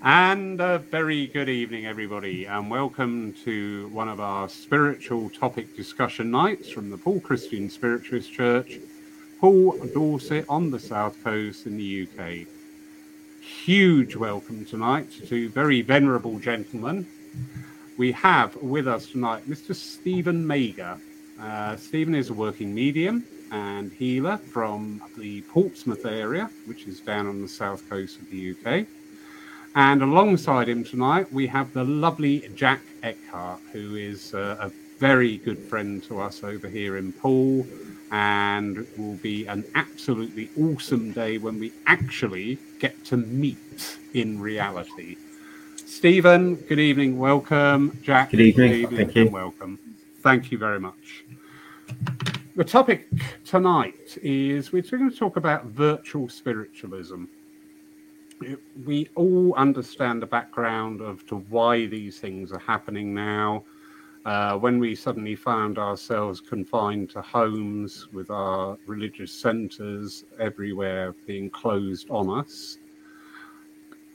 And 0.00 0.60
a 0.60 0.78
very 0.78 1.26
good 1.26 1.48
evening, 1.48 1.84
everybody, 1.84 2.44
and 2.44 2.70
welcome 2.70 3.34
to 3.44 3.88
one 3.88 4.08
of 4.08 4.20
our 4.20 4.48
spiritual 4.48 5.28
topic 5.28 5.74
discussion 5.74 6.30
nights 6.30 6.70
from 6.70 6.88
the 6.88 6.96
Poole 6.96 7.18
Christian 7.18 7.68
Spiritualist 7.68 8.32
Church, 8.32 8.78
Poole 9.40 9.76
Dorset 9.92 10.44
on 10.48 10.70
the 10.70 10.78
South 10.78 11.16
Coast 11.24 11.66
in 11.66 11.76
the 11.76 12.06
UK. 12.06 12.46
Huge 13.42 14.14
welcome 14.14 14.64
tonight 14.64 15.10
to 15.26 15.48
very 15.48 15.82
venerable 15.82 16.38
gentlemen. 16.38 17.04
We 17.96 18.12
have 18.12 18.54
with 18.62 18.86
us 18.86 19.06
tonight 19.06 19.50
Mr. 19.50 19.74
Stephen 19.74 20.46
Mayger. 20.46 21.00
Uh, 21.40 21.74
Stephen 21.76 22.14
is 22.14 22.30
a 22.30 22.34
working 22.34 22.72
medium 22.72 23.24
and 23.50 23.92
healer 23.92 24.36
from 24.36 25.02
the 25.16 25.40
Portsmouth 25.42 26.06
area, 26.06 26.48
which 26.66 26.86
is 26.86 27.00
down 27.00 27.26
on 27.26 27.42
the 27.42 27.48
south 27.48 27.88
coast 27.90 28.20
of 28.20 28.30
the 28.30 28.54
UK. 28.54 28.86
And 29.78 30.02
alongside 30.02 30.68
him 30.68 30.82
tonight, 30.82 31.32
we 31.32 31.46
have 31.46 31.72
the 31.72 31.84
lovely 31.84 32.50
Jack 32.56 32.80
Eckhart, 33.04 33.60
who 33.70 33.94
is 33.94 34.34
uh, 34.34 34.56
a 34.58 34.72
very 34.98 35.36
good 35.36 35.56
friend 35.56 36.02
to 36.02 36.20
us 36.20 36.42
over 36.42 36.66
here 36.68 36.96
in 36.96 37.12
Poole 37.12 37.64
and 38.10 38.78
it 38.78 38.98
will 38.98 39.14
be 39.18 39.46
an 39.46 39.64
absolutely 39.76 40.50
awesome 40.58 41.12
day 41.12 41.38
when 41.38 41.60
we 41.60 41.72
actually 41.86 42.58
get 42.80 43.04
to 43.04 43.18
meet 43.18 43.98
in 44.14 44.40
reality. 44.40 45.16
Stephen, 45.76 46.56
good 46.56 46.80
evening, 46.80 47.16
welcome. 47.16 47.96
Jack, 48.02 48.32
good 48.32 48.40
evening, 48.40 48.70
good 48.70 48.78
evening 48.80 48.98
thank 48.98 49.14
you. 49.14 49.30
welcome. 49.30 49.78
Thank 50.22 50.50
you 50.50 50.58
very 50.58 50.80
much. 50.80 51.24
The 52.56 52.64
topic 52.64 53.08
tonight 53.44 54.18
is 54.22 54.72
we're 54.72 54.82
going 54.82 55.08
to 55.08 55.16
talk 55.16 55.36
about 55.36 55.66
virtual 55.66 56.28
spiritualism 56.28 57.26
we 58.84 59.08
all 59.14 59.54
understand 59.54 60.22
the 60.22 60.26
background 60.26 61.00
of 61.00 61.26
to 61.26 61.36
why 61.48 61.86
these 61.86 62.18
things 62.18 62.52
are 62.52 62.58
happening 62.58 63.14
now. 63.14 63.64
Uh, 64.24 64.56
when 64.58 64.78
we 64.78 64.94
suddenly 64.94 65.34
found 65.34 65.78
ourselves 65.78 66.40
confined 66.40 67.08
to 67.08 67.22
homes 67.22 68.08
with 68.12 68.30
our 68.30 68.76
religious 68.86 69.32
centres 69.32 70.24
everywhere 70.38 71.14
being 71.26 71.48
closed 71.48 72.10
on 72.10 72.28
us, 72.28 72.78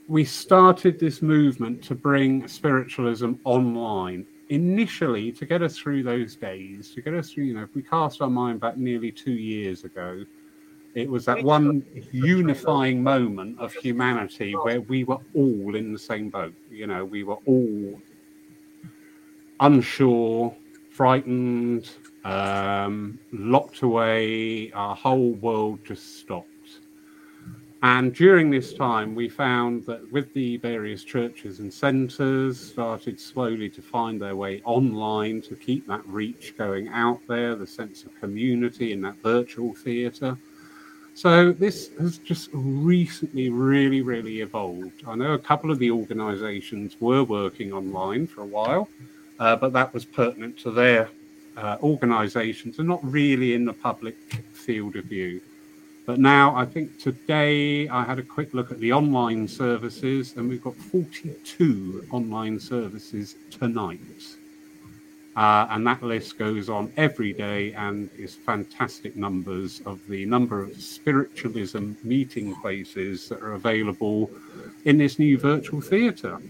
we 0.06 0.24
started 0.24 1.00
this 1.00 1.22
movement 1.22 1.82
to 1.82 1.94
bring 1.94 2.46
spiritualism 2.46 3.32
online. 3.44 4.26
Initially, 4.50 5.32
to 5.32 5.46
get 5.46 5.62
us 5.62 5.78
through 5.78 6.02
those 6.02 6.36
days, 6.36 6.90
to 6.90 7.00
get 7.00 7.14
us 7.14 7.30
through, 7.30 7.44
you 7.44 7.54
know, 7.54 7.62
if 7.62 7.74
we 7.74 7.82
cast 7.82 8.20
our 8.20 8.28
mind 8.28 8.60
back 8.60 8.76
nearly 8.76 9.10
two 9.10 9.32
years 9.32 9.84
ago, 9.84 10.24
it 10.94 11.10
was 11.10 11.24
that 11.24 11.42
one 11.42 11.84
unifying 12.12 13.02
moment 13.02 13.58
of 13.58 13.72
humanity 13.72 14.52
where 14.52 14.80
we 14.80 15.04
were 15.04 15.18
all 15.34 15.74
in 15.74 15.92
the 15.92 15.98
same 15.98 16.30
boat. 16.30 16.54
You 16.70 16.86
know, 16.86 17.04
we 17.04 17.24
were 17.24 17.38
all 17.46 18.00
unsure, 19.60 20.54
frightened, 20.90 21.90
um, 22.24 23.18
locked 23.32 23.82
away. 23.82 24.70
Our 24.72 24.94
whole 24.94 25.32
world 25.32 25.80
just 25.84 26.20
stopped. 26.20 26.48
And 27.82 28.14
during 28.14 28.50
this 28.50 28.72
time, 28.72 29.14
we 29.14 29.28
found 29.28 29.84
that 29.84 30.10
with 30.10 30.32
the 30.32 30.56
various 30.56 31.04
churches 31.04 31.58
and 31.58 31.70
centres 31.70 32.58
started 32.58 33.20
slowly 33.20 33.68
to 33.68 33.82
find 33.82 34.18
their 34.22 34.36
way 34.36 34.62
online 34.64 35.42
to 35.42 35.54
keep 35.54 35.86
that 35.88 36.06
reach 36.06 36.56
going 36.56 36.88
out 36.88 37.20
there, 37.28 37.54
the 37.54 37.66
sense 37.66 38.04
of 38.04 38.18
community 38.20 38.92
in 38.92 39.02
that 39.02 39.16
virtual 39.22 39.74
theatre. 39.74 40.38
So 41.14 41.52
this 41.52 41.90
has 42.00 42.18
just 42.18 42.50
recently 42.52 43.48
really, 43.48 44.02
really 44.02 44.40
evolved. 44.40 45.04
I 45.06 45.14
know 45.14 45.34
a 45.34 45.38
couple 45.38 45.70
of 45.70 45.78
the 45.78 45.92
organisations 45.92 46.96
were 46.98 47.22
working 47.22 47.72
online 47.72 48.26
for 48.26 48.42
a 48.42 48.46
while, 48.46 48.88
uh, 49.38 49.54
but 49.54 49.72
that 49.74 49.94
was 49.94 50.04
pertinent 50.04 50.58
to 50.58 50.72
their 50.72 51.08
uh, 51.56 51.76
organisations 51.84 52.80
and 52.80 52.88
not 52.88 52.98
really 53.04 53.54
in 53.54 53.64
the 53.64 53.72
public 53.72 54.16
field 54.52 54.96
of 54.96 55.04
view. 55.04 55.40
But 56.04 56.18
now 56.18 56.54
I 56.56 56.66
think 56.66 56.98
today 56.98 57.88
I 57.88 58.02
had 58.02 58.18
a 58.18 58.22
quick 58.22 58.52
look 58.52 58.72
at 58.72 58.80
the 58.80 58.92
online 58.92 59.46
services, 59.46 60.34
and 60.36 60.48
we've 60.48 60.62
got 60.62 60.74
42 60.74 62.08
online 62.10 62.58
services 62.58 63.36
tonight. 63.52 64.00
Uh, 65.36 65.66
and 65.70 65.84
that 65.86 66.00
list 66.02 66.38
goes 66.38 66.68
on 66.68 66.92
every 66.96 67.32
day 67.32 67.72
and 67.72 68.08
is 68.16 68.36
fantastic 68.36 69.16
numbers 69.16 69.82
of 69.84 70.00
the 70.08 70.24
number 70.26 70.62
of 70.62 70.80
spiritualism 70.80 71.92
meeting 72.04 72.54
places 72.56 73.28
that 73.28 73.42
are 73.42 73.54
available 73.54 74.30
in 74.84 74.96
this 74.96 75.18
new 75.18 75.36
virtual 75.36 75.80
theatre. 75.80 76.40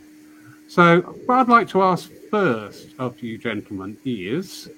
So, 0.69 1.01
what 1.27 1.39
I'd 1.39 1.49
like 1.49 1.69
to 1.71 1.83
ask 1.83 2.11
first 2.31 2.89
of 2.99 3.21
you 3.23 3.39
gentlemen 3.39 3.97
is 4.05 4.69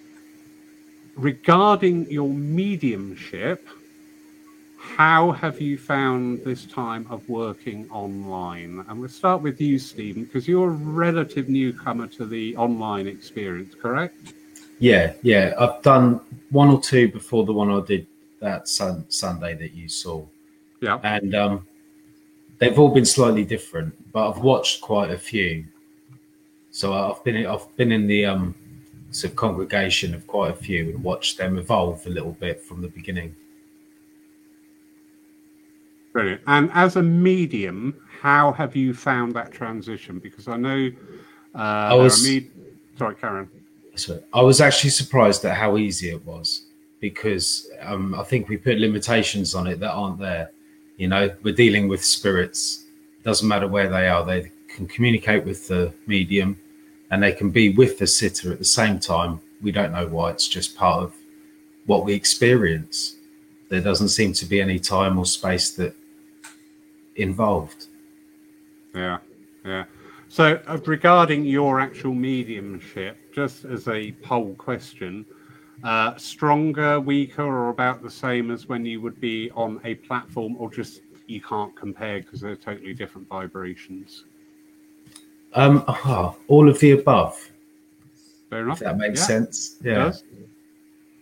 regarding 1.17 2.09
your 2.11 2.29
mediumship, 2.29 3.67
how 4.79 5.33
have 5.33 5.61
you 5.61 5.79
found 5.79 6.45
this 6.45 6.65
time 6.67 7.07
of 7.11 7.29
working 7.29 7.89
online? 7.91 8.85
And 8.89 9.01
we'll 9.01 9.09
start 9.09 9.43
with 9.43 9.61
you, 9.61 9.79
Stephen, 9.79 10.25
because 10.25 10.47
you're 10.47 10.69
a 10.69 10.73
relative 10.73 11.49
newcomer 11.49 12.07
to 12.09 12.27
the 12.27 12.57
online 12.57 13.07
experience, 13.07 13.75
correct? 13.75 14.35
Yeah, 14.79 15.15
yeah. 15.23 15.55
I've 15.59 15.83
done 15.83 16.21
one 16.51 16.69
or 16.69 16.81
two 16.81 17.09
before 17.09 17.45
the 17.45 17.53
one 17.53 17.71
I 17.71 17.81
did 17.81 18.07
that 18.41 18.69
sun, 18.69 19.07
Sunday 19.09 19.55
that 19.55 19.73
you 19.73 19.89
saw. 19.89 20.25
Yeah. 20.81 21.01
And 21.03 21.35
um, 21.35 21.67
they've 22.59 22.79
all 22.79 22.93
been 22.93 23.07
slightly 23.07 23.45
different, 23.45 23.95
but 24.13 24.31
I've 24.31 24.43
watched 24.43 24.83
quite 24.83 25.11
a 25.11 25.19
few. 25.19 25.65
So 26.71 26.93
I've 26.93 27.25
been 27.25 27.47
I've 27.47 27.75
been 27.77 27.93
in 27.93 28.07
the 28.07 28.27
um, 28.27 28.55
sort 29.11 29.33
of 29.33 29.37
congregation 29.37 30.15
of 30.15 30.27
quite 30.27 30.51
a 30.51 30.57
few 30.57 30.91
and 30.91 31.03
watched 31.03 31.39
them 31.39 31.57
evolve 31.57 32.07
a 32.07 32.11
little 32.11 32.33
bit 32.33 32.63
from 32.63 32.83
the 32.83 32.89
beginning. 32.89 33.35
Brilliant. 36.17 36.41
And 36.47 36.71
as 36.73 36.97
a 36.97 37.03
medium, 37.03 37.95
how 38.23 38.51
have 38.53 38.75
you 38.75 38.95
found 38.95 39.35
that 39.35 39.53
transition? 39.53 40.19
Because 40.19 40.49
I 40.49 40.57
know 40.57 40.91
uh, 41.55 41.59
I 41.59 41.93
was, 41.93 42.27
med- 42.27 42.51
sorry, 42.97 43.17
Karen. 43.17 43.51
Sorry. 43.97 44.23
I 44.33 44.41
was 44.41 44.63
actually 44.63 44.89
surprised 44.91 45.45
at 45.45 45.55
how 45.55 45.77
easy 45.77 46.09
it 46.09 46.25
was 46.25 46.69
because 47.01 47.69
um, 47.83 48.15
I 48.15 48.23
think 48.23 48.49
we 48.49 48.57
put 48.57 48.79
limitations 48.79 49.55
on 49.55 49.67
it 49.67 49.79
that 49.81 49.91
aren't 49.91 50.19
there. 50.19 50.53
You 50.97 51.09
know, 51.09 51.31
we're 51.43 51.55
dealing 51.55 51.87
with 51.87 52.03
spirits. 52.03 52.87
It 53.21 53.23
doesn't 53.23 53.47
matter 53.47 53.69
where 53.69 53.91
they 53.91 54.09
are; 54.09 54.25
they 54.25 54.51
can 54.75 54.87
communicate 54.87 55.45
with 55.45 55.69
the 55.69 55.93
medium, 56.07 56.59
and 57.11 57.23
they 57.23 57.33
can 57.33 57.51
be 57.51 57.75
with 57.75 57.99
the 57.99 58.07
sitter 58.07 58.51
at 58.51 58.59
the 58.59 58.65
same 58.65 58.99
time. 58.99 59.39
We 59.61 59.71
don't 59.71 59.93
know 59.93 60.07
why. 60.07 60.31
It's 60.31 60.49
just 60.49 60.79
part 60.79 61.03
of 61.03 61.15
what 61.85 62.07
we 62.07 62.15
experience. 62.15 63.17
There 63.69 63.83
doesn't 63.83 64.09
seem 64.09 64.33
to 64.33 64.47
be 64.47 64.63
any 64.63 64.79
time 64.79 65.19
or 65.19 65.27
space 65.27 65.73
that 65.73 65.95
involved. 67.17 67.87
Yeah, 68.95 69.19
yeah. 69.65 69.85
So, 70.29 70.61
uh, 70.67 70.79
regarding 70.87 71.45
your 71.45 71.81
actual 71.81 72.15
mediumship, 72.15 73.17
just 73.33 73.65
as 73.65 73.87
a 73.89 74.13
poll 74.23 74.55
question, 74.55 75.25
uh, 75.85 76.17
stronger, 76.17 76.99
weaker, 77.01 77.43
or 77.43 77.69
about 77.69 78.03
the 78.03 78.11
same 78.11 78.51
as 78.51 78.69
when 78.69 78.85
you 78.85 79.01
would 79.01 79.21
be 79.21 79.51
on 79.53 79.81
a 79.85 79.95
platform, 79.95 80.57
or 80.59 80.71
just 80.71 81.03
you 81.27 81.41
can't 81.41 81.75
compare 81.77 82.21
because 82.21 82.41
they're 82.41 82.57
totally 82.57 82.95
different 82.95 83.29
vibrations? 83.29 84.25
Um, 85.55 85.85
oh, 85.89 86.37
all 86.49 86.69
of 86.69 86.79
the 86.81 86.93
above. 86.93 87.51
Fair 88.51 88.63
enough. 88.63 88.81
If 88.81 88.85
that 88.85 88.99
makes 88.99 89.21
yeah. 89.21 89.27
sense. 89.27 89.77
Yeah. 89.83 90.13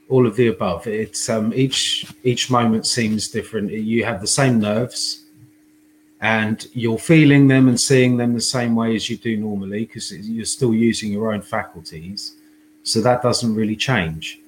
All 0.09 0.26
of 0.26 0.37
the 0.37 0.49
above. 0.49 0.87
It's 0.87 1.28
um, 1.28 1.53
each 1.55 2.06
each 2.25 2.50
moment 2.50 2.87
seems 2.87 3.28
different. 3.28 3.71
You 3.71 4.05
have 4.05 4.21
the 4.21 4.26
same 4.26 4.59
nerves 4.59 5.24
and 6.25 6.69
you're 6.73 6.99
feeling 6.99 7.49
them 7.49 7.69
and 7.69 7.79
seeing 7.79 8.17
them 8.17 8.32
the 8.32 8.41
same 8.41 8.75
way 8.75 8.97
as 8.97 9.11
you 9.11 9.17
do 9.19 9.37
normally 9.37 9.85
because 9.85 10.11
you're 10.11 10.47
still 10.47 10.73
using 10.73 11.12
your 11.12 11.35
own 11.35 11.43
faculties. 11.43 12.37
So 12.82 13.03
that 13.03 13.21
doesn't 13.21 13.55
really 13.55 13.76
change. 13.76 14.41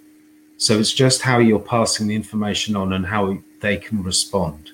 So 0.57 0.79
it's 0.79 0.95
just 0.95 1.21
how 1.21 1.39
you're 1.39 1.59
passing 1.59 2.09
the 2.09 2.15
information 2.15 2.77
on 2.77 2.95
and 2.95 3.05
how 3.05 3.37
they 3.61 3.77
can 3.77 4.03
respond. 4.03 4.71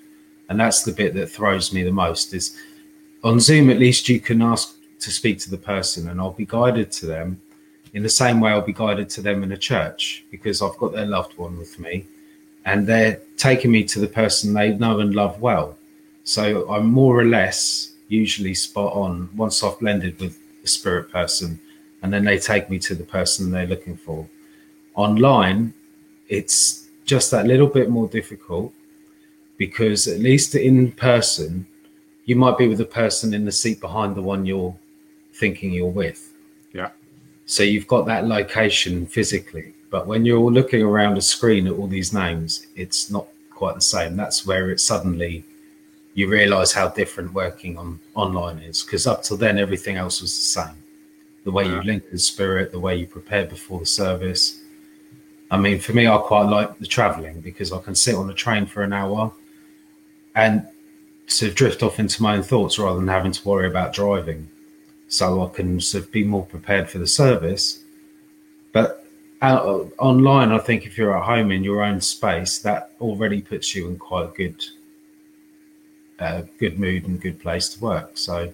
And 0.48 0.60
that's 0.60 0.84
the 0.84 0.92
bit 0.92 1.12
that 1.14 1.26
throws 1.26 1.72
me 1.72 1.82
the 1.82 1.90
most 1.90 2.34
is 2.34 2.56
on 3.24 3.40
Zoom, 3.40 3.68
at 3.68 3.80
least 3.80 4.08
you 4.08 4.20
can 4.20 4.40
ask 4.40 4.76
to 5.00 5.10
speak 5.10 5.40
to 5.40 5.50
the 5.50 5.58
person 5.58 6.08
and 6.08 6.20
I'll 6.20 6.30
be 6.30 6.46
guided 6.46 6.92
to 6.92 7.06
them 7.06 7.42
in 7.94 8.04
the 8.04 8.08
same 8.08 8.38
way 8.38 8.52
I'll 8.52 8.60
be 8.60 8.72
guided 8.72 9.10
to 9.10 9.22
them 9.22 9.42
in 9.42 9.50
a 9.50 9.58
church 9.58 10.24
because 10.30 10.62
I've 10.62 10.76
got 10.76 10.92
their 10.92 11.06
loved 11.06 11.36
one 11.36 11.58
with 11.58 11.80
me 11.80 12.06
and 12.64 12.86
they're 12.86 13.18
taking 13.36 13.72
me 13.72 13.82
to 13.84 13.98
the 13.98 14.06
person 14.06 14.54
they 14.54 14.72
know 14.76 15.00
and 15.00 15.16
love 15.16 15.40
well. 15.40 15.76
So 16.24 16.68
I'm 16.70 16.86
more 16.86 17.18
or 17.18 17.24
less 17.24 17.92
usually 18.08 18.54
spot 18.54 18.92
on 18.92 19.30
once 19.36 19.62
I've 19.62 19.78
blended 19.78 20.20
with 20.20 20.38
the 20.62 20.68
spirit 20.68 21.10
person, 21.10 21.60
and 22.02 22.12
then 22.12 22.24
they 22.24 22.38
take 22.38 22.68
me 22.70 22.78
to 22.80 22.94
the 22.94 23.04
person 23.04 23.50
they're 23.50 23.66
looking 23.66 23.96
for. 23.96 24.28
Online, 24.94 25.72
it's 26.28 26.86
just 27.04 27.30
that 27.30 27.46
little 27.46 27.66
bit 27.66 27.90
more 27.90 28.08
difficult 28.08 28.72
because 29.56 30.06
at 30.06 30.20
least 30.20 30.54
in 30.54 30.92
person, 30.92 31.66
you 32.24 32.36
might 32.36 32.58
be 32.58 32.68
with 32.68 32.78
the 32.78 32.84
person 32.84 33.34
in 33.34 33.44
the 33.44 33.52
seat 33.52 33.80
behind 33.80 34.14
the 34.14 34.22
one 34.22 34.46
you're 34.46 34.76
thinking 35.34 35.72
you're 35.72 35.86
with. 35.86 36.32
Yeah. 36.72 36.90
So 37.46 37.62
you've 37.62 37.86
got 37.86 38.06
that 38.06 38.26
location 38.26 39.06
physically, 39.06 39.74
but 39.90 40.06
when 40.06 40.24
you're 40.24 40.50
looking 40.50 40.82
around 40.82 41.18
a 41.18 41.22
screen 41.22 41.66
at 41.66 41.74
all 41.74 41.86
these 41.86 42.12
names, 42.12 42.66
it's 42.76 43.10
not 43.10 43.26
quite 43.50 43.74
the 43.74 43.80
same. 43.80 44.16
That's 44.16 44.46
where 44.46 44.70
it 44.70 44.80
suddenly 44.80 45.44
you 46.14 46.28
realize 46.28 46.72
how 46.72 46.88
different 46.88 47.32
working 47.32 47.78
on 47.78 47.98
online 48.14 48.58
is 48.58 48.82
because 48.82 49.06
up 49.06 49.22
till 49.22 49.36
then 49.36 49.58
everything 49.58 49.96
else 49.96 50.20
was 50.20 50.36
the 50.36 50.44
same. 50.44 50.76
The 51.44 51.50
way 51.50 51.64
yeah. 51.64 51.76
you 51.76 51.82
link 51.82 52.04
with 52.10 52.20
spirit 52.20 52.70
the 52.70 52.78
way 52.78 52.96
you 52.96 53.06
prepare 53.06 53.46
before 53.46 53.80
the 53.80 53.86
service. 53.86 54.60
I 55.50 55.56
mean 55.56 55.78
for 55.78 55.92
me 55.92 56.06
i 56.06 56.16
quite 56.18 56.48
like 56.48 56.78
the 56.78 56.86
traveling 56.86 57.40
because 57.40 57.72
i 57.72 57.80
can 57.80 57.94
sit 57.94 58.14
on 58.14 58.30
a 58.30 58.34
train 58.34 58.66
for 58.66 58.82
an 58.82 58.92
hour 58.92 59.32
and 60.34 60.66
sort 61.26 61.50
of 61.50 61.56
drift 61.56 61.82
off 61.82 61.98
into 61.98 62.22
my 62.22 62.36
own 62.36 62.42
thoughts 62.42 62.78
rather 62.78 62.98
than 62.98 63.08
having 63.08 63.32
to 63.32 63.48
worry 63.48 63.66
about 63.66 63.92
driving. 63.92 64.48
So 65.08 65.46
i 65.46 65.48
can 65.54 65.80
sort 65.80 66.04
of 66.04 66.12
be 66.12 66.24
more 66.24 66.44
prepared 66.44 66.90
for 66.90 66.98
the 66.98 67.06
service. 67.06 67.84
But 68.72 69.06
out, 69.42 69.66
uh, 69.66 69.84
online 69.98 70.52
i 70.52 70.58
think 70.58 70.86
if 70.86 70.96
you're 70.96 71.16
at 71.16 71.24
home 71.24 71.50
in 71.50 71.64
your 71.64 71.82
own 71.82 72.00
space 72.00 72.58
that 72.60 72.92
already 73.00 73.42
puts 73.42 73.74
you 73.74 73.88
in 73.88 73.98
quite 73.98 74.26
a 74.26 74.32
good 74.36 74.64
a 76.22 76.48
good 76.58 76.78
mood 76.78 77.06
and 77.06 77.20
good 77.20 77.40
place 77.40 77.68
to 77.70 77.80
work. 77.80 78.16
So 78.16 78.36
I 78.44 78.52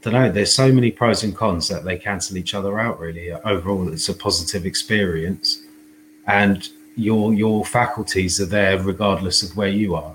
don't 0.00 0.14
know. 0.14 0.30
There's 0.30 0.54
so 0.54 0.72
many 0.72 0.90
pros 0.90 1.22
and 1.22 1.34
cons 1.34 1.68
that 1.68 1.84
they 1.84 1.96
cancel 1.96 2.36
each 2.36 2.54
other 2.54 2.78
out. 2.80 2.98
Really, 2.98 3.32
overall, 3.32 3.92
it's 3.92 4.08
a 4.08 4.14
positive 4.14 4.66
experience, 4.66 5.62
and 6.26 6.68
your 6.96 7.32
your 7.34 7.64
faculties 7.64 8.40
are 8.40 8.46
there 8.46 8.78
regardless 8.78 9.42
of 9.42 9.56
where 9.56 9.68
you 9.68 9.94
are. 9.94 10.14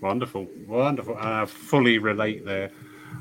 Wonderful, 0.00 0.46
wonderful. 0.66 1.16
I 1.18 1.46
fully 1.46 1.98
relate 1.98 2.44
there. 2.44 2.70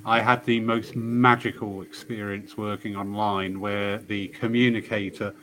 I 0.06 0.20
had 0.20 0.44
the 0.46 0.60
most 0.60 0.96
magical 0.96 1.82
experience 1.84 2.58
working 2.58 2.96
online 2.96 3.60
where 3.60 4.00
the 4.00 4.30
communicator 4.30 5.34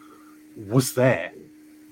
was 0.57 0.93
there 0.95 1.33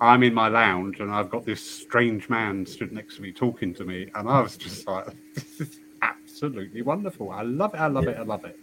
I'm 0.01 0.23
in 0.23 0.35
my 0.35 0.49
lounge 0.49 1.01
and 1.01 1.11
I've 1.11 1.31
got 1.31 1.45
this 1.47 1.63
strange 1.63 2.29
man 2.29 2.67
stood 2.67 2.93
next 2.93 3.17
to 3.17 3.23
me 3.23 3.33
talking 3.33 3.73
to 3.75 3.85
me, 3.85 4.11
and 4.15 4.29
I 4.29 4.41
was 4.43 4.57
just 4.57 4.87
like, 4.87 5.07
this 5.35 5.61
is 5.61 5.81
absolutely 6.03 6.83
wonderful. 6.83 7.31
I 7.31 7.43
love 7.43 7.75
it. 7.75 7.81
I 7.81 7.87
love 7.87 8.05
yeah. 8.05 8.11
it. 8.11 8.19
I 8.19 8.23
love 8.23 8.45
it. 8.45 8.59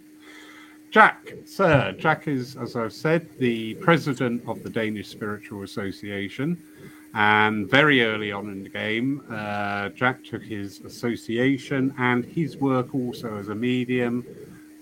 Jack, 0.91 1.33
sir, 1.45 1.95
Jack 1.97 2.27
is, 2.27 2.55
as 2.55 2.75
I've 2.75 2.93
said, 2.93 3.27
the 3.39 3.73
president 3.75 4.47
of 4.47 4.61
the 4.61 4.69
Danish 4.69 5.07
Spiritual 5.07 5.63
Association. 5.63 6.61
And 7.15 7.67
very 7.69 8.03
early 8.03 8.31
on 8.31 8.49
in 8.49 8.63
the 8.63 8.69
game, 8.69 9.23
uh, 9.31 9.89
Jack 9.89 10.23
took 10.23 10.43
his 10.43 10.81
association 10.81 11.93
and 11.97 12.23
his 12.25 12.57
work 12.57 12.93
also 12.93 13.37
as 13.37 13.49
a 13.49 13.55
medium 13.55 14.23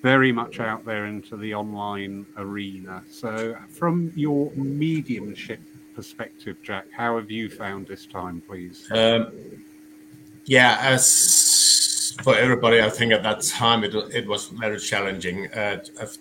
very 0.01 0.31
much 0.31 0.59
out 0.59 0.83
there 0.83 1.05
into 1.05 1.37
the 1.37 1.53
online 1.53 2.25
arena. 2.35 3.03
So, 3.09 3.55
from 3.69 4.11
your 4.15 4.51
mediumship 4.51 5.61
perspective, 6.01 6.57
Jack, 6.63 6.85
how 6.91 7.15
have 7.19 7.29
you 7.29 7.47
found 7.47 7.85
this 7.85 8.07
time, 8.07 8.41
please? 8.47 8.77
Um, 8.91 9.21
yeah, 10.45 10.79
as 10.81 12.15
for 12.23 12.35
everybody, 12.35 12.81
I 12.81 12.89
think 12.89 13.13
at 13.13 13.21
that 13.21 13.41
time 13.43 13.83
it, 13.83 13.93
it 14.19 14.25
was 14.27 14.47
very 14.47 14.79
challenging 14.79 15.37
uh, 15.53 15.75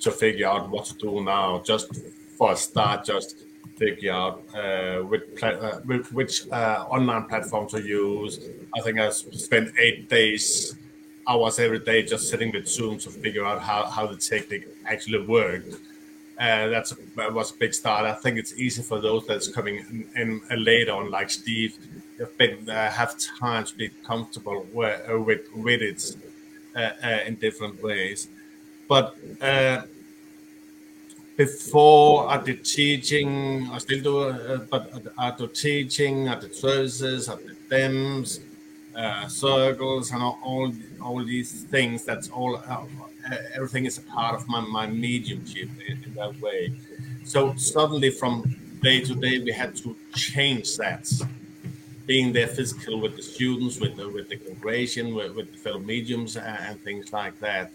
to 0.05 0.11
figure 0.11 0.49
out 0.49 0.69
what 0.69 0.85
to 0.91 0.94
do 1.06 1.25
now. 1.25 1.62
Just 1.65 1.88
for 2.37 2.53
a 2.53 2.56
start, 2.56 3.06
just 3.06 3.29
figure 3.77 4.12
out 4.12 4.43
uh, 4.55 4.99
which, 5.11 5.43
uh, 5.43 5.81
which 6.19 6.35
uh, 6.53 6.85
online 6.97 7.25
platform 7.25 7.67
to 7.71 7.81
use. 7.81 8.33
I 8.76 8.81
think 8.83 8.99
I 8.99 9.09
spent 9.09 9.73
eight 9.79 10.11
days, 10.11 10.76
hours 11.26 11.59
every 11.59 11.79
day, 11.79 12.03
just 12.03 12.29
sitting 12.29 12.53
with 12.53 12.69
Zoom 12.69 12.99
to 12.99 13.09
figure 13.09 13.47
out 13.47 13.62
how, 13.62 13.87
how 13.87 14.06
the 14.06 14.19
technique 14.19 14.69
actually 14.85 15.23
worked 15.26 15.75
uh, 16.41 16.69
that's 16.69 16.95
that 17.17 17.33
was 17.33 17.51
a 17.51 17.55
big 17.55 17.75
start. 17.75 18.07
I 18.07 18.15
think 18.15 18.39
it's 18.39 18.55
easy 18.55 18.83
for 18.83 18.99
those 18.99 19.27
that's 19.27 19.49
coming 19.49 20.09
in, 20.17 20.41
in 20.51 20.65
later 20.65 20.93
on, 20.93 21.11
like 21.11 21.29
Steve, 21.29 21.77
have 22.19 22.37
been 22.39 22.69
uh, 22.69 22.91
have 22.91 23.15
time 23.39 23.65
to 23.67 23.77
be 23.77 23.91
comfortable 24.07 24.67
with 24.73 24.99
uh, 25.11 25.21
with, 25.21 25.43
with 25.55 25.83
it 25.83 26.17
uh, 26.75 26.93
uh, 27.05 27.19
in 27.27 27.35
different 27.35 27.83
ways. 27.83 28.29
But 28.89 29.17
uh, 29.43 29.83
before 31.37 32.31
I 32.31 32.39
did 32.43 32.65
teaching, 32.65 33.69
I 33.71 33.77
still 33.79 34.03
do, 34.03 34.67
but 34.71 35.13
I 35.19 35.33
do 35.37 35.47
teaching, 35.47 36.29
I 36.29 36.39
did 36.41 36.55
services, 36.55 37.29
I 37.29 37.37
did 37.37 37.69
DEMS, 37.69 38.41
circles, 39.29 40.11
and 40.11 40.23
all, 40.23 40.73
all 41.01 41.25
these 41.25 41.65
things. 41.65 42.05
That's 42.05 42.29
all 42.31 42.57
everything 43.55 43.85
is 43.87 43.99
a 43.99 44.03
part 44.03 44.35
of 44.35 44.49
my, 44.49 44.61
my 44.61 44.87
mediumship 44.87 45.69
in, 45.87 46.03
in, 46.05 46.15
that 46.15 46.41
way. 46.41 46.73
So 47.25 47.55
suddenly, 47.56 48.11
from 48.11 48.55
day 48.82 49.00
to 49.00 49.15
day, 49.15 49.38
we 49.38 49.53
had 49.53 49.77
to 49.77 49.97
change 50.15 50.77
that. 50.77 51.11
Being 52.06 52.32
there 52.32 52.49
physical 52.49 53.00
with 53.00 53.17
the 53.17 53.23
students, 53.23 53.79
with 53.79 53.97
the, 53.97 54.09
with 54.09 54.29
the 54.29 54.37
congregation, 54.37 55.15
with, 55.15 55.37
with 55.37 55.53
the 55.53 55.59
fellow 55.59 55.79
mediums, 55.79 56.37
and, 56.37 56.81
things 56.82 57.12
like 57.12 57.38
that, 57.41 57.71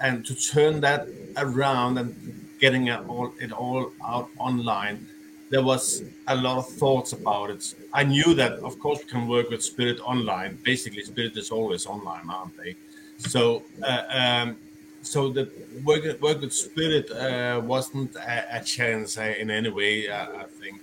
and 0.00 0.26
to 0.26 0.34
turn 0.34 0.80
that 0.80 1.06
around 1.36 1.98
and 1.98 2.14
getting 2.58 2.88
it 2.88 3.00
all 3.08 3.32
it 3.40 3.52
all 3.52 3.92
out 4.04 4.28
online 4.38 5.06
there 5.50 5.62
was 5.62 6.04
a 6.28 6.36
lot 6.36 6.58
of 6.58 6.68
thoughts 6.68 7.12
about 7.12 7.50
it. 7.50 7.74
I 7.92 8.04
knew 8.04 8.34
that, 8.34 8.52
of 8.60 8.78
course, 8.78 9.00
we 9.00 9.06
can 9.06 9.26
work 9.26 9.50
with 9.50 9.62
Spirit 9.62 9.98
online. 10.00 10.58
Basically, 10.62 11.02
Spirit 11.02 11.36
is 11.36 11.50
always 11.50 11.86
online, 11.86 12.30
aren't 12.30 12.56
they? 12.56 12.76
So 13.18 13.64
uh, 13.82 14.02
um, 14.10 14.56
so 15.02 15.30
the 15.30 15.50
work, 15.84 16.04
work 16.20 16.40
with 16.40 16.52
spirit 16.52 17.10
uh, 17.10 17.60
wasn't 17.64 18.14
a, 18.16 18.58
a 18.58 18.62
chance 18.62 19.18
uh, 19.18 19.34
in 19.38 19.50
any 19.50 19.70
way. 19.70 20.08
Uh, 20.08 20.26
I 20.40 20.44
think 20.60 20.80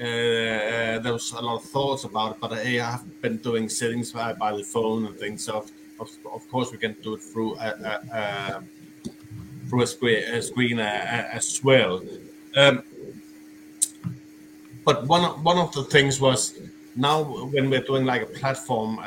uh, 0.00 0.04
uh, 0.04 0.98
there 1.00 1.12
was 1.12 1.32
a 1.32 1.40
lot 1.40 1.56
of 1.56 1.64
thoughts 1.64 2.04
about 2.04 2.32
it, 2.32 2.40
but 2.40 2.52
I 2.52 2.64
have 2.64 3.20
been 3.20 3.36
doing 3.36 3.68
settings 3.68 4.12
by, 4.12 4.32
by 4.32 4.56
the 4.56 4.64
phone 4.64 5.06
and 5.06 5.18
things. 5.18 5.44
So 5.44 5.66
of, 6.00 6.10
of, 6.32 6.48
course 6.50 6.72
we 6.72 6.78
can 6.78 6.96
do 7.02 7.14
it 7.14 7.22
through 7.22 7.56
a, 7.56 7.68
a, 7.68 8.16
a 8.16 8.62
through 9.68 9.82
a 9.82 9.86
screen, 9.86 10.22
a 10.24 10.42
screen 10.42 10.80
as 10.80 11.62
well. 11.62 12.02
Um, 12.56 12.82
but 14.84 15.06
one 15.06 15.22
one 15.44 15.58
of 15.58 15.72
the 15.72 15.84
things 15.84 16.20
was 16.20 16.58
now 16.96 17.22
when 17.22 17.70
we're 17.70 17.82
doing 17.82 18.04
like 18.04 18.22
a 18.22 18.26
platform 18.26 18.98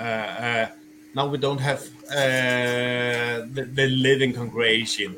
now 1.16 1.26
we 1.26 1.38
don't 1.38 1.60
have 1.60 1.82
uh, 2.12 3.48
the, 3.56 3.70
the, 3.74 3.88
living 3.88 4.34
congregation 4.34 5.16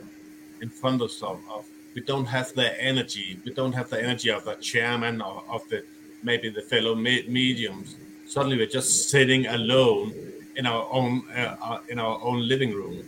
in 0.62 0.70
front 0.70 1.01
of 1.01 1.10
us. 1.10 1.66
We 1.96 2.01
don't 2.01 2.27
have 2.27 2.54
the 2.54 2.80
energy. 2.82 3.39
We 3.44 3.51
don't 3.51 3.74
have 3.74 3.89
the 3.89 4.00
energy 4.01 4.30
of 4.30 4.46
the 4.46 4.54
chairman 4.56 5.22
or 5.22 5.44
of 5.50 5.68
the 5.70 5.84
maybe 6.22 6.50
the 6.50 6.62
fellow 6.62 6.94
mediums. 6.94 7.96
Suddenly, 8.27 8.58
we're 8.58 8.68
just 8.68 9.10
sitting 9.10 9.48
alone 9.48 10.13
in 10.56 10.68
our 10.68 10.88
own 10.92 11.24
uh, 11.36 11.56
uh, 11.60 11.80
in 11.89 11.98
our 11.98 12.22
own 12.22 12.48
living 12.48 12.74
room, 12.74 13.04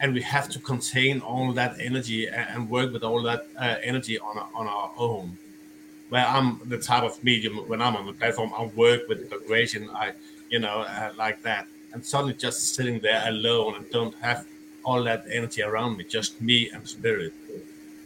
and 0.00 0.14
we 0.14 0.22
have 0.22 0.48
to 0.48 0.58
contain 0.58 1.20
all 1.20 1.52
that 1.52 1.78
energy 1.78 2.26
and 2.28 2.70
work 2.70 2.90
with 2.90 3.04
all 3.04 3.22
that 3.22 3.48
uh, 3.58 3.76
energy 3.82 4.18
on 4.18 4.38
on 4.54 4.66
our 4.66 4.90
own. 4.96 5.36
Where 6.08 6.26
I'm 6.26 6.60
the 6.70 6.78
type 6.78 7.02
of 7.02 7.22
medium 7.22 7.56
when 7.68 7.82
I'm 7.82 7.96
on 7.96 8.06
the 8.06 8.14
platform, 8.14 8.52
I 8.56 8.64
work 8.64 9.08
with 9.08 9.18
the 9.20 9.36
congregation. 9.36 9.90
I, 9.94 10.12
you 10.48 10.60
know, 10.60 10.80
uh, 10.82 11.10
like 11.16 11.42
that 11.42 11.66
and 11.94 12.04
suddenly 12.04 12.34
just 12.34 12.74
sitting 12.74 12.98
there 12.98 13.22
alone 13.26 13.76
and 13.76 13.90
don't 13.90 14.14
have 14.16 14.44
all 14.84 15.02
that 15.04 15.24
energy 15.30 15.62
around 15.62 15.96
me, 15.96 16.04
just 16.04 16.40
me 16.40 16.68
and 16.70 16.86
spirit. 16.86 17.32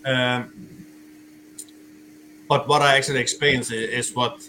Um, 0.05 0.53
but 2.49 2.69
what 2.69 2.83
I 2.83 2.97
actually 2.97 3.21
experience 3.21 3.71
is, 3.71 4.15
what 4.15 4.49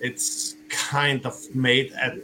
it's 0.00 0.56
kind 0.68 1.24
of 1.24 1.34
made 1.54 1.92
a 1.92 2.18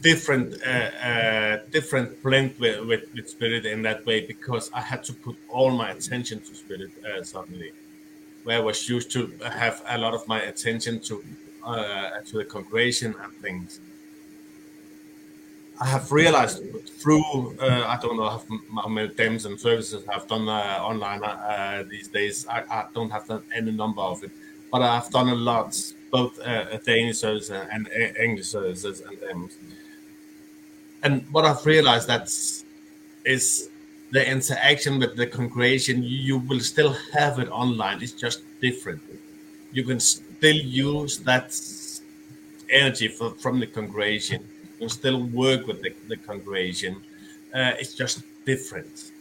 different 0.00 0.54
uh, 0.66 0.90
uh, 1.10 1.58
different 1.70 2.20
blend 2.22 2.58
with, 2.58 2.80
with, 2.86 3.04
with, 3.14 3.28
spirit 3.28 3.66
in 3.66 3.82
that 3.82 4.04
way 4.06 4.26
because 4.26 4.70
I 4.72 4.80
had 4.80 5.04
to 5.04 5.12
put 5.12 5.36
all 5.48 5.70
my 5.70 5.90
attention 5.90 6.40
to 6.40 6.54
spirit 6.54 6.90
uh, 7.04 7.22
suddenly, 7.22 7.72
where 8.44 8.56
I 8.56 8.60
was 8.60 8.88
used 8.88 9.12
to 9.12 9.30
have 9.44 9.82
a 9.86 9.98
lot 9.98 10.14
of 10.14 10.26
my 10.26 10.40
attention 10.42 11.00
to 11.00 11.24
uh, 11.64 12.20
to 12.26 12.38
the 12.38 12.44
congregation 12.44 13.14
and 13.22 13.32
things. 13.34 13.80
I 15.82 15.86
have 15.86 16.12
realized 16.12 16.62
through 17.00 17.58
uh, 17.58 17.84
I 17.88 17.98
don't 18.00 18.16
know 18.16 18.40
how 18.82 18.88
many 18.88 19.08
DEMS 19.08 19.46
and 19.46 19.58
services 19.58 20.04
I've 20.08 20.28
done 20.28 20.48
uh, 20.48 20.78
online 20.80 21.24
uh, 21.24 21.82
these 21.90 22.06
days. 22.06 22.46
I, 22.46 22.62
I, 22.70 22.84
don't 22.94 23.10
have 23.10 23.28
any 23.52 23.72
number 23.72 24.00
of 24.00 24.22
it, 24.22 24.30
but 24.70 24.80
I've 24.80 25.10
done 25.10 25.30
a 25.30 25.34
lot, 25.34 25.68
both 26.12 26.38
uh, 26.38 26.78
Danish 26.86 27.18
services 27.18 27.50
and 27.50 27.88
English 28.26 28.46
services 28.46 29.00
and 29.00 29.18
DEMS. 29.20 29.56
And 31.02 31.26
what 31.32 31.44
I've 31.44 31.66
realized 31.66 32.06
that 32.06 32.28
is 33.24 33.68
the 34.12 34.22
interaction 34.36 35.00
with 35.00 35.16
the 35.16 35.26
congregation. 35.26 36.04
You 36.04 36.38
will 36.38 36.60
still 36.60 36.94
have 37.12 37.40
it 37.40 37.48
online. 37.50 38.02
It's 38.02 38.12
just 38.12 38.42
different. 38.60 39.02
You 39.72 39.82
can 39.82 39.98
still 39.98 40.60
use 40.86 41.18
that 41.30 41.48
energy 42.70 43.08
for, 43.08 43.30
from 43.30 43.58
the 43.58 43.66
congregation 43.66 44.46
can 44.82 44.88
still 44.88 45.22
work 45.22 45.66
with 45.68 45.80
the, 45.80 45.94
the 46.08 46.16
congregation. 46.16 46.96
Uh, 47.54 47.72
it's 47.80 47.94
just 47.94 48.22
different. 48.44 49.12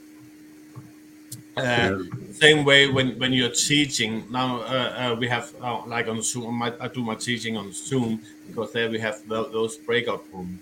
Uh, 1.56 2.00
same 2.32 2.66
way 2.66 2.88
when, 2.88 3.20
when 3.20 3.32
you're 3.34 3.58
teaching 3.70 4.26
now 4.32 4.62
uh, 4.62 5.12
uh, 5.12 5.16
we 5.20 5.28
have 5.28 5.54
uh, 5.62 5.82
like 5.86 6.08
on 6.08 6.22
zoom 6.22 6.64
I, 6.64 6.72
I, 6.80 6.88
do 6.88 7.04
my 7.04 7.16
teaching 7.16 7.58
on 7.58 7.74
zoom 7.74 8.22
because 8.48 8.72
there 8.72 8.90
we 8.90 9.00
have 9.00 9.18
the, 9.28 9.50
those 9.50 9.76
breakout 9.76 10.24
rooms 10.32 10.62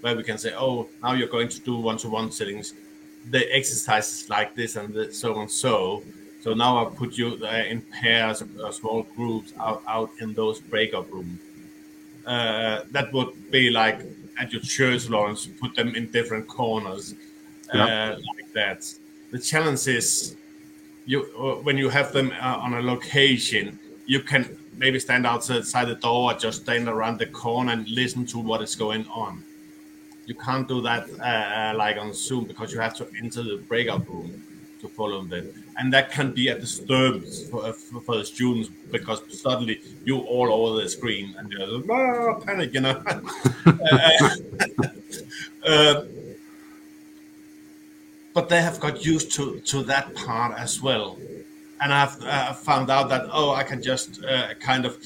where 0.00 0.14
we 0.14 0.22
can 0.22 0.38
say 0.38 0.54
oh 0.56 0.88
now 1.02 1.14
you're 1.14 1.34
going 1.36 1.48
to 1.48 1.60
do 1.60 1.76
one-to-one 1.76 2.30
settings 2.30 2.72
the 3.30 3.42
exercises 3.52 4.30
like 4.30 4.54
this 4.54 4.76
and 4.76 4.94
the, 4.94 5.12
so 5.12 5.40
and 5.40 5.50
so 5.50 6.04
so 6.40 6.54
now 6.54 6.86
i 6.86 6.88
put 6.88 7.18
you 7.18 7.36
uh, 7.42 7.64
in 7.72 7.82
pairs 7.82 8.44
or 8.62 8.72
small 8.72 9.02
groups 9.16 9.52
out, 9.58 9.82
out 9.88 10.10
in 10.20 10.32
those 10.34 10.60
breakout 10.60 11.12
rooms 11.12 11.40
uh, 12.26 12.82
that 12.92 13.12
would 13.12 13.50
be 13.50 13.70
like 13.70 14.00
at 14.38 14.52
your 14.52 14.62
church 14.62 15.08
Lawrence 15.08 15.46
put 15.46 15.74
them 15.74 15.94
in 15.94 16.10
different 16.10 16.48
corners 16.48 17.14
like 17.72 18.52
that. 18.54 18.92
The 19.30 19.38
challenge 19.38 19.86
is 19.88 20.36
you 21.06 21.24
uh, 21.38 21.62
when 21.62 21.76
you 21.76 21.88
have 21.88 22.12
them 22.12 22.32
uh, 22.40 22.56
on 22.58 22.74
a 22.74 22.82
location, 22.82 23.78
you 24.06 24.20
can 24.20 24.58
maybe 24.76 24.98
stand 24.98 25.26
outside 25.26 25.84
the 25.84 25.94
door 25.94 26.32
or 26.32 26.34
just 26.34 26.62
stand 26.62 26.88
around 26.88 27.18
the 27.18 27.26
corner 27.26 27.72
and 27.72 27.88
listen 27.88 28.26
to 28.26 28.38
what 28.38 28.62
is 28.62 28.74
going 28.74 29.06
on. 29.08 29.44
You 30.26 30.34
can't 30.34 30.68
do 30.68 30.80
that 30.82 31.08
uh, 31.20 31.76
like 31.76 31.96
on 31.96 32.12
Zoom 32.12 32.44
because 32.44 32.72
you 32.72 32.80
have 32.80 32.94
to 32.96 33.08
enter 33.18 33.42
the 33.42 33.56
breakout 33.68 34.08
room 34.08 34.42
to 34.80 34.88
follow 34.88 35.22
them, 35.24 35.61
and 35.78 35.92
that 35.92 36.10
can 36.10 36.32
be 36.32 36.48
a 36.48 36.58
disturbance 36.58 37.48
for, 37.48 37.64
uh, 37.64 37.72
for, 37.72 38.16
the 38.16 38.24
students 38.24 38.68
because 38.90 39.22
suddenly 39.40 39.80
you 40.04 40.18
all 40.18 40.52
over 40.52 40.82
the 40.82 40.88
screen 40.88 41.34
and 41.38 41.50
you're 41.50 41.66
like, 41.66 41.90
ah, 41.90 42.34
panic, 42.40 42.74
you 42.74 42.80
know. 42.80 43.02
uh, 45.66 46.04
but 48.34 48.48
they 48.48 48.60
have 48.62 48.80
got 48.80 49.04
used 49.04 49.32
to 49.32 49.60
to 49.60 49.82
that 49.84 50.14
part 50.14 50.58
as 50.58 50.80
well 50.80 51.18
and 51.80 51.92
i've 51.92 52.20
uh, 52.22 52.52
found 52.52 52.90
out 52.90 53.08
that 53.08 53.26
oh 53.32 53.52
i 53.52 53.62
can 53.62 53.82
just 53.82 54.24
uh, 54.24 54.54
kind 54.54 54.84
of 54.86 54.96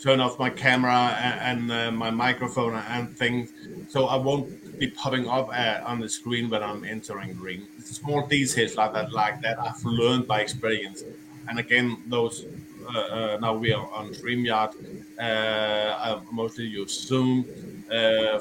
turn 0.00 0.20
off 0.20 0.38
my 0.38 0.48
camera 0.48 1.14
and, 1.20 1.70
and 1.70 1.72
uh, 1.72 1.90
my 1.90 2.10
microphone 2.10 2.74
and 2.74 3.16
things 3.16 3.52
so 3.88 4.06
i 4.06 4.16
won't 4.16 4.48
be 4.80 4.88
popping 5.02 5.26
up 5.28 5.48
uh, 5.52 5.90
on 5.90 6.00
the 6.00 6.08
screen 6.08 6.44
when 6.52 6.62
i'm 6.62 6.82
entering 6.84 7.38
ring 7.38 7.62
small 7.84 8.20
details 8.26 8.72
like 8.80 8.92
that 8.92 9.12
like 9.12 9.36
that 9.44 9.56
i've 9.66 9.84
learned 9.84 10.26
by 10.32 10.38
experience 10.40 11.04
and 11.48 11.58
again 11.64 11.86
those 12.14 12.46
uh, 12.94 12.98
uh, 12.98 13.38
now 13.40 13.54
we 13.54 13.72
are 13.74 13.88
on 13.92 14.08
StreamYard. 14.08 14.72
I 15.20 16.18
mostly 16.32 16.64
use 16.64 16.92
Zoom 17.08 17.44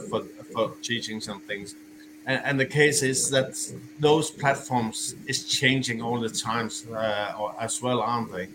for 0.10 0.22
for 0.53 0.65
teachings 0.81 1.27
and 1.27 1.39
things 1.43 1.75
and, 2.29 2.41
and, 2.46 2.60
the 2.60 2.65
case 2.65 3.01
is 3.01 3.29
that 3.31 3.51
those 4.00 4.29
platforms 4.29 5.15
is 5.25 5.46
changing 5.46 6.01
all 6.01 6.19
the 6.19 6.29
times 6.29 6.86
uh, 6.88 7.51
as 7.60 7.81
well, 7.81 8.01
aren't 8.01 8.31
they? 8.31 8.48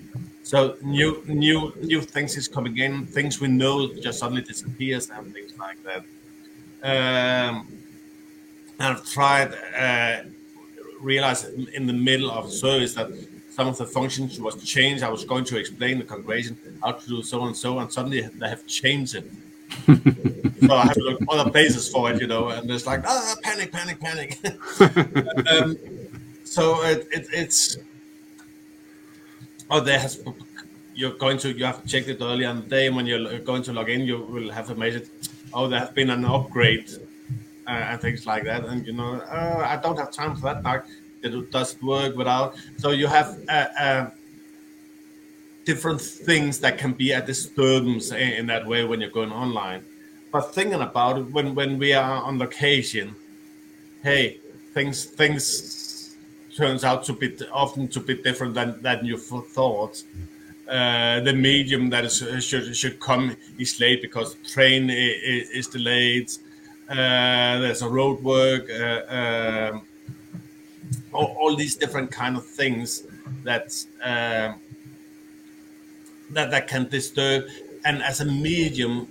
So 0.42 0.76
new 0.82 1.24
new 1.26 1.72
new 1.80 2.00
things 2.02 2.36
is 2.36 2.46
coming 2.46 2.76
in, 2.78 3.06
things 3.06 3.40
we 3.40 3.48
know 3.48 3.92
just 3.94 4.18
suddenly 4.20 4.42
disappears 4.42 5.10
and 5.10 5.32
things 5.34 5.52
like 5.58 5.82
that. 5.84 6.04
Um, 6.84 7.66
I've 8.78 9.04
tried 9.10 9.54
uh, 9.76 10.24
realized 11.00 11.46
in 11.78 11.86
the 11.86 11.92
middle 11.92 12.30
of 12.30 12.52
service 12.52 12.94
that 12.94 13.10
some 13.50 13.68
of 13.68 13.78
the 13.78 13.86
functions 13.86 14.38
was 14.40 14.62
changed. 14.62 15.02
I 15.02 15.08
was 15.08 15.24
going 15.24 15.44
to 15.44 15.58
explain 15.58 15.98
the 15.98 16.04
congregation 16.04 16.56
how 16.82 16.92
to 16.92 17.06
do 17.06 17.22
so 17.22 17.44
and 17.46 17.56
so, 17.56 17.78
and 17.78 17.92
suddenly 17.92 18.20
they 18.20 18.48
have 18.48 18.66
changed 18.66 19.14
it 19.14 19.30
so 20.66 20.74
I 20.74 20.84
have 20.84 20.94
to 20.94 21.00
look 21.00 21.20
other 21.28 21.50
places 21.50 21.88
for 21.88 22.10
it, 22.10 22.20
you 22.20 22.26
know, 22.26 22.48
and 22.48 22.70
it's 22.70 22.86
like 22.86 23.02
ah, 23.06 23.34
panic, 23.42 23.72
panic, 23.72 24.00
panic. 24.00 24.38
um, 25.50 25.76
so 26.44 26.82
it, 26.84 27.08
it, 27.10 27.26
it's 27.32 27.78
oh, 29.70 29.80
there 29.80 29.98
has 29.98 30.22
you're 30.94 31.14
going 31.14 31.38
to 31.38 31.52
you 31.52 31.64
have 31.64 31.84
checked 31.86 32.08
it 32.08 32.18
earlier 32.20 32.48
on 32.48 32.62
the 32.62 32.68
day 32.68 32.88
when 32.90 33.06
you're 33.06 33.38
going 33.40 33.62
to 33.64 33.72
log 33.72 33.90
in, 33.90 34.02
you 34.02 34.18
will 34.18 34.50
have 34.50 34.70
a 34.70 34.74
message. 34.74 35.08
Oh, 35.54 35.68
there 35.68 35.80
has 35.80 35.90
been 35.90 36.10
an 36.10 36.24
upgrade 36.24 36.90
uh, 37.66 37.70
and 37.70 38.00
things 38.00 38.26
like 38.26 38.44
that, 38.44 38.64
and 38.64 38.86
you 38.86 38.92
know, 38.92 39.14
uh, 39.14 39.64
I 39.66 39.76
don't 39.76 39.96
have 39.96 40.10
time 40.10 40.34
for 40.34 40.42
that. 40.42 40.62
Now 40.62 40.82
it 41.22 41.50
does 41.50 41.80
work 41.80 42.16
without. 42.16 42.56
So 42.78 42.90
you 42.90 43.06
have. 43.06 43.38
Uh, 43.48 43.66
uh 43.78 44.10
different 45.64 46.00
things 46.00 46.60
that 46.60 46.78
can 46.78 46.92
be 46.92 47.12
a 47.12 47.24
disturbance 47.24 48.10
in, 48.12 48.32
in 48.32 48.46
that 48.46 48.66
way 48.66 48.84
when 48.84 49.00
you're 49.00 49.10
going 49.10 49.32
online. 49.32 49.84
But 50.30 50.54
thinking 50.54 50.80
about 50.80 51.18
it, 51.18 51.22
when 51.32 51.54
when 51.54 51.78
we 51.78 51.92
are 51.92 52.22
on 52.22 52.38
location, 52.38 53.14
hey, 54.02 54.40
things 54.72 55.04
things 55.04 56.16
turns 56.56 56.84
out 56.84 57.04
to 57.04 57.12
be 57.12 57.36
often 57.52 57.88
to 57.88 58.00
be 58.00 58.14
different 58.14 58.54
than 58.54 58.80
than 58.82 59.04
you 59.04 59.16
thought. 59.16 60.02
Uh, 60.68 61.20
the 61.20 61.32
medium 61.32 61.90
that 61.90 62.04
is, 62.04 62.24
should 62.42 62.74
should 62.74 62.98
come 62.98 63.36
is 63.58 63.78
late 63.80 64.00
because 64.00 64.34
train 64.50 64.88
is, 64.88 65.50
is 65.50 65.66
delayed. 65.68 66.30
Uh, 66.88 67.58
there's 67.60 67.82
a 67.82 67.88
road 67.88 68.22
work. 68.22 68.70
Uh, 68.70 69.02
um, 69.08 69.82
all, 71.12 71.36
all, 71.38 71.56
these 71.56 71.76
different 71.76 72.10
kind 72.10 72.36
of 72.36 72.44
things 72.46 73.04
that 73.42 73.74
um, 74.02 74.60
that 76.30 76.50
that 76.50 76.66
can 76.66 76.88
disturb. 76.88 77.44
And 77.84 78.02
as 78.02 78.20
a 78.20 78.24
medium, 78.24 79.08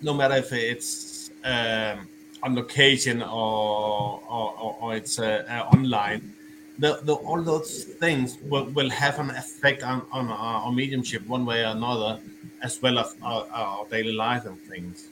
no 0.00 0.14
matter 0.14 0.36
if 0.36 0.52
it's 0.52 1.30
um, 1.44 2.08
on 2.42 2.54
location 2.54 3.20
or 3.22 4.22
or, 4.28 4.76
or 4.80 4.94
it's 4.94 5.18
uh, 5.18 5.44
uh, 5.48 5.76
online, 5.76 6.33
the, 6.78 7.00
the, 7.02 7.14
all 7.14 7.40
those 7.42 7.84
things 7.84 8.38
will, 8.42 8.64
will 8.66 8.90
have 8.90 9.18
an 9.18 9.30
effect 9.30 9.82
on, 9.82 10.06
on 10.10 10.28
our, 10.28 10.64
our 10.64 10.72
mediumship 10.72 11.26
one 11.26 11.46
way 11.46 11.62
or 11.62 11.68
another, 11.68 12.20
as 12.62 12.80
well 12.82 12.98
as 12.98 13.14
our, 13.22 13.46
our 13.52 13.86
daily 13.86 14.12
life 14.12 14.44
and 14.46 14.60
things. 14.62 15.08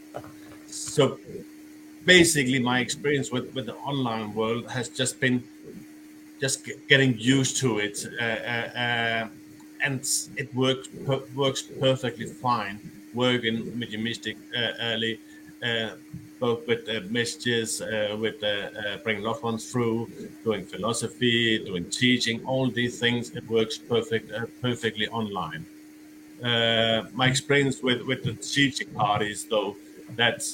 So 0.67 1.19
basically, 2.05 2.59
my 2.59 2.81
experience 2.81 3.31
with, 3.31 3.55
with 3.55 3.67
the 3.67 3.77
online 3.77 4.35
world 4.35 4.71
has 4.71 4.89
just 4.89 5.21
been 5.21 5.45
just 6.41 6.69
getting 6.89 7.17
used 7.19 7.57
to 7.59 7.79
it. 7.79 8.05
Uh, 8.21 8.25
uh, 8.25 8.79
uh 8.79 9.29
and 9.85 10.01
it 10.37 10.55
works 10.55 10.89
per- 11.07 11.25
works 11.35 11.63
perfectly 11.63 12.27
fine. 12.27 12.79
Working 13.15 13.79
mediumistic 13.79 14.37
uh, 14.57 14.71
early, 14.81 15.19
both 16.41 16.67
with 16.67 16.89
uh, 16.89 17.01
messages, 17.09 17.81
uh, 17.81 18.17
with 18.19 18.43
uh, 18.43 18.47
uh, 18.47 18.97
bringing 19.05 19.23
loved 19.23 19.43
ones 19.45 19.71
through, 19.71 20.11
doing 20.43 20.65
philosophy, 20.65 21.65
doing 21.65 21.85
teaching, 21.89 22.45
all 22.45 22.69
these 22.69 22.99
things. 22.99 23.31
It 23.31 23.49
works 23.49 23.79
perfect 23.79 24.33
perfectly 24.61 25.07
online. 25.09 25.65
my 27.21 27.27
experience 27.35 27.77
with 27.87 28.01
with 28.11 28.23
the 28.29 28.35
teaching 28.57 28.89
part 29.01 29.21
is 29.33 29.39
though 29.53 29.77
that's 30.21 30.47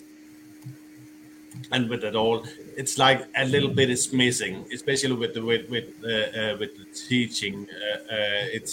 and 1.72 1.88
with 1.88 2.04
it 2.04 2.14
all, 2.14 2.44
it's 2.76 2.98
like 2.98 3.26
a 3.36 3.44
little 3.44 3.72
bit 3.80 3.90
is 3.90 4.12
missing, 4.12 4.64
especially 4.72 5.16
with 5.22 5.34
the 5.34 5.42
with 5.50 5.68
with 5.74 5.88
uh, 6.04 6.08
uh, 6.40 6.56
with 6.60 6.72
the 6.80 6.86
teaching. 7.08 7.66
Uh, 8.10 8.56
it's 8.56 8.72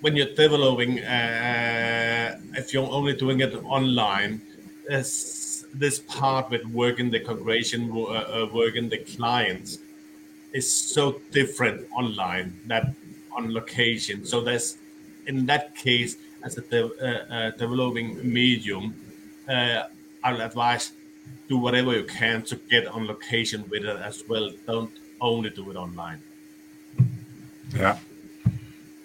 when 0.00 0.16
you're 0.16 0.34
developing, 0.34 1.00
uh, 1.00 2.38
if 2.54 2.72
you're 2.72 2.90
only 2.90 3.14
doing 3.14 3.40
it 3.40 3.54
online, 3.64 4.40
this, 4.88 5.66
this 5.74 5.98
part 6.00 6.50
with 6.50 6.64
working 6.66 7.10
the 7.10 7.20
congregation, 7.20 7.90
uh, 7.92 8.04
uh, 8.04 8.48
working 8.52 8.88
the 8.88 8.98
clients, 8.98 9.78
is 10.52 10.70
so 10.70 11.20
different 11.30 11.86
online 11.92 12.58
that 12.66 12.94
on 13.36 13.52
location. 13.52 14.24
So 14.24 14.40
there's, 14.40 14.78
in 15.26 15.46
that 15.46 15.76
case, 15.76 16.16
as 16.42 16.56
a 16.56 16.62
de- 16.62 16.84
uh, 16.84 17.34
uh, 17.34 17.50
developing 17.50 18.18
medium, 18.22 18.94
uh, 19.48 19.84
I'll 20.24 20.40
advise 20.40 20.92
do 21.48 21.58
whatever 21.58 21.96
you 21.96 22.04
can 22.04 22.42
to 22.42 22.56
get 22.56 22.86
on 22.86 23.06
location 23.06 23.64
with 23.70 23.84
it 23.84 23.96
as 23.96 24.22
well. 24.28 24.50
Don't 24.66 24.90
only 25.20 25.50
do 25.50 25.70
it 25.70 25.76
online. 25.76 26.20
Yeah. 27.74 27.98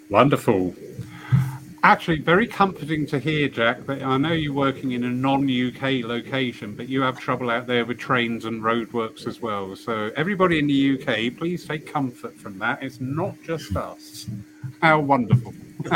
Wonderful. 0.09 0.75
Actually, 1.85 2.19
very 2.19 2.47
comforting 2.47 3.05
to 3.05 3.19
hear, 3.19 3.49
Jack, 3.49 3.85
that 3.87 4.01
I 4.01 4.15
know 4.15 4.31
you're 4.31 4.53
working 4.53 4.93
in 4.93 5.03
a 5.03 5.09
non 5.09 5.43
UK 5.49 6.05
location, 6.05 6.75
but 6.75 6.87
you 6.87 7.01
have 7.01 7.19
trouble 7.19 7.49
out 7.49 7.67
there 7.67 7.83
with 7.83 7.97
trains 7.97 8.45
and 8.45 8.63
roadworks 8.63 9.27
as 9.27 9.41
well. 9.41 9.75
So, 9.75 10.09
everybody 10.15 10.59
in 10.59 10.67
the 10.67 10.93
UK, 10.93 11.37
please 11.37 11.65
take 11.65 11.85
comfort 11.85 12.37
from 12.37 12.57
that. 12.59 12.81
It's 12.81 13.01
not 13.01 13.35
just 13.43 13.75
us. 13.75 14.27
How 14.81 15.01
wonderful. 15.01 15.53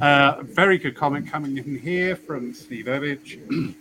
uh, 0.00 0.42
very 0.44 0.78
good 0.78 0.96
comment 0.96 1.30
coming 1.30 1.58
in 1.58 1.78
here 1.78 2.16
from 2.16 2.54
Steve 2.54 2.86
Evich. 2.86 3.74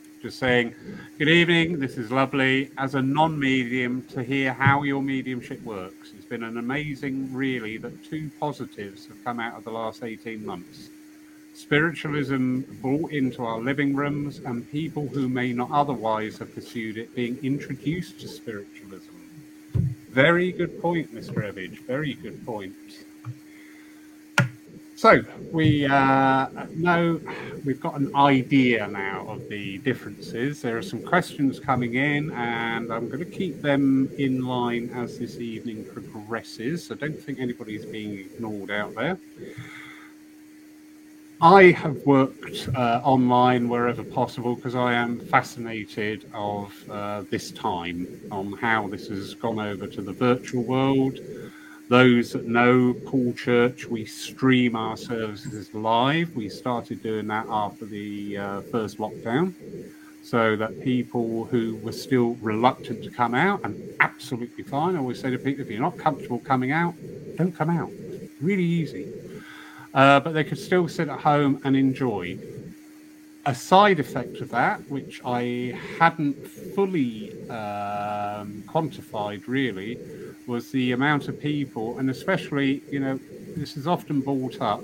just 0.22 0.38
saying, 0.38 0.74
Good 1.18 1.28
evening, 1.28 1.78
this 1.78 1.98
is 1.98 2.10
lovely. 2.10 2.70
As 2.78 2.94
a 2.94 3.02
non 3.02 3.38
medium, 3.38 4.04
to 4.04 4.22
hear 4.22 4.54
how 4.54 4.84
your 4.84 5.02
mediumship 5.02 5.62
works. 5.64 6.14
Been 6.28 6.42
an 6.42 6.58
amazing, 6.58 7.32
really, 7.32 7.78
that 7.78 8.04
two 8.04 8.30
positives 8.38 9.06
have 9.06 9.24
come 9.24 9.40
out 9.40 9.56
of 9.56 9.64
the 9.64 9.70
last 9.70 10.04
18 10.04 10.44
months. 10.44 10.90
spiritualism 11.54 12.60
brought 12.80 13.10
into 13.12 13.42
our 13.44 13.58
living 13.58 13.96
rooms, 13.96 14.38
and 14.38 14.70
people 14.70 15.08
who 15.08 15.28
may 15.28 15.52
not 15.52 15.70
otherwise 15.72 16.38
have 16.38 16.54
pursued 16.54 16.96
it 16.96 17.14
being 17.16 17.36
introduced 17.42 18.20
to 18.20 18.28
spiritualism. 18.28 19.10
Very 20.10 20.52
good 20.52 20.80
point, 20.80 21.12
Mr. 21.12 21.44
Evage. 21.44 21.80
Very 21.86 22.14
good 22.14 22.44
point. 22.46 22.74
So 24.98 25.22
we 25.52 25.86
uh, 25.86 26.48
know 26.74 27.20
we've 27.64 27.80
got 27.80 28.00
an 28.00 28.16
idea 28.16 28.88
now 28.88 29.28
of 29.28 29.48
the 29.48 29.78
differences. 29.78 30.60
There 30.60 30.76
are 30.76 30.82
some 30.82 31.04
questions 31.04 31.60
coming 31.60 31.94
in, 31.94 32.32
and 32.32 32.92
I'm 32.92 33.06
going 33.06 33.20
to 33.20 33.30
keep 33.30 33.62
them 33.62 34.10
in 34.18 34.44
line 34.44 34.90
as 34.92 35.16
this 35.16 35.38
evening 35.38 35.84
progresses. 35.84 36.90
I 36.90 36.96
don't 36.96 37.16
think 37.16 37.38
anybody's 37.38 37.86
being 37.86 38.18
ignored 38.18 38.72
out 38.72 38.92
there. 38.96 39.20
I 41.40 41.70
have 41.70 42.04
worked 42.04 42.68
uh, 42.74 43.00
online 43.04 43.68
wherever 43.68 44.02
possible 44.02 44.56
because 44.56 44.74
I 44.74 44.94
am 44.94 45.20
fascinated 45.20 46.28
of 46.34 46.74
uh, 46.90 47.22
this 47.30 47.52
time 47.52 48.08
on 48.32 48.54
how 48.54 48.88
this 48.88 49.06
has 49.06 49.34
gone 49.34 49.60
over 49.60 49.86
to 49.86 50.02
the 50.02 50.12
virtual 50.12 50.64
world 50.64 51.20
those 51.88 52.32
that 52.32 52.46
know 52.46 52.94
Poole 53.06 53.32
Church, 53.32 53.86
we 53.86 54.04
stream 54.04 54.76
our 54.76 54.96
services 54.96 55.72
live. 55.72 56.34
We 56.36 56.48
started 56.48 57.02
doing 57.02 57.26
that 57.28 57.46
after 57.48 57.86
the 57.86 58.36
uh, 58.36 58.60
first 58.62 58.98
lockdown 58.98 59.54
so 60.22 60.56
that 60.56 60.82
people 60.82 61.46
who 61.46 61.76
were 61.76 61.92
still 61.92 62.34
reluctant 62.42 63.02
to 63.02 63.10
come 63.10 63.34
out 63.34 63.64
and 63.64 63.80
absolutely 64.00 64.62
fine. 64.62 64.94
I 64.94 64.98
always 64.98 65.18
say 65.18 65.30
to 65.30 65.38
people, 65.38 65.62
if 65.62 65.70
you're 65.70 65.80
not 65.80 65.96
comfortable 65.96 66.40
coming 66.40 66.70
out, 66.70 66.94
don't 67.36 67.56
come 67.56 67.70
out. 67.70 67.90
Really 68.42 68.64
easy. 68.64 69.10
Uh, 69.94 70.20
but 70.20 70.32
they 70.32 70.44
could 70.44 70.58
still 70.58 70.86
sit 70.86 71.08
at 71.08 71.20
home 71.20 71.60
and 71.64 71.74
enjoy. 71.74 72.38
A 73.46 73.54
side 73.54 73.98
effect 73.98 74.42
of 74.42 74.50
that, 74.50 74.86
which 74.90 75.22
I 75.24 75.74
hadn't 75.98 76.46
fully 76.46 77.32
um, 77.48 78.62
quantified 78.66 79.44
really, 79.46 79.98
was 80.48 80.70
the 80.70 80.92
amount 80.92 81.28
of 81.28 81.38
people, 81.38 81.98
and 81.98 82.08
especially, 82.08 82.82
you 82.90 82.98
know, 82.98 83.20
this 83.54 83.76
is 83.76 83.86
often 83.86 84.22
brought 84.22 84.60
up. 84.60 84.82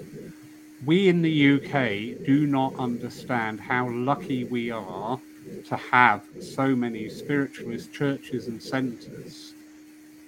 We 0.85 1.09
in 1.09 1.23
the 1.23 1.55
UK 1.55 2.27
do 2.27 2.47
not 2.47 2.77
understand 2.77 3.61
how 3.61 3.89
lucky 3.89 4.45
we 4.45 4.71
are 4.71 5.19
to 5.67 5.77
have 5.77 6.23
so 6.41 6.77
many 6.77 7.09
spiritualist 7.09 7.93
churches 7.93 8.47
and 8.47 8.63
centres. 8.63 9.55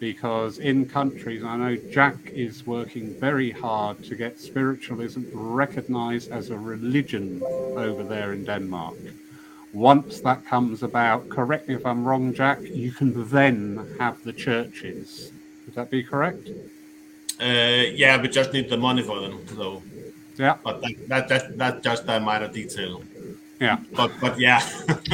Because 0.00 0.58
in 0.58 0.86
countries, 0.86 1.44
I 1.44 1.56
know 1.56 1.76
Jack 1.76 2.16
is 2.30 2.66
working 2.66 3.14
very 3.14 3.50
hard 3.50 4.04
to 4.04 4.14
get 4.14 4.40
spiritualism 4.40 5.22
recognised 5.32 6.30
as 6.30 6.50
a 6.50 6.58
religion 6.58 7.42
over 7.42 8.02
there 8.02 8.32
in 8.32 8.44
Denmark. 8.44 8.96
Once 9.72 10.20
that 10.20 10.44
comes 10.46 10.82
about, 10.82 11.28
correct 11.28 11.68
me 11.68 11.74
if 11.74 11.84
I'm 11.84 12.04
wrong, 12.04 12.32
Jack, 12.32 12.60
you 12.62 12.92
can 12.92 13.28
then 13.28 13.86
have 13.98 14.22
the 14.24 14.32
churches. 14.32 15.32
Would 15.66 15.74
that 15.74 15.90
be 15.90 16.02
correct? 16.02 16.48
Uh, 17.40 17.84
yeah, 17.92 18.20
we 18.20 18.28
just 18.28 18.52
need 18.52 18.70
the 18.70 18.76
money 18.76 19.02
for 19.02 19.20
them, 19.20 19.44
though. 19.52 19.82
Yeah. 20.38 20.56
But 20.62 20.80
that, 20.82 21.08
that, 21.08 21.28
that 21.28 21.58
that's 21.58 21.84
just 21.84 22.04
a 22.08 22.20
minor 22.20 22.48
detail. 22.48 23.02
Yeah. 23.60 23.78
But 23.94 24.12
but 24.20 24.38
yeah. 24.38 24.66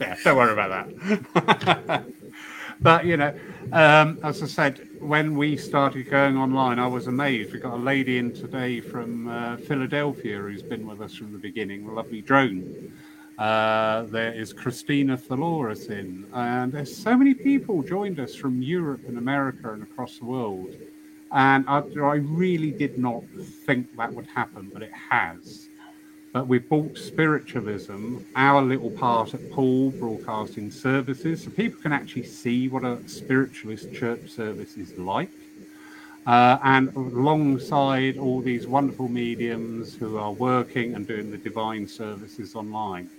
yeah, 0.00 0.16
don't 0.22 0.36
worry 0.36 0.52
about 0.52 0.90
that. 1.34 2.04
but 2.80 3.04
you 3.04 3.16
know, 3.16 3.34
um, 3.72 4.18
as 4.22 4.42
I 4.42 4.46
said, 4.46 4.88
when 5.00 5.36
we 5.36 5.56
started 5.56 6.10
going 6.10 6.36
online, 6.36 6.78
I 6.78 6.86
was 6.86 7.06
amazed. 7.06 7.52
We 7.52 7.60
got 7.60 7.74
a 7.74 7.76
lady 7.76 8.18
in 8.18 8.32
today 8.32 8.80
from 8.80 9.28
uh, 9.28 9.56
Philadelphia 9.58 10.38
who's 10.38 10.62
been 10.62 10.86
with 10.86 11.00
us 11.00 11.14
from 11.14 11.32
the 11.32 11.38
beginning, 11.38 11.86
a 11.86 11.92
lovely 11.92 12.20
drone. 12.20 12.92
Uh, 13.38 14.02
there 14.04 14.32
is 14.32 14.52
Christina 14.52 15.16
Thaloris 15.16 15.90
in, 15.90 16.24
and 16.32 16.70
there's 16.70 16.96
so 16.96 17.16
many 17.16 17.34
people 17.34 17.82
joined 17.82 18.20
us 18.20 18.32
from 18.34 18.62
Europe 18.62 19.00
and 19.08 19.18
America 19.18 19.72
and 19.72 19.82
across 19.82 20.18
the 20.18 20.24
world. 20.24 20.72
And 21.32 21.64
I, 21.68 21.78
I 21.78 22.14
really 22.14 22.70
did 22.70 22.96
not 22.96 23.24
think 23.66 23.96
that 23.96 24.14
would 24.14 24.26
happen, 24.26 24.70
but 24.72 24.82
it 24.82 24.92
has. 24.92 25.68
But 26.32 26.46
we've 26.46 26.68
brought 26.68 26.96
spiritualism, 26.96 28.18
our 28.36 28.62
little 28.62 28.90
part 28.90 29.34
at 29.34 29.50
Poole 29.50 29.90
Broadcasting 29.90 30.70
Services, 30.70 31.42
so 31.42 31.50
people 31.50 31.80
can 31.82 31.92
actually 31.92 32.26
see 32.26 32.68
what 32.68 32.84
a 32.84 32.98
spiritualist 33.08 33.92
church 33.92 34.30
service 34.30 34.76
is 34.76 34.96
like. 34.96 35.30
Uh, 36.24 36.58
and 36.62 36.94
alongside 36.96 38.16
all 38.16 38.40
these 38.40 38.66
wonderful 38.66 39.08
mediums 39.08 39.94
who 39.94 40.18
are 40.18 40.32
working 40.32 40.94
and 40.94 41.06
doing 41.06 41.32
the 41.32 41.36
divine 41.36 41.86
services 41.86 42.54
online. 42.54 43.10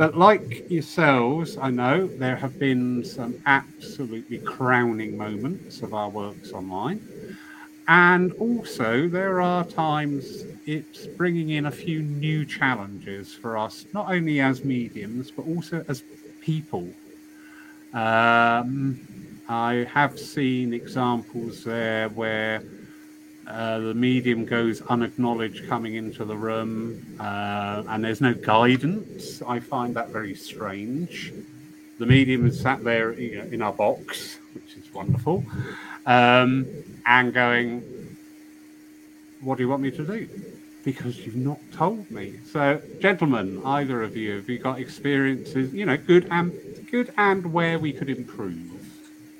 But 0.00 0.16
like 0.16 0.70
yourselves, 0.70 1.58
I 1.58 1.68
know 1.68 2.06
there 2.06 2.34
have 2.34 2.58
been 2.58 3.04
some 3.04 3.34
absolutely 3.44 4.38
crowning 4.38 5.14
moments 5.14 5.82
of 5.82 5.92
our 5.92 6.08
works 6.08 6.52
online. 6.52 7.02
And 7.86 8.32
also, 8.38 9.08
there 9.08 9.42
are 9.42 9.62
times 9.62 10.46
it's 10.64 11.06
bringing 11.06 11.50
in 11.50 11.66
a 11.66 11.70
few 11.70 12.00
new 12.00 12.46
challenges 12.46 13.34
for 13.34 13.58
us, 13.58 13.84
not 13.92 14.10
only 14.10 14.40
as 14.40 14.64
mediums, 14.64 15.30
but 15.30 15.42
also 15.42 15.84
as 15.86 16.02
people. 16.40 16.88
Um, 17.92 18.98
I 19.50 19.86
have 19.92 20.18
seen 20.18 20.72
examples 20.72 21.62
there 21.62 22.08
where 22.08 22.62
uh, 23.50 23.78
the 23.80 23.94
medium 23.94 24.44
goes 24.44 24.80
unacknowledged 24.82 25.68
coming 25.68 25.94
into 25.94 26.24
the 26.24 26.36
room, 26.36 27.04
uh, 27.18 27.82
and 27.88 28.04
there's 28.04 28.20
no 28.20 28.32
guidance. 28.32 29.42
I 29.42 29.58
find 29.58 29.94
that 29.96 30.10
very 30.10 30.34
strange. 30.34 31.32
The 31.98 32.06
medium 32.06 32.46
is 32.46 32.60
sat 32.60 32.84
there 32.84 33.10
in 33.10 33.60
our 33.60 33.72
box, 33.72 34.38
which 34.54 34.76
is 34.76 34.94
wonderful, 34.94 35.44
um, 36.06 36.66
and 37.04 37.34
going, 37.34 38.16
What 39.40 39.58
do 39.58 39.64
you 39.64 39.68
want 39.68 39.82
me 39.82 39.90
to 39.90 40.06
do? 40.06 40.28
Because 40.84 41.18
you've 41.18 41.36
not 41.36 41.58
told 41.72 42.10
me. 42.10 42.38
So, 42.50 42.80
gentlemen, 43.00 43.60
either 43.64 44.02
of 44.02 44.16
you, 44.16 44.36
have 44.36 44.48
you 44.48 44.58
got 44.58 44.78
experiences, 44.78 45.74
you 45.74 45.84
know, 45.84 45.96
good 45.96 46.28
and 46.30 46.52
good 46.90 47.12
and 47.18 47.52
where 47.52 47.78
we 47.78 47.92
could 47.92 48.08
improve 48.08 48.80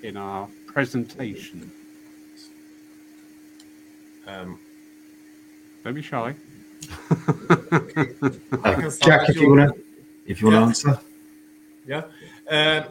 in 0.02 0.16
our 0.16 0.48
presentation? 0.66 1.70
Um, 4.30 4.58
Don't 5.84 5.94
be 5.94 6.02
shy. 6.02 6.34
Uh, 7.10 8.90
Jack, 9.02 9.28
if 9.28 9.36
you 9.36 9.48
want 9.50 9.74
to, 9.74 9.82
if 10.26 10.40
you 10.40 10.48
want 10.48 10.56
to 10.56 10.90
answer. 10.90 11.00
yeah. 11.86 12.04
Uh, 12.50 12.84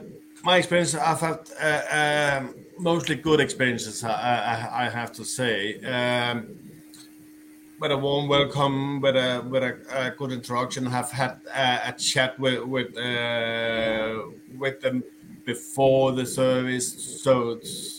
my 0.43 0.58
experience, 0.58 0.95
I've 0.95 1.19
had 1.19 1.39
uh, 1.62 2.39
um, 2.39 2.56
mostly 2.78 3.15
good 3.15 3.39
experiences. 3.39 4.04
I, 4.04 4.10
I, 4.10 4.86
I 4.86 4.89
have 4.89 5.12
to 5.13 5.25
say, 5.25 5.80
um, 5.82 6.58
with 7.80 7.91
a 7.91 7.97
warm 7.97 8.28
welcome, 8.28 9.02
with 9.02 9.15
a 9.15 9.45
with 9.49 9.63
a, 9.63 9.78
a 9.91 10.12
good 10.12 10.32
introduction. 10.32 10.86
Have 10.86 11.12
had 11.12 11.41
a, 11.54 11.89
a 11.89 11.91
chat 11.93 12.39
with 12.39 12.63
with 12.63 12.97
uh, 12.97 14.23
with 14.58 14.82
them 14.82 15.04
before 15.45 16.12
the 16.12 16.25
service, 16.25 17.21
so 17.23 17.52
it's, 17.52 17.75
uh, 17.75 17.98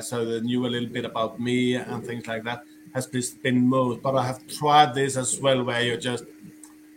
so 0.00 0.24
they 0.24 0.40
knew 0.40 0.66
a 0.66 0.68
little 0.68 0.88
bit 0.88 1.04
about 1.04 1.40
me 1.40 1.74
and 1.74 2.04
things 2.04 2.26
like 2.26 2.44
that. 2.44 2.64
Has 2.94 3.06
been 3.06 3.68
moved. 3.68 4.02
but 4.02 4.16
I 4.16 4.26
have 4.26 4.44
tried 4.48 4.94
this 4.94 5.16
as 5.16 5.38
well, 5.40 5.62
where 5.62 5.82
you 5.82 5.96
just 5.96 6.24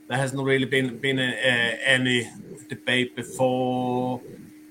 there 0.08 0.18
hasn't 0.18 0.44
really 0.44 0.66
been 0.66 0.98
been 0.98 1.20
a, 1.20 1.32
a, 1.32 1.80
any 1.86 2.30
debate 2.70 3.16
before. 3.16 4.22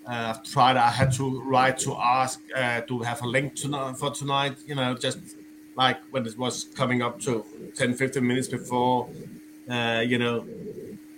Uh, 0.06 0.34
I've 0.34 0.42
tried. 0.42 0.76
I 0.76 0.90
had 0.90 1.12
to 1.12 1.40
write 1.42 1.78
to 1.80 1.94
ask 1.96 2.40
uh, 2.56 2.80
to 2.82 2.98
have 3.00 3.22
a 3.22 3.26
link 3.26 3.54
tonight 3.54 3.96
for 3.96 4.10
tonight. 4.10 4.56
You 4.66 4.74
know, 4.74 4.94
just 4.94 5.18
like 5.76 5.98
when 6.10 6.26
it 6.26 6.36
was 6.36 6.64
coming 6.74 7.00
up 7.00 7.20
to 7.20 7.44
10, 7.76 7.94
15 7.94 8.26
minutes 8.26 8.48
before. 8.48 9.08
Uh, 9.68 10.02
you 10.06 10.18
know, 10.18 10.44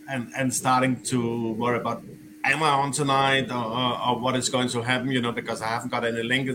and 0.09 0.31
and 0.37 0.53
starting 0.53 1.01
to 1.13 1.53
worry 1.55 1.79
about 1.79 2.03
am 2.45 2.63
I 2.63 2.71
on 2.71 2.93
tonight 2.93 3.51
or, 3.51 3.65
or, 3.65 4.09
or 4.09 4.19
what 4.19 4.37
is 4.37 4.49
going 4.49 4.69
to 4.69 4.83
happen? 4.83 5.11
You 5.11 5.21
know, 5.21 5.33
because 5.33 5.63
I 5.63 5.69
haven't 5.69 5.91
got 5.91 6.05
any 6.05 6.23
link. 6.23 6.51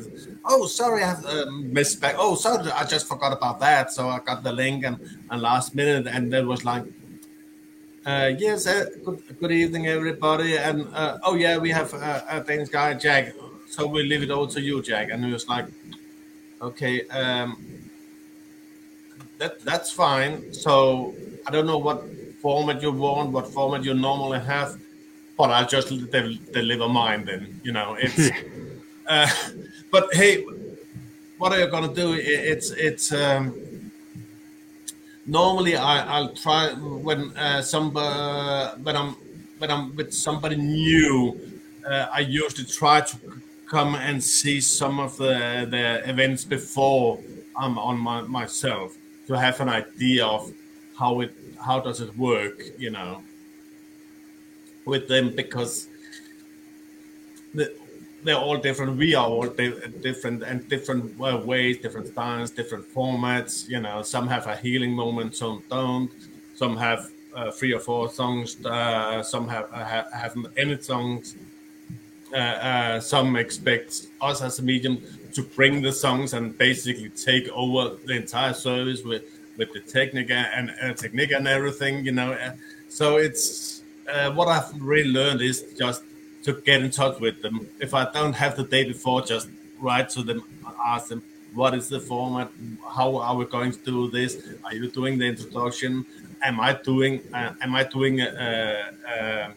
Oh, 0.45 0.65
sorry, 0.67 1.03
I 1.03 1.07
have 1.07 1.25
uh, 1.25 1.45
missed 1.51 2.01
back. 2.01 2.15
Oh, 2.17 2.35
sorry, 2.35 2.69
I 2.71 2.83
just 2.85 3.07
forgot 3.07 3.33
about 3.33 3.59
that. 3.59 3.91
So 3.91 4.09
I 4.09 4.19
got 4.19 4.43
the 4.43 4.51
link 4.51 4.85
and, 4.85 4.99
and 5.29 5.41
last 5.41 5.75
minute, 5.75 6.07
and 6.07 6.31
that 6.33 6.45
was 6.45 6.65
like, 6.65 6.83
uh, 8.05 8.31
yes, 8.37 8.67
uh, 8.67 8.85
good, 9.03 9.21
good 9.39 9.51
evening, 9.51 9.87
everybody. 9.87 10.57
And 10.57 10.87
uh, 10.93 11.19
oh, 11.23 11.35
yeah, 11.35 11.57
we 11.57 11.71
have 11.71 11.93
uh, 11.93 12.21
a 12.29 12.41
Danish 12.41 12.69
guy, 12.69 12.93
Jack. 12.93 13.33
So 13.69 13.85
we 13.85 14.03
leave 14.03 14.23
it 14.23 14.31
over 14.31 14.51
to 14.53 14.61
you, 14.61 14.81
Jack. 14.81 15.09
And 15.11 15.23
he 15.25 15.31
was 15.31 15.47
like, 15.49 15.65
okay, 16.61 17.05
um, 17.09 17.89
that 19.39 19.59
that's 19.61 19.91
fine. 19.91 20.53
So 20.53 21.15
I 21.45 21.51
don't 21.51 21.67
know 21.67 21.77
what 21.77 22.03
format 22.41 22.81
you 22.81 22.91
want, 22.91 23.31
what 23.31 23.47
format 23.47 23.83
you 23.83 23.93
normally 23.93 24.39
have, 24.39 24.79
but 25.37 25.51
I'll 25.51 25.67
just 25.67 25.89
de- 25.89 26.39
deliver 26.51 26.87
mine 26.89 27.25
then. 27.25 27.61
You 27.63 27.71
know, 27.71 27.95
it's. 27.99 28.29
uh, 29.07 29.27
but 29.91 30.13
hey, 30.13 30.43
what 31.37 31.51
are 31.53 31.59
you 31.59 31.67
gonna 31.67 31.93
do? 31.93 32.13
It- 32.13 32.25
It's 32.53 32.71
it's. 32.71 33.11
Um, 33.11 33.53
normally 35.25 35.75
I, 35.75 36.05
I'll 36.17 36.33
try 36.33 36.69
when 36.73 37.35
uh, 37.37 37.61
some 37.61 37.95
uh, 37.95 38.75
when 38.75 38.95
I'm 38.95 39.15
when 39.59 39.71
I'm 39.71 39.95
with 39.95 40.13
somebody 40.13 40.55
new. 40.55 41.39
Uh, 41.85 42.07
I 42.13 42.19
usually 42.19 42.65
try 42.67 42.99
to 43.01 43.17
come 43.69 43.95
and 43.95 44.21
see 44.23 44.59
some 44.61 44.99
of 44.99 45.17
the 45.17 45.67
the 45.69 46.09
events 46.09 46.43
before 46.45 47.19
I'm 47.57 47.77
on 47.79 47.97
my, 47.97 48.21
myself 48.21 48.95
to 49.27 49.33
have 49.37 49.59
an 49.61 49.69
idea 49.69 50.25
of 50.25 50.51
how 50.99 51.21
it 51.21 51.31
how 51.65 51.79
does 51.79 52.01
it 52.01 52.15
work, 52.17 52.61
you 52.77 52.89
know, 52.91 53.21
with 54.87 55.07
them 55.07 55.35
because 55.35 55.87
they're 58.23 58.35
all 58.37 58.57
different. 58.57 58.97
We 58.97 59.15
are 59.15 59.27
all 59.27 59.47
di- 59.47 59.87
different 60.01 60.43
and 60.43 60.67
different 60.69 61.19
uh, 61.21 61.37
ways, 61.37 61.77
different 61.77 62.07
styles, 62.07 62.51
different 62.51 62.85
formats. 62.93 63.67
You 63.67 63.79
know, 63.81 64.01
some 64.01 64.27
have 64.27 64.47
a 64.47 64.55
healing 64.55 64.93
moment, 64.93 65.35
some 65.35 65.63
don't. 65.69 66.11
Some 66.55 66.77
have 66.77 67.11
uh, 67.35 67.51
three 67.51 67.73
or 67.73 67.79
four 67.79 68.09
songs. 68.09 68.63
Uh, 68.65 69.21
some 69.21 69.47
have 69.47 69.67
uh, 69.71 70.03
haven't 70.11 70.47
any 70.57 70.79
songs. 70.81 71.35
Uh, 72.33 72.37
uh, 72.37 72.99
some 72.99 73.35
expect 73.37 74.07
us 74.21 74.41
as 74.41 74.59
a 74.59 74.63
medium 74.63 75.01
to 75.33 75.43
bring 75.43 75.81
the 75.81 75.91
songs 75.91 76.33
and 76.33 76.57
basically 76.57 77.09
take 77.09 77.47
over 77.49 77.95
the 78.05 78.13
entire 78.13 78.53
service 78.53 79.03
with 79.03 79.23
with 79.57 79.71
the 79.73 79.79
technique 79.79 80.31
and 80.31 80.73
uh, 80.81 80.93
technique 80.93 81.31
and 81.31 81.47
everything. 81.47 82.05
You 82.05 82.13
know, 82.13 82.37
so 82.89 83.17
it's 83.17 83.76
what 84.33 84.47
I've 84.47 84.81
really 84.81 85.11
learned 85.11 85.41
is 85.41 85.63
just 85.77 86.03
to 86.43 86.53
get 86.53 86.81
in 86.81 86.91
touch 86.91 87.19
with 87.19 87.41
them. 87.41 87.67
If 87.79 87.93
I 87.93 88.09
don't 88.11 88.33
have 88.33 88.55
the 88.55 88.63
day 88.63 88.85
before, 88.85 89.21
just 89.21 89.49
write 89.79 90.09
to 90.09 90.23
them, 90.23 90.43
ask 90.85 91.09
them 91.09 91.21
what 91.53 91.73
is 91.73 91.89
the 91.89 91.99
format, 91.99 92.51
how 92.95 93.17
are 93.17 93.35
we 93.35 93.45
going 93.45 93.71
to 93.71 93.79
do 93.79 94.11
this? 94.11 94.37
Are 94.63 94.73
you 94.75 94.89
doing 94.89 95.17
the 95.17 95.25
introduction? 95.25 96.05
Am 96.43 96.59
I 96.59 96.73
doing? 96.73 97.21
Uh, 97.33 97.53
am 97.61 97.73
I 97.75 97.83
doing 97.83 98.21
uh, 98.21 98.91
uh, 99.09 99.51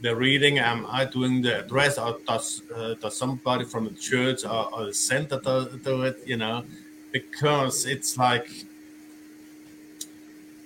the 0.00 0.16
reading? 0.16 0.58
Am 0.58 0.86
I 0.88 1.04
doing 1.04 1.42
the 1.42 1.64
address, 1.64 1.98
or 1.98 2.18
does 2.26 2.62
uh, 2.74 2.94
does 2.94 3.14
somebody 3.16 3.64
from 3.66 3.84
the 3.84 3.94
church 3.94 4.44
or, 4.44 4.74
or 4.74 4.86
the 4.86 4.94
center 4.94 5.38
do, 5.38 5.78
do, 5.84 6.02
it? 6.04 6.22
You 6.24 6.38
know, 6.38 6.64
because 7.12 7.84
it's 7.84 8.16
like. 8.16 8.48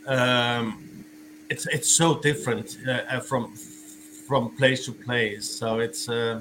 Um, 0.07 0.82
it's 1.53 1.67
it's 1.77 1.91
so 2.03 2.07
different 2.29 2.79
uh, 2.89 2.91
uh, 2.91 3.21
from 3.21 3.43
from 4.29 4.43
place 4.61 4.81
to 4.87 4.93
place. 4.93 5.45
So 5.61 5.69
it's 5.87 6.09
uh, 6.09 6.41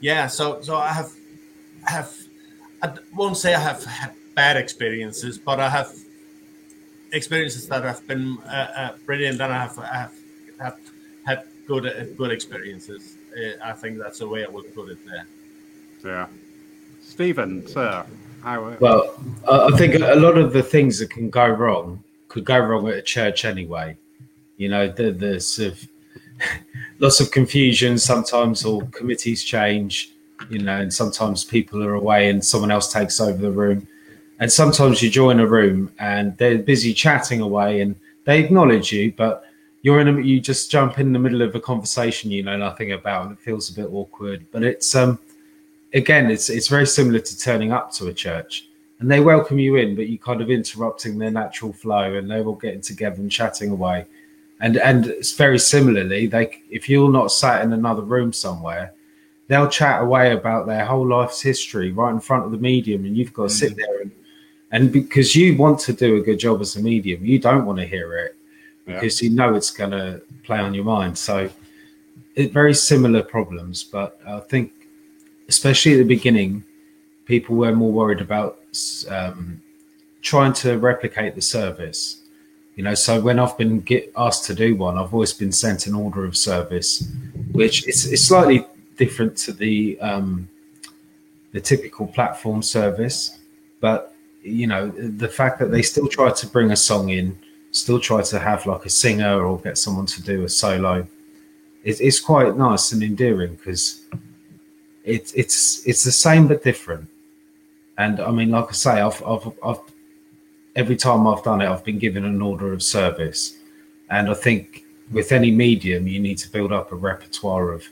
yeah. 0.00 0.26
So 0.26 0.44
so 0.66 0.72
I 0.76 0.92
have 1.00 1.10
have 1.94 2.10
I 2.82 2.86
won't 3.14 3.36
say 3.42 3.54
I 3.54 3.60
have 3.70 3.82
had 3.84 4.12
bad 4.34 4.56
experiences, 4.56 5.38
but 5.38 5.58
I 5.60 5.68
have 5.78 5.90
experiences 7.12 7.68
that 7.68 7.82
have 7.84 8.02
been 8.06 8.38
uh, 8.38 8.68
uh, 8.80 8.92
brilliant, 9.06 9.40
and 9.40 9.52
I 9.52 9.60
have 9.66 9.78
I 9.78 9.96
have, 10.04 10.14
have 10.64 10.78
had 11.28 11.40
good 11.70 11.84
uh, 11.86 12.04
good 12.20 12.32
experiences. 12.38 13.02
Uh, 13.36 13.70
I 13.70 13.72
think 13.80 13.92
that's 14.02 14.18
the 14.18 14.28
way 14.32 14.40
I 14.44 14.50
would 14.56 14.68
put 14.74 14.88
it 14.94 15.00
there. 15.06 15.26
Yeah, 16.04 16.26
Stephen, 17.00 17.66
sir. 17.66 18.04
How, 18.42 18.76
well, 18.78 19.02
I 19.48 19.72
think 19.76 19.94
a 19.96 20.14
lot 20.14 20.38
of 20.38 20.52
the 20.52 20.62
things 20.62 21.00
that 21.00 21.10
can 21.10 21.30
go 21.30 21.48
wrong 21.48 22.04
could 22.28 22.44
go 22.44 22.58
wrong 22.58 22.86
at 22.86 22.94
a 22.94 23.02
church 23.02 23.44
anyway. 23.44 23.96
You 24.56 24.68
know, 24.68 24.88
the 24.88 25.12
the 25.12 25.40
sort 25.40 25.72
of 25.72 25.88
lots 26.98 27.20
of 27.20 27.30
confusion 27.30 27.98
sometimes, 27.98 28.64
or 28.64 28.82
committees 28.86 29.44
change, 29.44 30.12
you 30.50 30.58
know, 30.58 30.80
and 30.80 30.92
sometimes 30.92 31.44
people 31.44 31.82
are 31.82 31.94
away 31.94 32.30
and 32.30 32.44
someone 32.44 32.70
else 32.70 32.92
takes 32.92 33.20
over 33.20 33.40
the 33.40 33.50
room. 33.50 33.86
And 34.38 34.52
sometimes 34.52 35.02
you 35.02 35.10
join 35.10 35.40
a 35.40 35.46
room 35.46 35.92
and 35.98 36.36
they're 36.36 36.58
busy 36.58 36.92
chatting 36.92 37.40
away 37.40 37.80
and 37.80 37.96
they 38.24 38.40
acknowledge 38.40 38.92
you, 38.92 39.12
but 39.16 39.44
you're 39.82 40.00
in 40.00 40.08
a, 40.08 40.20
you 40.20 40.40
just 40.40 40.70
jump 40.70 40.98
in 40.98 41.12
the 41.12 41.18
middle 41.18 41.42
of 41.42 41.54
a 41.54 41.60
conversation 41.60 42.30
you 42.30 42.42
know 42.42 42.56
nothing 42.56 42.92
about 42.92 43.26
and 43.26 43.32
it 43.32 43.38
feels 43.38 43.70
a 43.70 43.74
bit 43.74 43.88
awkward. 43.90 44.44
But 44.50 44.62
it's 44.62 44.94
um 44.94 45.18
again, 45.94 46.30
it's 46.30 46.50
it's 46.50 46.68
very 46.68 46.86
similar 46.86 47.20
to 47.20 47.38
turning 47.38 47.72
up 47.72 47.92
to 47.92 48.08
a 48.08 48.12
church 48.12 48.68
and 48.98 49.10
they 49.10 49.20
welcome 49.20 49.58
you 49.58 49.76
in, 49.76 49.94
but 49.94 50.08
you're 50.08 50.18
kind 50.18 50.40
of 50.40 50.50
interrupting 50.50 51.18
their 51.18 51.30
natural 51.30 51.72
flow 51.72 52.14
and 52.14 52.30
they're 52.30 52.44
all 52.44 52.54
getting 52.54 52.80
together 52.80 53.16
and 53.16 53.30
chatting 53.30 53.70
away 53.70 54.06
and 54.60 54.76
and 54.78 55.06
it's 55.06 55.32
very 55.32 55.58
similarly 55.58 56.26
they 56.26 56.62
if 56.70 56.88
you're 56.88 57.10
not 57.10 57.28
sat 57.28 57.62
in 57.64 57.72
another 57.72 58.02
room 58.02 58.32
somewhere 58.32 58.92
they'll 59.48 59.68
chat 59.68 60.02
away 60.02 60.32
about 60.32 60.66
their 60.66 60.84
whole 60.84 61.06
life's 61.06 61.40
history 61.40 61.92
right 61.92 62.12
in 62.12 62.20
front 62.20 62.44
of 62.44 62.50
the 62.50 62.58
medium 62.58 63.04
and 63.04 63.16
you've 63.16 63.32
got 63.32 63.44
to 63.44 63.50
sit 63.50 63.72
mm. 63.72 63.76
there 63.76 64.00
and 64.00 64.10
and 64.72 64.92
because 64.92 65.36
you 65.36 65.56
want 65.56 65.78
to 65.78 65.92
do 65.92 66.16
a 66.16 66.20
good 66.20 66.38
job 66.38 66.60
as 66.60 66.76
a 66.76 66.82
medium 66.82 67.24
you 67.24 67.38
don't 67.38 67.66
want 67.66 67.78
to 67.78 67.86
hear 67.86 68.16
it 68.16 68.36
because 68.86 69.22
yeah. 69.22 69.28
you 69.28 69.34
know 69.34 69.54
it's 69.54 69.70
going 69.70 69.90
to 69.90 70.20
play 70.42 70.58
on 70.58 70.74
your 70.74 70.84
mind 70.84 71.16
so 71.16 71.48
it 72.34 72.52
very 72.52 72.74
similar 72.74 73.22
problems 73.22 73.84
but 73.84 74.20
i 74.26 74.40
think 74.40 74.72
especially 75.48 75.92
at 75.92 75.98
the 75.98 76.04
beginning 76.04 76.64
people 77.26 77.56
were 77.56 77.74
more 77.74 77.92
worried 77.92 78.20
about 78.20 78.60
um, 79.08 79.60
trying 80.22 80.52
to 80.52 80.78
replicate 80.78 81.34
the 81.34 81.42
service 81.42 82.22
you 82.76 82.82
know, 82.82 82.94
so 82.94 83.18
when 83.18 83.38
I've 83.38 83.56
been 83.56 83.80
get 83.80 84.12
asked 84.16 84.44
to 84.44 84.54
do 84.54 84.76
one, 84.76 84.98
I've 84.98 85.12
always 85.12 85.32
been 85.32 85.50
sent 85.50 85.86
an 85.86 85.94
order 85.94 86.26
of 86.26 86.36
service, 86.36 87.10
which 87.52 87.88
is, 87.88 88.04
is 88.12 88.26
slightly 88.26 88.66
different 88.96 89.36
to 89.38 89.52
the 89.52 89.98
um, 90.00 90.46
the 91.52 91.60
typical 91.60 92.06
platform 92.06 92.62
service. 92.62 93.38
But 93.80 94.14
you 94.42 94.66
know, 94.66 94.90
the 94.90 95.28
fact 95.28 95.58
that 95.60 95.70
they 95.70 95.80
still 95.80 96.06
try 96.06 96.30
to 96.30 96.46
bring 96.46 96.70
a 96.70 96.76
song 96.76 97.08
in, 97.08 97.38
still 97.70 97.98
try 97.98 98.20
to 98.22 98.38
have 98.38 98.66
like 98.66 98.84
a 98.84 98.90
singer 98.90 99.42
or 99.42 99.58
get 99.58 99.78
someone 99.78 100.06
to 100.06 100.22
do 100.22 100.44
a 100.44 100.48
solo, 100.48 101.06
it, 101.82 101.98
it's 102.02 102.20
quite 102.20 102.58
nice 102.58 102.92
and 102.92 103.02
endearing 103.02 103.54
because 103.54 104.02
it, 105.02 105.32
it's 105.34 105.86
it's 105.86 106.04
the 106.04 106.12
same 106.12 106.46
but 106.46 106.62
different. 106.62 107.08
And 107.96 108.20
I 108.20 108.30
mean, 108.30 108.50
like 108.50 108.68
I 108.68 108.72
say, 108.72 109.00
I've 109.00 109.22
I've 109.24 109.50
I've 109.64 109.80
every 110.76 110.94
time 110.94 111.26
I've 111.26 111.42
done 111.42 111.62
it, 111.62 111.68
I've 111.68 111.84
been 111.84 111.98
given 111.98 112.24
an 112.24 112.40
order 112.40 112.72
of 112.72 112.82
service. 112.82 113.58
And 114.10 114.30
I 114.30 114.34
think 114.34 114.84
with 115.10 115.32
any 115.32 115.50
medium, 115.50 116.06
you 116.06 116.20
need 116.20 116.38
to 116.38 116.50
build 116.50 116.70
up 116.70 116.92
a 116.92 116.96
repertoire 116.96 117.72
of 117.72 117.88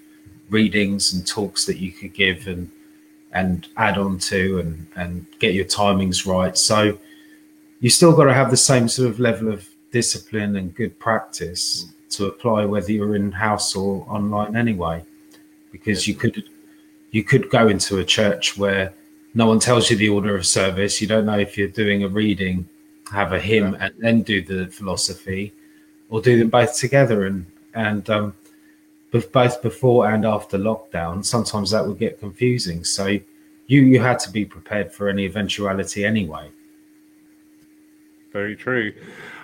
readings 0.51 1.12
and 1.12 1.27
talks 1.27 1.64
that 1.64 1.79
you 1.79 1.90
could 1.90 2.14
give 2.14 2.47
and 2.47 2.70
and 3.33 3.66
add 3.77 3.99
on 3.99 4.16
to 4.16 4.61
and 4.61 4.87
and 4.94 5.27
get 5.40 5.55
your 5.55 5.64
timings 5.64 6.27
right. 6.27 6.57
So 6.57 6.99
you 7.81 7.90
still 7.90 8.14
got 8.14 8.25
to 8.25 8.35
have 8.35 8.51
the 8.51 8.57
same 8.57 8.87
sort 8.87 9.09
of 9.09 9.18
level 9.18 9.53
of 9.53 9.68
discipline 9.90 10.57
and 10.57 10.75
good 10.75 10.99
practice 10.99 11.87
to 12.11 12.27
apply 12.27 12.64
whether 12.64 12.92
you're 12.92 13.16
in 13.16 13.33
house 13.33 13.75
or 13.75 14.07
online 14.09 14.57
anyway 14.57 15.03
because 15.73 16.07
you 16.07 16.14
could 16.14 16.44
you 17.11 17.25
could 17.25 17.49
go 17.51 17.68
into 17.68 17.99
a 17.99 18.05
church 18.05 18.57
where 18.57 18.92
no 19.35 19.47
one 19.47 19.59
tells 19.59 19.90
you 19.90 19.97
the 19.97 20.09
order 20.09 20.37
of 20.37 20.47
service 20.47 21.01
you 21.01 21.07
don't 21.07 21.27
know 21.27 21.38
if 21.38 21.57
you're 21.57 21.68
doing 21.68 22.03
a 22.05 22.09
reading 22.09 22.68
have 23.12 23.32
a 23.32 23.40
hymn 23.40 23.72
yeah. 23.72 23.86
and 23.86 23.94
then 23.98 24.22
do 24.22 24.42
the 24.42 24.66
philosophy, 24.70 25.52
or 26.08 26.20
do 26.20 26.38
them 26.38 26.48
both 26.48 26.76
together. 26.78 27.26
And 27.26 27.46
and 27.74 28.08
um, 28.10 28.34
both 29.10 29.62
before 29.62 30.10
and 30.10 30.24
after 30.24 30.58
lockdown, 30.58 31.24
sometimes 31.24 31.70
that 31.70 31.86
would 31.86 31.98
get 31.98 32.18
confusing. 32.20 32.84
So 32.84 33.06
you 33.66 33.82
you 33.82 34.00
had 34.00 34.18
to 34.20 34.30
be 34.30 34.44
prepared 34.44 34.92
for 34.92 35.08
any 35.08 35.24
eventuality 35.24 36.04
anyway. 36.04 36.50
Very 38.32 38.56
true. 38.56 38.92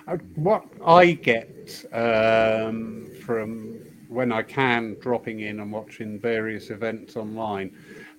Uh, 0.07 0.17
what 0.35 0.65
I 0.85 1.13
get 1.13 1.85
um, 1.93 3.07
from 3.23 3.79
when 4.09 4.33
I 4.33 4.41
can 4.41 4.97
dropping 4.99 5.39
in 5.39 5.61
and 5.61 5.71
watching 5.71 6.19
various 6.19 6.69
events 6.69 7.15
online, 7.15 7.71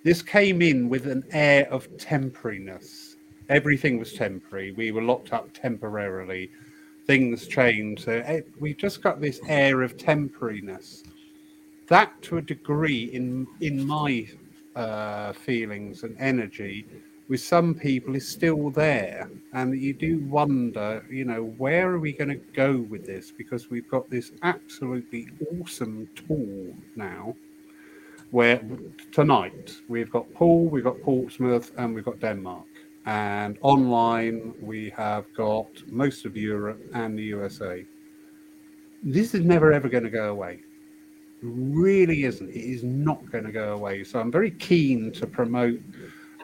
this 0.03 0.23
came 0.23 0.63
in 0.63 0.89
with 0.89 1.07
an 1.07 1.25
air 1.33 1.71
of 1.71 1.87
temporariness 1.99 3.02
everything 3.49 3.99
was 3.99 4.13
temporary. 4.13 4.73
We 4.73 4.93
were 4.93 5.03
locked 5.03 5.33
up 5.33 5.53
temporarily. 5.53 6.51
Things 7.07 7.47
changed. 7.47 8.05
So 8.05 8.23
eh, 8.25 8.43
we 8.61 8.75
just 8.75 9.03
got 9.03 9.21
this 9.21 9.41
air 9.49 9.83
of 9.83 9.97
temporariness. 9.97 11.03
That, 11.89 12.21
to 12.23 12.39
a 12.39 12.43
degree, 12.43 13.05
in 13.13 13.47
in 13.61 13.87
my 13.87 14.27
uh, 14.77 15.33
feelings 15.33 16.05
and 16.05 16.17
energy, 16.19 16.87
with 17.29 17.41
some 17.41 17.75
people, 17.75 18.15
is 18.15 18.27
still 18.27 18.71
there, 18.71 19.29
and 19.53 19.79
you 19.79 19.93
do 19.93 20.21
wonder, 20.27 21.05
you 21.11 21.25
know, 21.25 21.45
where 21.59 21.91
are 21.91 21.99
we 21.99 22.13
going 22.13 22.31
to 22.31 22.41
go 22.55 22.79
with 22.89 23.05
this? 23.05 23.31
Because 23.31 23.69
we've 23.69 23.91
got 23.91 24.09
this 24.09 24.33
absolutely 24.43 25.29
awesome 25.51 26.09
tool 26.15 26.75
now 26.97 27.35
where 28.33 28.63
tonight 29.13 29.77
we've 29.89 30.11
got 30.11 30.33
Poole, 30.33 30.65
we've 30.65 30.85
got 30.85 31.01
Portsmouth, 31.03 31.71
and 31.77 31.95
we've 31.95 32.05
got 32.05 32.19
Denmark. 32.19 32.65
And 33.05 33.59
online, 33.63 34.55
we 34.61 34.91
have 34.91 35.33
got 35.35 35.69
most 35.89 36.25
of 36.25 36.37
Europe 36.37 36.81
and 36.95 37.19
the 37.19 37.25
USA. 37.25 37.85
This 39.03 39.35
is 39.35 39.45
never 39.45 39.73
ever 39.73 39.89
going 39.89 40.05
to 40.05 40.11
go 40.11 40.31
away. 40.31 40.61
It 41.43 41.49
really 41.49 42.23
isn't. 42.25 42.49
It 42.51 42.65
is 42.65 42.85
not 42.85 43.31
going 43.33 43.45
to 43.45 43.53
go 43.53 43.73
away. 43.73 44.05
So 44.05 44.21
I'm 44.21 44.31
very 44.31 44.53
keen 44.53 45.11
to 45.13 45.27
promote 45.27 45.81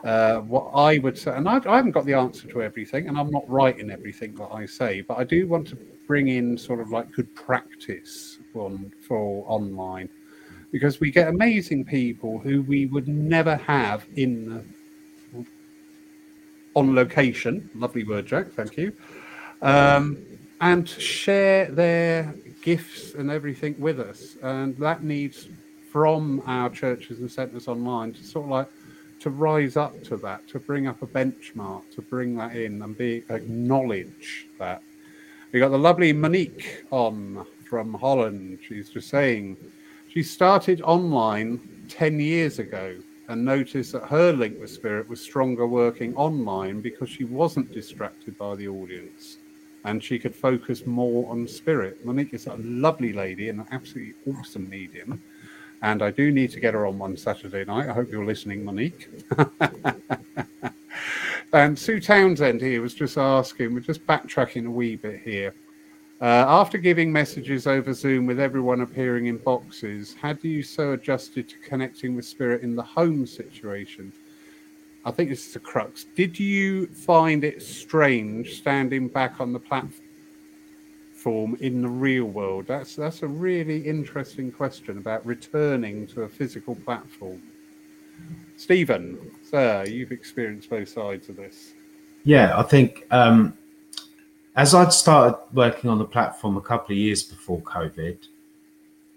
uh, 0.05 0.39
what 0.39 0.71
I 0.75 0.99
would 0.99 1.19
say, 1.19 1.33
and 1.35 1.49
I, 1.49 1.61
I, 1.67 1.77
haven't 1.77 1.91
got 1.91 2.07
the 2.07 2.15
answer 2.15 2.47
to 2.49 2.63
everything, 2.63 3.09
and 3.09 3.19
I'm 3.19 3.31
not 3.31 3.49
right 3.49 3.77
in 3.77 3.91
everything 3.91 4.35
that 4.37 4.49
I 4.53 4.65
say, 4.65 5.01
but 5.01 5.19
I 5.19 5.25
do 5.25 5.49
want 5.49 5.67
to 5.69 5.79
bring 6.07 6.29
in 6.29 6.57
sort 6.57 6.81
of 6.81 6.91
like 6.91 7.11
good 7.13 7.35
practice 7.35 8.39
on, 8.55 8.93
for 9.07 9.45
online 9.49 10.09
because 10.71 11.01
we 11.01 11.11
get 11.11 11.29
amazing 11.29 11.85
people 11.85 12.39
who 12.39 12.63
we 12.63 12.87
would 12.87 13.09
never 13.09 13.57
have 13.57 14.07
in 14.17 14.73
on 16.79 16.95
location. 16.95 17.69
Lovely 17.75 18.05
word, 18.05 18.27
Jack. 18.27 18.53
Thank 18.53 18.77
you. 18.77 18.93
Um, 19.63 20.19
and 20.61 20.89
share 20.89 21.67
their 21.67 22.35
gifts 22.63 23.15
and 23.15 23.31
everything 23.31 23.75
with 23.79 23.99
us, 23.99 24.37
and 24.43 24.77
that 24.79 25.03
needs 25.03 25.49
from 25.91 26.43
our 26.47 26.71
churches 26.71 27.19
and 27.19 27.31
centres 27.31 27.67
online 27.67 28.13
to 28.13 28.23
sort 28.23 28.45
of 28.45 28.51
like 28.51 28.69
to 29.21 29.31
rise 29.31 29.77
up 29.77 30.01
to 30.05 30.17
that, 30.19 30.47
to 30.49 30.61
bring 30.61 30.87
up 30.87 31.03
a 31.03 31.07
benchmark, 31.07 31.83
to 31.95 32.03
bring 32.03 32.37
that 32.37 32.55
in 32.55 32.81
and 32.83 32.97
be 32.97 33.25
acknowledge 33.31 34.47
that. 34.59 34.81
We 35.51 35.59
got 35.59 35.71
the 35.71 35.79
lovely 35.79 36.13
Monique 36.13 36.85
on 36.91 37.45
from 37.69 37.95
Holland. 37.95 38.61
She's 38.67 38.91
just 38.91 39.09
saying 39.09 39.57
she 40.09 40.23
started 40.23 40.81
online 40.83 41.61
10 41.89 42.21
years 42.21 42.61
ago 42.61 42.97
and 43.29 43.45
noticed 43.45 43.93
that 43.93 44.05
her 44.05 44.33
link 44.33 44.59
with 44.59 44.71
spirit 44.71 45.09
was 45.09 45.21
stronger 45.21 45.67
working 45.67 46.17
online 46.17 46.81
because 46.81 47.09
she 47.09 47.25
wasn't 47.25 47.73
distracted 47.73 48.37
by 48.39 48.57
the 48.57 48.67
audience 48.67 49.37
and 49.85 50.03
she 50.03 50.19
could 50.19 50.35
focus 50.35 50.87
more 50.87 51.31
on 51.31 51.47
spirit. 51.47 52.05
Monique 52.05 52.35
is 52.35 52.47
a 52.47 52.57
lovely 52.57 53.13
lady 53.13 53.49
and 53.49 53.61
an 53.61 53.67
absolutely 53.71 54.15
awesome 54.27 54.69
medium. 54.69 55.23
And 55.83 56.03
I 56.03 56.11
do 56.11 56.33
need 56.33 56.51
to 56.53 56.61
get 56.61 56.75
her 56.75 56.87
on 56.87 56.99
one 56.99 57.17
Saturday 57.17 57.65
night. 57.65 57.89
I 57.89 57.93
hope 57.93 58.11
you're 58.11 58.25
listening, 58.25 58.65
Monique. 58.65 59.09
and 61.53 61.79
Sue 61.79 62.01
Townsend 62.01 62.61
here 62.61 62.83
was 62.83 62.95
just 62.95 63.17
asking, 63.17 63.73
we're 63.73 63.81
just 63.81 64.05
backtracking 64.07 64.67
a 64.67 64.71
wee 64.71 64.97
bit 64.97 65.21
here. 65.21 65.55
Uh, 66.21 66.45
after 66.49 66.79
giving 66.79 67.13
messages 67.13 67.69
over 67.69 67.95
Zoom 67.95 68.27
with 68.27 68.41
everyone 68.41 68.81
appearing 68.81 69.27
in 69.27 69.37
boxes, 69.37 70.15
had 70.21 70.43
you 70.43 70.65
so 70.65 70.93
adjusted 70.93 71.49
to 71.49 71.57
connecting 71.59 72.17
with 72.17 72.25
spirit 72.25 72.63
in 72.63 72.75
the 72.75 72.83
home 72.83 73.25
situation? 73.25 74.13
I 75.05 75.13
think 75.13 75.31
this 75.31 75.47
is 75.47 75.53
the 75.53 75.61
crux. 75.61 76.07
Did 76.17 76.39
you 76.39 76.89
find 76.89 77.45
it 77.45 77.63
strange 77.63 78.59
standing 78.59 79.07
back 79.07 79.41
on 79.41 79.53
the 79.53 79.61
platform 79.61 79.97
in 81.61 81.83
the 81.83 81.89
real 81.89 82.25
world? 82.25 82.67
That's 82.67 82.97
that's 82.97 83.23
a 83.23 83.29
really 83.29 83.79
interesting 83.87 84.51
question 84.51 84.99
about 84.99 85.25
returning 85.25 86.09
to 86.09 86.23
a 86.23 86.29
physical 86.29 86.75
platform. 86.75 87.41
Stephen, 88.57 89.19
sir, 89.49 89.85
you've 89.89 90.11
experienced 90.11 90.69
both 90.69 90.89
sides 90.89 91.29
of 91.29 91.37
this. 91.37 91.75
Yeah, 92.25 92.59
I 92.59 92.65
think 92.65 93.07
um, 93.13 93.57
as 94.59 94.75
I'd 94.75 94.93
started 94.93 95.39
working 95.53 95.89
on 95.89 95.99
the 95.99 96.05
platform 96.05 96.57
a 96.57 96.61
couple 96.61 96.93
of 96.93 96.99
years 96.99 97.23
before 97.23 97.61
COVID, 97.61 98.19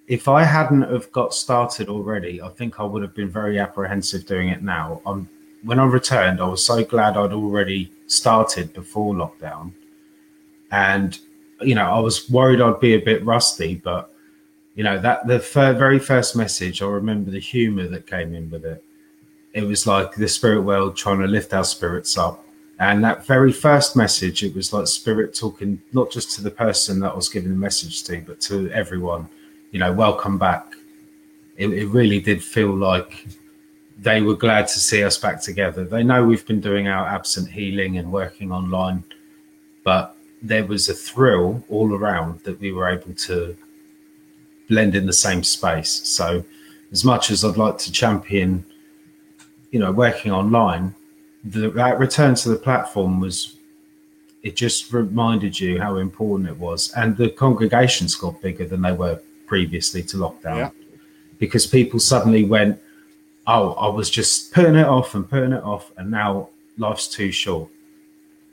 if 0.08 0.28
I 0.28 0.44
hadn't 0.44 0.84
have 0.84 1.12
got 1.12 1.34
started 1.34 1.90
already, 1.90 2.40
I 2.40 2.50
think 2.50 2.80
I 2.80 2.84
would 2.84 3.02
have 3.02 3.16
been 3.16 3.32
very 3.32 3.58
apprehensive 3.58 4.28
doing 4.28 4.50
it 4.50 4.62
now. 4.62 5.02
I'm, 5.04 5.28
when 5.64 5.80
I 5.80 5.86
returned, 5.86 6.42
I 6.42 6.48
was 6.48 6.64
so 6.64 6.86
glad 6.86 7.18
I'd 7.18 7.34
already 7.34 7.92
started 8.06 8.72
before 8.74 9.16
lockdown, 9.16 9.74
and 10.70 11.18
you 11.62 11.74
know, 11.74 11.90
I 11.90 12.00
was 12.00 12.30
worried 12.30 12.62
I'd 12.62 12.80
be 12.80 12.94
a 12.94 13.02
bit 13.02 13.26
rusty, 13.26 13.74
but 13.76 14.14
you 14.76 14.84
know 14.84 15.00
that 15.00 15.26
the 15.26 15.38
f- 15.38 15.76
very 15.76 15.98
first 15.98 16.36
message, 16.36 16.84
I 16.84 16.86
remember 16.86 17.32
the 17.32 17.40
humour 17.40 17.88
that 17.88 18.06
came 18.06 18.36
in 18.36 18.52
with 18.52 18.64
it. 18.64 18.84
It 19.54 19.64
was 19.64 19.88
like 19.88 20.14
the 20.14 20.28
spirit 20.28 20.62
world 20.62 20.96
trying 20.96 21.20
to 21.20 21.28
lift 21.28 21.52
our 21.52 21.64
spirits 21.64 22.16
up, 22.16 22.46
and 22.82 23.04
that 23.04 23.28
very 23.28 23.52
first 23.52 23.96
message, 23.96 24.42
it 24.42 24.56
was 24.56 24.74
like 24.74 24.88
spirit 24.88 25.36
talking 25.36 25.80
not 25.94 26.10
just 26.10 26.32
to 26.32 26.42
the 26.42 26.50
person 26.50 27.00
that 27.02 27.12
I 27.12 27.16
was 27.16 27.30
giving 27.30 27.52
the 27.52 27.56
message 27.56 28.04
to, 28.06 28.22
but 28.22 28.42
to 28.42 28.72
everyone. 28.72 29.30
You 29.70 29.80
know, 29.80 29.94
welcome 29.94 30.40
back. 30.40 30.74
It, 31.58 31.68
it 31.68 31.86
really 31.90 32.20
did 32.20 32.44
feel 32.44 32.76
like 32.76 33.28
they 34.00 34.24
were 34.24 34.36
glad 34.36 34.68
to 34.70 34.80
see 34.80 35.04
us 35.04 35.16
back 35.16 35.44
together. 35.44 35.84
They 35.86 36.02
know 36.02 36.26
we've 36.26 36.46
been 36.48 36.60
doing 36.60 36.88
our 36.88 37.08
absent 37.08 37.52
healing 37.52 38.00
and 38.00 38.12
working 38.12 38.52
online, 38.52 39.04
but 39.84 40.18
there 40.42 40.66
was 40.66 40.90
a 40.90 40.96
thrill 40.96 41.64
all 41.70 41.94
around 41.94 42.40
that 42.46 42.60
we 42.60 42.72
were 42.72 42.90
able 42.90 43.14
to 43.14 43.56
blend 44.68 44.96
in 44.96 45.06
the 45.06 45.14
same 45.14 45.44
space. 45.44 45.92
So, 45.92 46.44
as 46.92 47.06
much 47.06 47.30
as 47.30 47.46
I'd 47.46 47.58
like 47.58 47.78
to 47.78 47.92
champion, 47.92 48.66
you 49.70 49.78
know, 49.78 49.92
working 49.92 50.32
online, 50.32 50.96
the, 51.44 51.70
that 51.72 52.00
return 52.00 52.36
to 52.36 52.50
the 52.50 52.56
platform 52.56 53.20
was 53.20 53.58
it 54.44 54.56
just 54.56 54.92
reminded 54.92 55.60
you 55.60 55.80
how 55.80 55.98
important 55.98 56.50
it 56.50 56.58
was, 56.58 56.92
and 56.94 57.16
the 57.16 57.30
congregations 57.30 58.16
got 58.16 58.42
bigger 58.42 58.66
than 58.66 58.82
they 58.82 58.92
were 58.92 59.22
previously 59.46 60.02
to 60.02 60.18
lockdown 60.18 60.58
yeah. 60.58 60.70
because 61.38 61.68
people 61.68 62.00
suddenly 62.00 62.46
went, 62.46 62.80
"Oh, 63.46 63.74
I 63.74 63.88
was 63.88 64.10
just 64.10 64.52
putting 64.54 64.76
it 64.76 64.88
off 64.88 65.14
and 65.14 65.30
putting 65.30 65.54
it 65.54 65.64
off, 65.64 65.92
and 65.98 66.10
now 66.10 66.50
life's 66.78 67.08
too 67.08 67.32
short." 67.32 67.70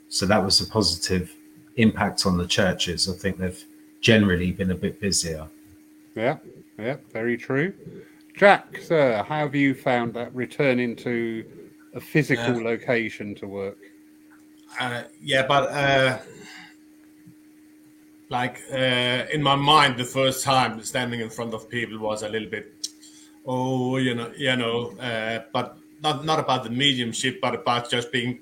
So 0.09 0.25
that 0.25 0.43
was 0.43 0.61
a 0.61 0.67
positive 0.67 1.33
impact 1.77 2.25
on 2.25 2.37
the 2.37 2.47
churches. 2.47 3.09
I 3.09 3.13
think 3.13 3.37
they've 3.37 3.63
generally 4.01 4.51
been 4.51 4.71
a 4.71 4.75
bit 4.75 4.99
busier. 4.99 5.47
Yeah, 6.15 6.37
yeah, 6.77 6.97
very 7.11 7.37
true. 7.37 7.73
Jack, 8.35 8.77
sir, 8.81 9.23
how 9.27 9.39
have 9.39 9.55
you 9.55 9.73
found 9.73 10.13
that 10.13 10.33
returning 10.33 10.95
to 10.97 11.43
a 11.93 11.99
physical 11.99 12.57
uh, 12.57 12.71
location 12.71 13.35
to 13.35 13.47
work? 13.47 13.77
Uh, 14.79 15.03
yeah, 15.21 15.45
but 15.47 15.69
uh, 15.71 16.17
like 18.29 18.61
uh, 18.71 19.25
in 19.33 19.41
my 19.41 19.55
mind, 19.55 19.97
the 19.97 20.05
first 20.05 20.43
time 20.43 20.81
standing 20.83 21.19
in 21.19 21.29
front 21.29 21.53
of 21.53 21.69
people 21.69 21.97
was 21.99 22.23
a 22.23 22.29
little 22.29 22.49
bit, 22.49 22.87
oh, 23.45 23.97
you 23.97 24.15
know, 24.15 24.31
you 24.37 24.55
know, 24.55 24.91
uh, 24.99 25.39
but 25.51 25.77
not 26.03 26.25
not 26.25 26.39
about 26.39 26.63
the 26.63 26.69
mediumship, 26.69 27.41
but 27.41 27.55
about 27.55 27.89
just 27.89 28.11
being 28.11 28.39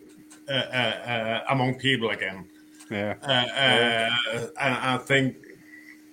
uh, 0.49 1.39
among 1.49 1.75
people 1.75 2.09
again. 2.09 2.45
Yeah. 2.89 3.15
Uh, 3.21 3.27
uh, 3.27 4.47
and 4.61 4.75
I 4.75 4.97
think 4.97 5.35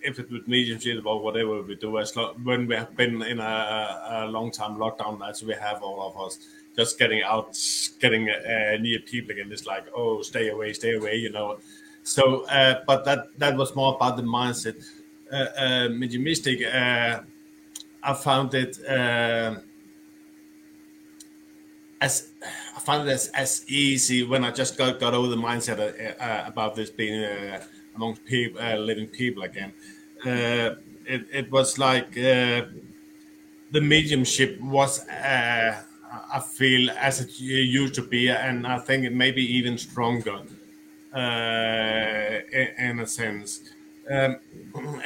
if 0.03 0.19
it 0.19 0.31
was 0.31 0.43
mediumship 0.47 1.07
or 1.07 1.23
whatever 1.23 1.63
we 1.63 1.77
do, 1.77 1.99
as 1.99 2.15
long, 2.17 2.35
when 2.45 2.67
we 2.67 2.75
have 2.75 2.97
been 2.97 3.23
in 3.23 3.39
a, 3.41 4.25
a 4.25 4.27
long 4.27 4.51
time 4.51 4.77
lockdown, 4.77 5.27
as 5.29 5.43
we 5.43 5.55
have 5.55 5.83
all 5.83 6.09
of 6.09 6.27
us, 6.27 6.39
just 6.77 6.99
getting 6.99 7.23
out, 7.23 7.57
getting 8.01 8.29
uh, 8.29 8.77
near 8.81 8.99
people 9.01 9.33
again, 9.33 9.51
it's 9.53 9.67
like, 9.67 9.87
oh, 9.95 10.23
stay 10.23 10.51
away, 10.51 10.73
stay 10.73 10.95
away, 10.95 11.17
you 11.17 11.31
know. 11.31 11.59
So, 12.03 12.45
uh, 12.47 12.83
but 12.87 13.05
that 13.07 13.39
that 13.39 13.57
was 13.57 13.75
more 13.75 13.95
about 13.95 14.17
the 14.17 14.23
mindset. 14.23 14.85
Uh, 15.33 15.47
uh, 15.57 15.89
mediumistic, 15.89 16.63
uh, 16.63 17.21
I 18.03 18.15
found 18.15 18.55
it 18.55 18.79
uh, 18.87 19.57
as 22.01 22.29
found 22.81 23.09
it 23.09 23.13
as, 23.13 23.29
as 23.29 23.65
easy 23.69 24.23
when 24.23 24.45
I 24.45 24.51
just 24.51 24.77
got, 24.77 25.01
got 25.01 25.15
over 25.15 25.29
the 25.29 25.37
mindset 25.37 25.79
uh, 25.81 26.23
uh 26.23 26.45
about 26.47 26.75
this 26.75 26.91
being 26.91 27.25
uh, 27.25 27.65
amongst 27.97 28.25
people, 28.27 28.61
living 28.77 29.07
people 29.07 29.43
again. 29.45 29.73
It, 31.07 31.27
it 31.33 31.51
was 31.51 31.79
like 31.79 32.15
the 32.15 32.69
mediumship 33.73 34.61
was, 34.61 35.07
I 36.33 36.41
feel, 36.41 36.91
as 36.91 37.21
it 37.21 37.39
used 37.39 37.95
to 37.95 38.03
be, 38.03 38.29
and 38.29 38.67
I 38.67 38.79
think 38.79 39.05
it 39.05 39.13
may 39.13 39.31
be 39.31 39.45
even 39.57 39.79
stronger 39.79 40.41
in, 41.15 42.69
in, 42.79 43.01
a 43.01 43.07
sense. 43.07 43.71
Um, 44.11 44.39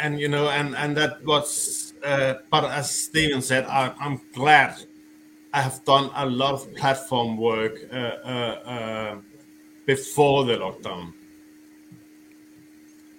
and 0.00 0.18
you 0.18 0.28
know, 0.28 0.48
and 0.48 0.74
and 0.76 0.96
that 0.96 1.24
was, 1.24 1.94
but 2.02 2.64
as 2.64 2.90
Stephen 2.90 3.42
said, 3.42 3.64
I, 3.66 3.92
I'm 4.00 4.20
glad 4.34 4.76
I 5.52 5.62
have 5.62 5.84
done 5.84 6.10
a 6.14 6.26
lot 6.26 6.54
of 6.54 6.74
platform 6.74 7.36
work 7.36 7.74
uh, 7.92 7.96
uh, 7.96 8.60
uh, 8.74 9.16
before 9.86 10.44
the 10.44 10.56
lockdown. 10.56 11.14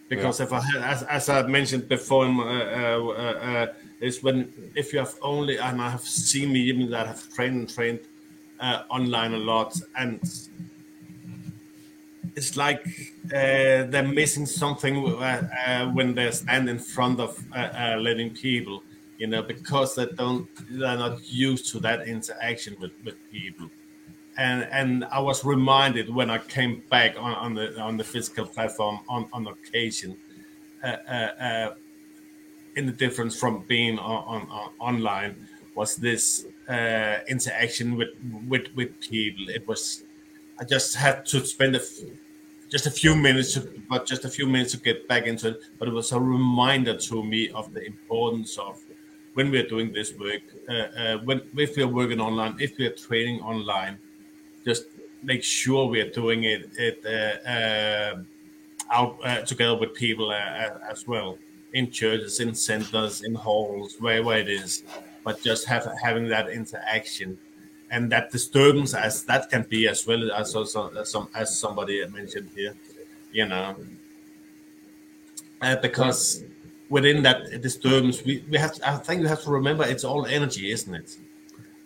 Because 0.10 0.40
yeah. 0.40 0.46
if 0.48 0.54
I 0.54 0.60
had, 0.60 0.82
as, 0.82 1.04
as 1.04 1.30
I 1.30 1.44
mentioned 1.44 1.88
before, 1.88 2.26
uh, 2.26 2.34
uh, 2.34 3.14
uh, 3.14 3.68
is 4.02 4.24
when 4.24 4.52
if 4.76 4.92
you 4.92 5.00
have 5.00 5.16
only, 5.22 5.58
and 5.58 5.82
I 5.82 5.90
have 5.90 6.02
seen 6.02 6.52
me 6.52 6.60
even 6.62 6.90
that 6.92 7.08
have 7.08 7.30
trained 7.34 7.56
and 7.58 7.70
trained 7.70 8.00
online 8.90 9.34
a 9.34 9.38
lot, 9.38 9.80
and 9.96 10.20
it's 12.36 12.58
like 12.58 12.84
they're 13.26 14.04
missing 14.04 14.46
something 14.46 14.96
when 15.94 16.16
they 16.16 16.32
stand 16.32 16.70
in 16.70 16.80
front 16.80 17.20
of 17.20 17.38
living 17.98 18.32
people 18.32 18.84
you 19.20 19.28
know, 19.28 19.44
because 19.44 19.96
they 19.96 20.08
don't 20.08 20.48
they're 20.72 20.98
not 20.98 21.22
used 21.30 21.70
to 21.72 21.80
that 21.82 22.08
interaction 22.08 22.76
with, 22.80 22.92
with 23.04 23.16
people. 23.30 23.70
And 24.40 24.60
and 24.72 25.06
I 25.12 25.20
was 25.20 25.44
reminded 25.44 26.06
when 26.20 26.30
I 26.30 26.38
came 26.38 26.82
back 26.90 27.12
on, 27.20 27.34
on 27.46 27.54
the 27.56 27.78
on 27.90 27.98
the 27.98 28.06
physical 28.06 28.46
platform 28.46 28.96
on, 29.10 29.28
on 29.34 29.48
occasion, 29.48 30.16
uh, 30.82 30.88
uh, 30.88 31.32
uh, 31.48 31.74
in 32.78 32.86
the 32.86 32.94
difference 32.94 33.38
from 33.38 33.54
being 33.68 34.00
on, 34.00 34.24
on, 34.34 34.42
on, 34.50 34.70
online 34.80 35.34
was 35.76 35.98
this 35.98 36.46
uh, 36.70 37.18
interaction 37.28 37.98
with 37.98 38.12
with 38.48 38.68
with 38.78 38.92
people. 39.02 39.50
It 39.50 39.68
was 39.68 40.04
I 40.58 40.64
just 40.64 40.96
had 40.96 41.26
to 41.32 41.46
spend 41.46 41.76
a 41.76 41.82
f- 41.82 42.08
just 42.70 42.86
a 42.86 42.92
few 42.92 43.16
minutes, 43.16 43.56
to, 43.56 43.62
but 43.90 44.06
just 44.06 44.24
a 44.24 44.30
few 44.30 44.48
minutes 44.48 44.72
to 44.72 44.78
get 44.78 45.08
back 45.08 45.26
into 45.26 45.50
it. 45.50 45.64
But 45.78 45.90
it 45.90 45.94
was 45.94 46.14
a 46.14 46.20
reminder 46.20 46.96
to 46.96 47.24
me 47.24 47.50
of 47.50 47.74
the 47.74 47.86
importance 47.86 48.58
of 48.58 48.80
when 49.34 49.52
we 49.52 49.60
are 49.60 49.68
doing 49.68 49.92
this 49.92 50.14
work, 50.14 50.44
uh, 50.70 50.74
uh, 50.74 51.18
when 51.26 51.42
if 51.58 51.76
we 51.76 51.84
are 51.84 51.94
working 52.02 52.22
online, 52.22 52.56
if 52.60 52.78
we 52.78 52.86
are 52.86 52.96
training 53.08 53.42
online, 53.42 54.00
just 54.72 54.86
make 55.32 55.44
sure 55.44 55.82
we 55.88 56.00
are 56.04 56.12
doing 56.24 56.42
it, 56.54 56.62
it 56.88 56.98
uh, 57.06 57.50
uh 57.56 58.14
out 58.98 59.14
uh, 59.24 59.42
together 59.52 59.78
with 59.82 59.92
people 59.94 60.28
as 60.94 61.08
well 61.12 61.38
in 61.74 61.92
churches, 61.92 62.40
in 62.40 62.56
centers, 62.56 63.22
in 63.28 63.34
halls, 63.36 63.92
wherever 64.00 64.34
it 64.44 64.50
is. 64.50 64.84
But 65.24 65.36
just 65.50 65.68
have 65.68 65.86
having 66.02 66.28
that 66.36 66.48
interaction 66.50 67.38
and 67.92 68.12
that 68.14 68.32
disturbance 68.32 68.92
as 69.08 69.24
that 69.26 69.50
can 69.52 69.64
be 69.64 69.88
as 69.88 70.00
well 70.08 70.32
as 70.32 70.56
also 70.56 70.90
as, 71.02 71.12
some, 71.12 71.28
as 71.36 71.60
somebody 71.64 71.96
mentioned 72.08 72.50
here, 72.56 72.74
you 73.32 73.46
know, 73.52 73.76
uh, 75.62 75.76
because 75.88 76.44
within 76.90 77.22
that 77.24 77.62
disturbance, 77.62 78.24
we, 78.24 78.44
we 78.50 78.58
have 78.58 78.74
to, 78.76 78.90
I 78.90 78.96
think 78.98 79.22
we 79.22 79.28
have 79.28 79.44
to 79.44 79.52
remember 79.52 79.84
it's 79.84 80.04
all 80.04 80.26
energy, 80.26 80.72
isn't 80.72 80.94
it? 80.94 81.18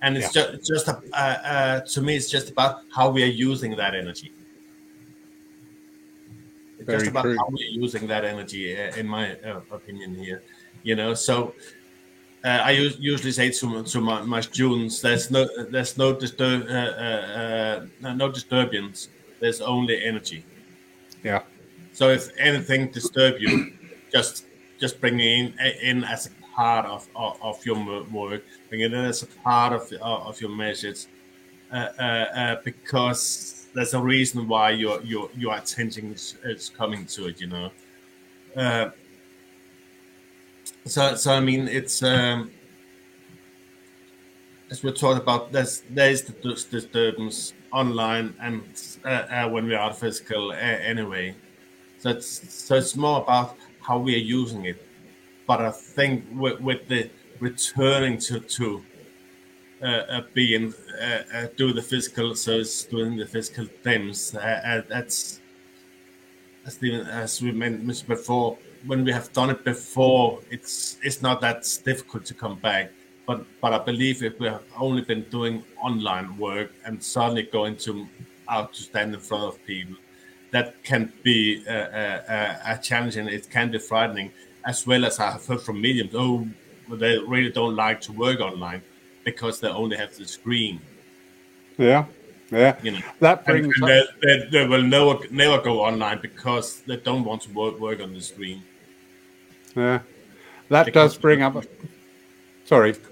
And 0.03 0.17
it's 0.17 0.35
yeah. 0.35 0.51
just 0.51 0.67
just 0.67 0.87
a, 0.89 1.01
uh, 1.13 1.17
uh, 1.17 1.79
to 1.79 2.01
me, 2.01 2.17
it's 2.17 2.29
just 2.29 2.49
about 2.49 2.81
how 2.93 3.09
we 3.09 3.23
are 3.23 3.35
using 3.49 3.73
that 3.77 3.95
energy. 3.95 4.33
It's 6.77 6.85
Very 6.85 6.99
just 6.99 7.11
about 7.11 7.23
true. 7.23 7.37
how 7.37 7.47
we're 7.49 7.81
using 7.83 8.05
that 8.07 8.25
energy, 8.25 8.77
uh, 8.77 8.93
in 8.97 9.07
my 9.07 9.39
uh, 9.39 9.61
opinion 9.71 10.13
here. 10.15 10.43
You 10.83 10.97
know, 10.97 11.13
so 11.13 11.55
uh, 12.43 12.61
I 12.65 12.71
usually 12.71 13.31
say 13.31 13.49
to, 13.51 13.83
to 13.83 14.01
my, 14.01 14.21
my, 14.23 14.41
students, 14.41 14.99
"There's 14.99 15.31
no, 15.31 15.47
there's 15.71 15.97
no 15.97 16.13
disturb, 16.13 16.67
uh, 16.67 16.73
uh, 16.73 17.85
uh, 18.03 18.13
no 18.13 18.29
disturbance. 18.29 19.07
There's 19.39 19.61
only 19.61 20.03
energy." 20.03 20.43
Yeah. 21.23 21.43
So 21.93 22.09
if 22.09 22.29
anything 22.37 22.91
disturb 22.91 23.39
you, 23.39 23.71
just 24.11 24.43
just 24.81 24.99
bring 24.99 25.21
it 25.21 25.31
in 25.39 25.45
in 25.81 26.03
as 26.03 26.27
a 26.27 26.42
part 26.55 26.85
of 26.85 27.07
of, 27.15 27.37
of 27.41 27.65
your 27.65 28.03
work. 28.11 28.43
Bring 28.69 28.81
it 28.81 28.93
a 28.93 29.27
part 29.43 29.73
of 29.73 29.91
of 30.01 30.39
your 30.41 30.51
message, 30.51 31.07
uh, 31.71 31.75
uh, 31.75 32.55
because 32.63 33.67
there's 33.73 33.93
a 33.93 34.01
reason 34.01 34.47
why 34.47 34.71
your 34.71 35.01
your 35.01 35.29
your 35.35 35.55
attention 35.55 36.13
is, 36.13 36.35
is 36.43 36.69
coming 36.69 37.05
to 37.07 37.27
it. 37.27 37.41
You 37.41 37.47
know 37.47 37.71
so, 40.85 41.15
so 41.15 41.33
I 41.33 41.39
mean, 41.39 41.67
it's 41.67 42.03
um, 42.03 42.51
as 44.69 44.83
we're 44.83 44.91
talking 44.91 45.21
about. 45.21 45.51
There's 45.51 45.83
there's 45.89 46.23
the 46.23 46.33
disturbance 46.69 47.53
online 47.71 48.35
and 48.41 48.63
uh, 49.03 49.07
uh, 49.07 49.49
when 49.49 49.65
we 49.65 49.75
are 49.75 49.93
physical 49.93 50.51
uh, 50.51 50.55
anyway. 50.55 51.35
So 51.99 52.09
it's 52.09 52.53
so 52.53 52.75
it's 52.75 52.95
more 52.95 53.21
about 53.21 53.55
how 53.81 53.97
we 53.99 54.15
are 54.15 54.25
using 54.39 54.65
it. 54.65 54.85
But 55.47 55.61
I 55.61 55.71
think 55.71 56.25
with, 56.33 56.59
with 56.61 56.87
the 56.87 57.09
returning 57.39 58.17
to 58.19 58.39
to 58.39 58.83
uh, 59.81 59.85
uh, 59.85 60.21
being 60.33 60.73
uh, 61.01 61.47
do 61.57 61.73
the 61.73 61.81
physical 61.81 62.35
service, 62.35 62.85
doing 62.85 63.17
the 63.17 63.25
physical 63.25 63.65
things. 63.83 64.31
that's 64.31 65.41
as, 66.65 66.77
the, 66.77 67.01
as 67.01 67.41
we 67.41 67.51
mentioned 67.51 68.07
before 68.07 68.57
when 68.85 69.03
we 69.03 69.11
have 69.11 69.31
done 69.33 69.49
it 69.49 69.63
before, 69.63 70.39
it's 70.49 70.97
it's 71.01 71.21
not 71.21 71.41
that 71.41 71.65
difficult 71.83 72.25
to 72.25 72.33
come 72.33 72.55
back. 72.55 72.91
But 73.25 73.45
but 73.61 73.73
I 73.73 73.79
believe 73.79 74.23
if 74.23 74.39
we 74.39 74.47
have 74.47 74.63
only 74.77 75.01
been 75.01 75.23
doing 75.23 75.63
online 75.81 76.37
work 76.37 76.71
and 76.85 77.01
suddenly 77.01 77.43
going 77.43 77.77
to 77.77 78.07
out 78.49 78.73
to 78.73 78.83
stand 78.83 79.13
in 79.13 79.19
front 79.19 79.43
of 79.43 79.65
people, 79.65 79.95
that 80.51 80.83
can 80.83 81.11
be 81.23 81.63
a, 81.65 81.77
a, 81.77 82.73
a 82.73 82.77
challenge 82.77 83.15
and 83.15 83.29
it 83.29 83.49
can 83.49 83.71
be 83.71 83.79
frightening. 83.79 84.31
As 84.65 84.87
well 84.87 85.05
as 85.05 85.19
I 85.19 85.31
have 85.31 85.45
heard 85.45 85.61
from 85.61 85.81
mediums, 85.81 86.13
oh, 86.15 86.47
they 86.89 87.17
really 87.19 87.51
don't 87.51 87.75
like 87.75 88.01
to 88.01 88.11
work 88.11 88.39
online 88.39 88.81
because 89.23 89.59
they 89.59 89.67
only 89.67 89.97
have 89.97 90.15
the 90.15 90.25
screen. 90.25 90.79
Yeah, 91.77 92.05
yeah. 92.51 92.77
You 92.81 92.91
know, 92.91 93.01
that 93.19 93.45
brings 93.45 93.65
and, 93.65 93.89
and 93.89 94.07
they, 94.21 94.21
they, 94.21 94.49
they, 94.49 94.67
will 94.67 94.83
never 94.83 95.19
never 95.31 95.61
go 95.61 95.81
online 95.81 96.19
because 96.21 96.81
they 96.81 96.97
don't 96.97 97.23
want 97.23 97.41
to 97.43 97.51
work 97.51 97.79
work 97.79 97.99
on 97.99 98.13
the 98.13 98.21
screen. 98.21 98.63
Yeah, 99.75 99.99
that 100.69 100.93
does 100.93 101.17
bring 101.17 101.41
up. 101.41 101.63
Sorry. 102.65 102.95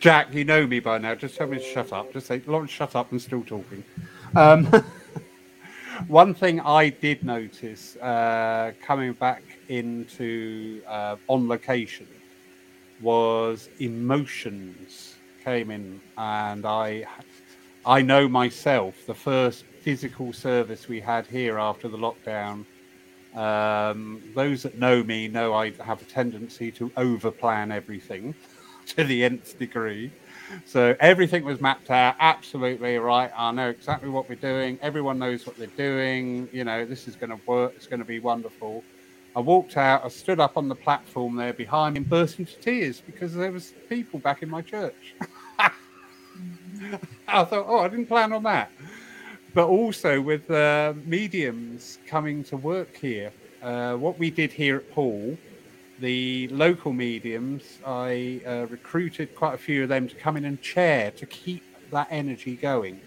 Jack, 0.00 0.34
you 0.34 0.44
know 0.44 0.66
me 0.66 0.80
by 0.80 0.98
now. 0.98 1.14
Just 1.14 1.36
tell 1.36 1.46
me 1.46 1.58
to 1.58 1.64
shut 1.64 1.92
up. 1.92 2.12
Just 2.12 2.26
say, 2.26 2.42
Lawrence, 2.46 2.70
shut 2.70 2.94
up. 2.94 3.10
I'm 3.10 3.18
still 3.18 3.42
talking. 3.42 3.82
Um, 4.36 4.68
one 6.08 6.34
thing 6.34 6.60
I 6.60 6.90
did 6.90 7.24
notice 7.24 7.96
uh, 7.96 8.72
coming 8.82 9.12
back 9.14 9.42
into 9.68 10.82
uh, 10.88 11.16
on 11.28 11.48
location 11.48 12.06
was 13.00 13.68
emotions 13.78 15.14
came 15.42 15.70
in, 15.70 16.00
and 16.16 16.64
I, 16.64 17.04
I 17.84 18.02
know 18.02 18.28
myself 18.28 18.94
the 19.06 19.14
first 19.14 19.64
physical 19.82 20.32
service 20.32 20.88
we 20.88 21.00
had 21.00 21.26
here 21.26 21.58
after 21.58 21.88
the 21.88 21.98
lockdown 21.98 22.64
um, 23.34 24.22
those 24.34 24.62
that 24.62 24.78
know 24.78 25.02
me 25.02 25.28
know 25.28 25.52
I 25.54 25.72
have 25.82 26.00
a 26.00 26.04
tendency 26.04 26.70
to 26.72 26.90
overplan 26.90 27.72
everything 27.72 28.34
to 28.88 29.04
the 29.04 29.24
nth 29.24 29.58
degree. 29.58 30.12
So 30.64 30.94
everything 31.00 31.44
was 31.44 31.60
mapped 31.60 31.90
out 31.90 32.16
absolutely 32.20 32.96
right. 32.98 33.30
I 33.36 33.50
know 33.52 33.68
exactly 33.68 34.08
what 34.08 34.28
we're 34.28 34.34
doing. 34.36 34.78
Everyone 34.82 35.18
knows 35.18 35.46
what 35.46 35.56
they're 35.56 35.66
doing. 35.68 36.48
You 36.52 36.64
know, 36.64 36.84
this 36.84 37.08
is 37.08 37.16
going 37.16 37.30
to 37.30 37.40
work. 37.46 37.72
It's 37.76 37.86
going 37.86 38.00
to 38.00 38.06
be 38.06 38.20
wonderful. 38.20 38.84
I 39.36 39.40
walked 39.40 39.76
out. 39.76 40.04
I 40.04 40.08
stood 40.08 40.40
up 40.40 40.56
on 40.56 40.68
the 40.68 40.74
platform 40.74 41.36
there 41.36 41.52
behind 41.52 41.94
me 41.94 41.98
and 41.98 42.08
burst 42.08 42.38
into 42.38 42.56
tears 42.56 43.00
because 43.00 43.34
there 43.34 43.50
was 43.50 43.72
people 43.88 44.20
back 44.20 44.42
in 44.42 44.50
my 44.50 44.62
church. 44.62 45.14
I 45.58 47.44
thought, 47.44 47.64
oh, 47.66 47.80
I 47.80 47.88
didn't 47.88 48.06
plan 48.06 48.32
on 48.32 48.42
that 48.44 48.70
but 49.54 49.68
also 49.68 50.20
with 50.20 50.50
uh, 50.50 50.92
mediums 51.06 51.98
coming 52.06 52.42
to 52.44 52.56
work 52.56 52.96
here. 52.96 53.32
Uh, 53.62 53.94
what 53.94 54.18
we 54.18 54.28
did 54.28 54.52
here 54.52 54.76
at 54.76 54.90
Poole, 54.90 55.38
the 56.00 56.48
local 56.48 56.92
mediums, 56.92 57.78
I 57.86 58.40
uh, 58.46 58.66
recruited 58.68 59.34
quite 59.34 59.54
a 59.54 59.58
few 59.58 59.84
of 59.84 59.88
them 59.88 60.08
to 60.08 60.14
come 60.14 60.36
in 60.36 60.44
and 60.44 60.60
chair 60.60 61.10
to 61.12 61.26
keep 61.26 61.62
that 61.90 62.08
energy 62.10 62.56
going 62.56 63.00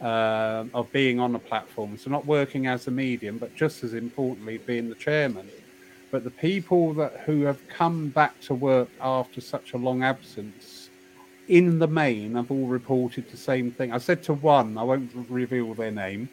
um, 0.00 0.70
of 0.74 0.90
being 0.92 1.20
on 1.20 1.32
the 1.32 1.38
platform. 1.38 1.98
So, 1.98 2.10
not 2.10 2.26
working 2.26 2.66
as 2.66 2.86
a 2.86 2.90
medium, 2.90 3.38
but 3.38 3.54
just 3.54 3.84
as 3.84 3.94
importantly, 3.94 4.58
being 4.58 4.88
the 4.88 4.94
chairman. 4.94 5.48
But 6.10 6.24
the 6.24 6.30
people 6.30 6.94
that 6.94 7.20
who 7.26 7.42
have 7.42 7.66
come 7.68 8.08
back 8.08 8.40
to 8.42 8.54
work 8.54 8.88
after 9.00 9.40
such 9.40 9.74
a 9.74 9.76
long 9.76 10.02
absence 10.02 10.88
in 11.48 11.78
the 11.78 11.86
main, 11.86 12.34
have 12.34 12.50
all 12.50 12.66
reported 12.66 13.30
the 13.30 13.36
same 13.36 13.70
thing. 13.70 13.92
I 13.92 13.98
said 13.98 14.22
to 14.24 14.34
one, 14.34 14.76
I 14.76 14.82
won't 14.82 15.10
reveal 15.28 15.74
their 15.74 15.90
name. 15.90 16.28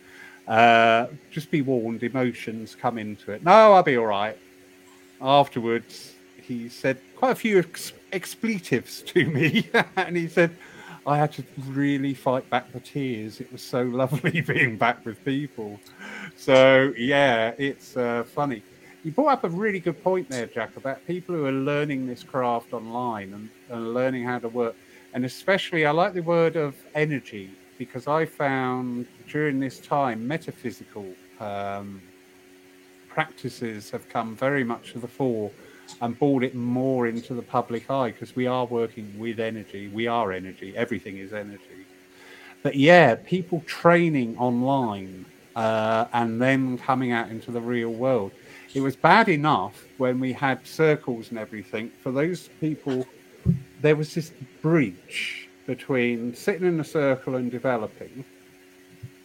Uh, 0.47 1.07
just 1.31 1.49
be 1.49 1.61
warned, 1.61 2.03
emotions 2.03 2.75
come 2.75 2.97
into 2.97 3.31
it. 3.31 3.43
No, 3.43 3.73
I'll 3.73 3.83
be 3.83 3.97
all 3.97 4.05
right. 4.05 4.37
Afterwards, 5.21 6.13
he 6.41 6.69
said 6.69 6.99
quite 7.15 7.31
a 7.31 7.35
few 7.35 7.59
ex- 7.59 7.93
expletives 8.11 9.01
to 9.03 9.25
me, 9.25 9.69
and 9.95 10.15
he 10.15 10.27
said 10.27 10.55
I 11.07 11.17
had 11.17 11.31
to 11.33 11.43
really 11.67 12.13
fight 12.13 12.49
back 12.49 12.71
the 12.71 12.79
tears. 12.79 13.39
It 13.39 13.51
was 13.51 13.61
so 13.61 13.83
lovely 14.01 14.41
being 14.41 14.77
back 14.77 15.05
with 15.05 15.23
people. 15.23 15.79
So 16.35 16.93
yeah, 16.97 17.53
it's 17.57 17.95
uh, 17.97 18.23
funny. 18.23 18.63
You 19.03 19.11
brought 19.11 19.33
up 19.33 19.43
a 19.43 19.49
really 19.49 19.79
good 19.79 20.03
point 20.03 20.29
there, 20.29 20.47
Jack, 20.47 20.77
about 20.77 21.05
people 21.05 21.35
who 21.35 21.45
are 21.45 21.51
learning 21.51 22.07
this 22.07 22.23
craft 22.23 22.73
online 22.73 23.33
and, 23.33 23.49
and 23.69 23.93
learning 23.93 24.23
how 24.23 24.39
to 24.39 24.49
work 24.49 24.75
and 25.15 25.23
especially 25.23 25.85
I 25.85 25.91
like 25.91 26.13
the 26.13 26.21
word 26.21 26.57
of 26.57 26.75
energy 26.93 27.49
because 27.77 28.05
I 28.05 28.25
found 28.25 29.07
during 29.29 29.61
this 29.61 29.79
time 29.79 30.27
metaphysical 30.27 31.07
um, 31.39 32.01
practices 33.15 33.89
have 33.89 34.07
come 34.09 34.35
very 34.35 34.63
much 34.63 34.93
to 34.93 34.99
the 34.99 35.07
fore 35.07 35.49
and 36.01 36.19
brought 36.19 36.43
it 36.43 36.53
more 36.53 37.07
into 37.07 37.33
the 37.33 37.41
public 37.41 37.89
eye 37.89 38.11
because 38.11 38.35
we 38.35 38.45
are 38.45 38.65
working 38.65 39.07
with 39.17 39.39
energy. 39.39 39.87
We 39.87 40.05
are 40.05 40.31
energy. 40.31 40.75
Everything 40.77 41.17
is 41.17 41.33
energy. 41.33 41.81
But 42.61 42.75
yeah, 42.75 43.15
people 43.15 43.63
training 43.65 44.37
online 44.37 45.25
uh, 45.55 46.05
and 46.13 46.41
then 46.41 46.77
coming 46.77 47.11
out 47.11 47.29
into 47.29 47.51
the 47.51 47.61
real 47.61 47.93
world. 47.93 48.31
It 48.73 48.81
was 48.81 48.95
bad 48.95 49.29
enough 49.29 49.85
when 49.97 50.19
we 50.19 50.33
had 50.33 50.67
circles 50.67 51.29
and 51.29 51.39
everything 51.39 51.91
for 52.03 52.11
those 52.11 52.49
people 52.59 53.07
there 53.81 53.95
was 53.95 54.13
this 54.13 54.31
bridge 54.61 55.49
between 55.65 56.35
sitting 56.35 56.67
in 56.67 56.79
a 56.79 56.83
circle 56.83 57.35
and 57.35 57.51
developing 57.51 58.25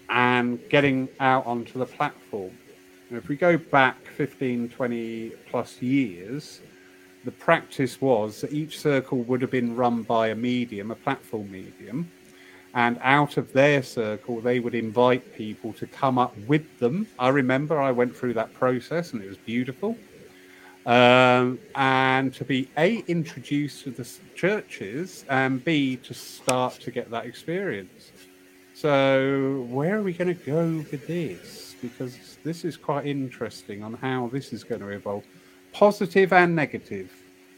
and 0.08 0.58
getting 0.68 1.08
out 1.20 1.46
onto 1.46 1.78
the 1.78 1.86
platform. 1.86 2.50
If 3.10 3.26
we 3.26 3.34
go 3.34 3.56
back 3.56 4.06
15, 4.16 4.68
20 4.68 5.32
plus 5.50 5.82
years, 5.82 6.60
the 7.24 7.32
practice 7.32 8.00
was 8.00 8.40
that 8.40 8.52
each 8.52 8.78
circle 8.78 9.18
would 9.22 9.42
have 9.42 9.50
been 9.50 9.74
run 9.74 10.04
by 10.04 10.28
a 10.28 10.34
medium, 10.36 10.92
a 10.92 10.94
platform 10.94 11.50
medium, 11.50 12.08
and 12.72 13.00
out 13.02 13.36
of 13.36 13.52
their 13.52 13.82
circle, 13.82 14.40
they 14.40 14.60
would 14.60 14.76
invite 14.76 15.34
people 15.34 15.72
to 15.72 15.88
come 15.88 16.18
up 16.18 16.36
with 16.46 16.78
them. 16.78 17.08
I 17.18 17.30
remember 17.30 17.80
I 17.80 17.90
went 17.90 18.16
through 18.16 18.34
that 18.34 18.54
process 18.54 19.12
and 19.12 19.22
it 19.24 19.28
was 19.28 19.38
beautiful. 19.38 19.98
Um, 20.86 21.58
and 21.74 22.32
to 22.34 22.44
be 22.44 22.68
A, 22.78 22.98
introduced 23.08 23.82
to 23.84 23.90
the 23.90 24.08
churches, 24.36 25.24
and 25.28 25.62
B, 25.64 25.96
to 25.96 26.14
start 26.14 26.74
to 26.80 26.90
get 26.92 27.10
that 27.10 27.26
experience. 27.26 28.12
So, 28.74 29.66
where 29.68 29.98
are 29.98 30.02
we 30.02 30.14
going 30.14 30.34
to 30.34 30.42
go 30.42 30.84
with 30.90 31.06
this? 31.06 31.74
Because 31.82 32.16
this 32.42 32.64
is 32.64 32.76
quite 32.76 33.06
interesting 33.06 33.82
on 33.82 33.94
how 33.94 34.28
this 34.32 34.52
is 34.52 34.64
going 34.64 34.80
to 34.80 34.88
evolve, 34.88 35.24
positive 35.72 36.32
and 36.32 36.54
negative. 36.54 37.10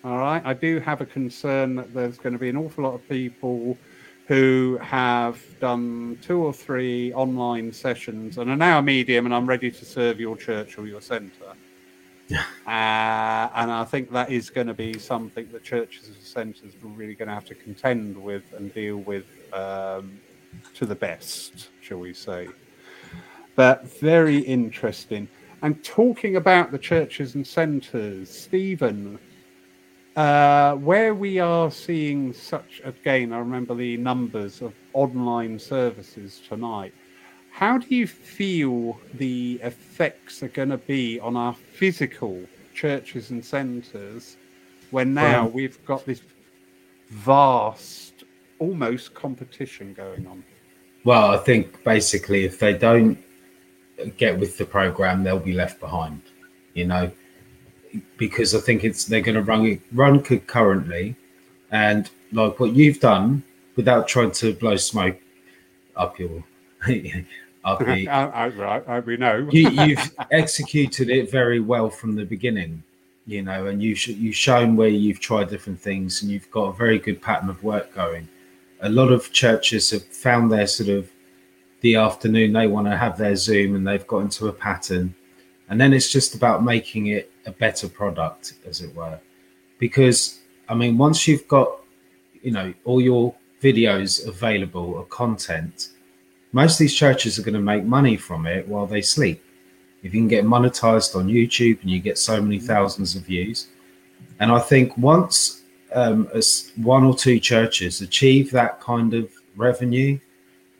All 0.04 0.18
right, 0.18 0.42
I 0.44 0.54
do 0.54 0.80
have 0.80 1.00
a 1.00 1.06
concern 1.06 1.76
that 1.76 1.94
there's 1.94 2.18
going 2.18 2.32
to 2.32 2.38
be 2.38 2.48
an 2.48 2.56
awful 2.56 2.84
lot 2.84 2.94
of 2.94 3.08
people 3.08 3.78
who 4.26 4.78
have 4.82 5.40
done 5.60 6.18
two 6.22 6.38
or 6.38 6.52
three 6.52 7.12
online 7.12 7.72
sessions 7.72 8.38
and 8.38 8.50
are 8.50 8.56
now 8.56 8.78
a 8.78 8.82
medium, 8.82 9.26
and 9.26 9.34
I'm 9.34 9.46
ready 9.46 9.70
to 9.70 9.84
serve 9.84 10.18
your 10.18 10.36
church 10.36 10.78
or 10.78 10.86
your 10.86 11.00
centre. 11.00 11.54
Yeah. 12.28 12.44
Uh, 12.64 13.50
and 13.56 13.70
I 13.70 13.84
think 13.84 14.10
that 14.12 14.30
is 14.30 14.48
going 14.48 14.68
to 14.68 14.74
be 14.74 14.96
something 14.98 15.48
that 15.52 15.64
churches 15.64 16.08
and 16.08 16.16
centres 16.16 16.74
are 16.82 16.86
really 16.86 17.14
going 17.14 17.28
to 17.28 17.34
have 17.34 17.44
to 17.46 17.54
contend 17.54 18.16
with 18.16 18.44
and 18.56 18.72
deal 18.72 18.98
with 18.98 19.26
um, 19.52 20.18
to 20.74 20.86
the 20.86 20.94
best, 20.94 21.68
shall 21.82 21.98
we 21.98 22.14
say. 22.14 22.48
But 23.54 23.84
very 24.00 24.38
interesting. 24.38 25.28
And 25.62 25.82
talking 25.84 26.36
about 26.36 26.72
the 26.72 26.78
churches 26.78 27.34
and 27.34 27.46
centres, 27.46 28.30
Stephen, 28.30 29.18
uh, 30.16 30.74
where 30.74 31.14
we 31.14 31.38
are 31.38 31.70
seeing 31.70 32.32
such, 32.32 32.80
again, 32.84 33.32
I 33.32 33.38
remember 33.38 33.74
the 33.74 33.96
numbers 33.96 34.60
of 34.60 34.74
online 34.92 35.58
services 35.58 36.40
tonight. 36.48 36.92
How 37.50 37.78
do 37.78 37.94
you 37.94 38.06
feel 38.06 38.98
the 39.14 39.60
effects 39.62 40.42
are 40.42 40.48
going 40.48 40.70
to 40.70 40.78
be 40.78 41.20
on 41.20 41.36
our 41.36 41.54
physical 41.54 42.40
churches 42.74 43.30
and 43.30 43.44
centres 43.44 44.36
when 44.90 45.14
now 45.14 45.44
well, 45.44 45.50
we've 45.50 45.84
got 45.84 46.04
this 46.06 46.22
vast, 47.08 48.24
almost 48.58 49.14
competition 49.14 49.94
going 49.94 50.26
on? 50.26 50.42
Well, 51.04 51.30
I 51.30 51.38
think 51.38 51.84
basically 51.84 52.44
if 52.44 52.58
they 52.58 52.74
don't 52.74 53.18
get 54.16 54.38
with 54.38 54.58
the 54.58 54.64
program, 54.64 55.22
they'll 55.22 55.38
be 55.38 55.52
left 55.52 55.80
behind. 55.80 56.22
You 56.74 56.86
know, 56.86 57.12
because 58.16 58.54
I 58.54 58.60
think 58.60 58.84
it's 58.84 59.04
they're 59.04 59.20
going 59.20 59.34
to 59.34 59.42
run 59.42 59.80
run 59.92 60.22
concurrently, 60.22 61.16
and 61.70 62.08
like 62.32 62.58
what 62.60 62.72
you've 62.72 63.00
done 63.00 63.42
without 63.76 64.08
trying 64.08 64.30
to 64.32 64.54
blow 64.54 64.76
smoke 64.76 65.18
up 65.96 66.18
your 66.18 66.44
up 67.64 67.78
the, 67.80 68.06
right, 68.56 68.88
I, 68.88 69.00
we 69.00 69.16
know 69.16 69.48
you, 69.50 69.68
you've 69.86 70.14
executed 70.30 71.10
it 71.10 71.30
very 71.30 71.60
well 71.60 71.90
from 71.90 72.14
the 72.14 72.24
beginning, 72.24 72.82
you 73.26 73.42
know, 73.42 73.66
and 73.66 73.82
you 73.82 73.94
sh- 73.94 74.08
you've 74.08 74.36
shown 74.36 74.76
where 74.76 74.88
you've 74.88 75.20
tried 75.20 75.48
different 75.48 75.80
things, 75.80 76.22
and 76.22 76.30
you've 76.30 76.50
got 76.50 76.64
a 76.64 76.72
very 76.72 76.98
good 76.98 77.20
pattern 77.20 77.48
of 77.48 77.62
work 77.62 77.94
going. 77.94 78.28
A 78.80 78.88
lot 78.88 79.12
of 79.12 79.30
churches 79.32 79.90
have 79.90 80.02
found 80.04 80.50
their 80.50 80.66
sort 80.66 80.88
of 80.88 81.11
the 81.82 81.96
afternoon 81.96 82.52
they 82.52 82.66
want 82.66 82.86
to 82.86 82.96
have 82.96 83.18
their 83.18 83.36
Zoom, 83.36 83.76
and 83.76 83.86
they've 83.86 84.06
got 84.06 84.20
into 84.20 84.48
a 84.48 84.52
pattern. 84.52 85.14
And 85.68 85.80
then 85.80 85.92
it's 85.92 86.10
just 86.10 86.34
about 86.34 86.64
making 86.64 87.08
it 87.08 87.30
a 87.46 87.52
better 87.52 87.88
product 87.88 88.54
as 88.66 88.80
it 88.80 88.94
were. 88.94 89.18
Because 89.78 90.38
i 90.68 90.74
mean 90.74 90.96
once 90.96 91.26
you've 91.26 91.46
got 91.48 91.80
you 92.42 92.50
know 92.50 92.72
all 92.84 93.00
your 93.00 93.34
videos 93.62 94.26
available 94.26 94.94
or 94.94 95.04
content 95.06 95.90
most 96.52 96.74
of 96.74 96.78
these 96.78 96.94
churches 96.94 97.38
are 97.38 97.42
going 97.42 97.54
to 97.54 97.60
make 97.60 97.84
money 97.84 98.16
from 98.16 98.46
it 98.46 98.68
while 98.68 98.86
they 98.86 99.00
sleep. 99.00 99.42
If 100.02 100.12
you 100.12 100.20
can 100.20 100.28
get 100.28 100.44
monetized 100.44 101.16
on 101.16 101.28
youtube 101.28 101.80
and 101.82 101.90
you 101.90 101.98
get 101.98 102.18
so 102.18 102.40
many 102.40 102.58
thousands 102.58 103.16
of 103.16 103.22
views. 103.22 103.68
And 104.40 104.50
i 104.52 104.58
think 104.58 104.96
once 104.96 105.62
um, 105.94 106.28
as 106.34 106.72
one 106.76 107.04
or 107.04 107.14
two 107.14 107.38
churches 107.38 108.00
achieve 108.00 108.50
that 108.52 108.80
kind 108.80 109.12
of 109.14 109.30
revenue 109.56 110.18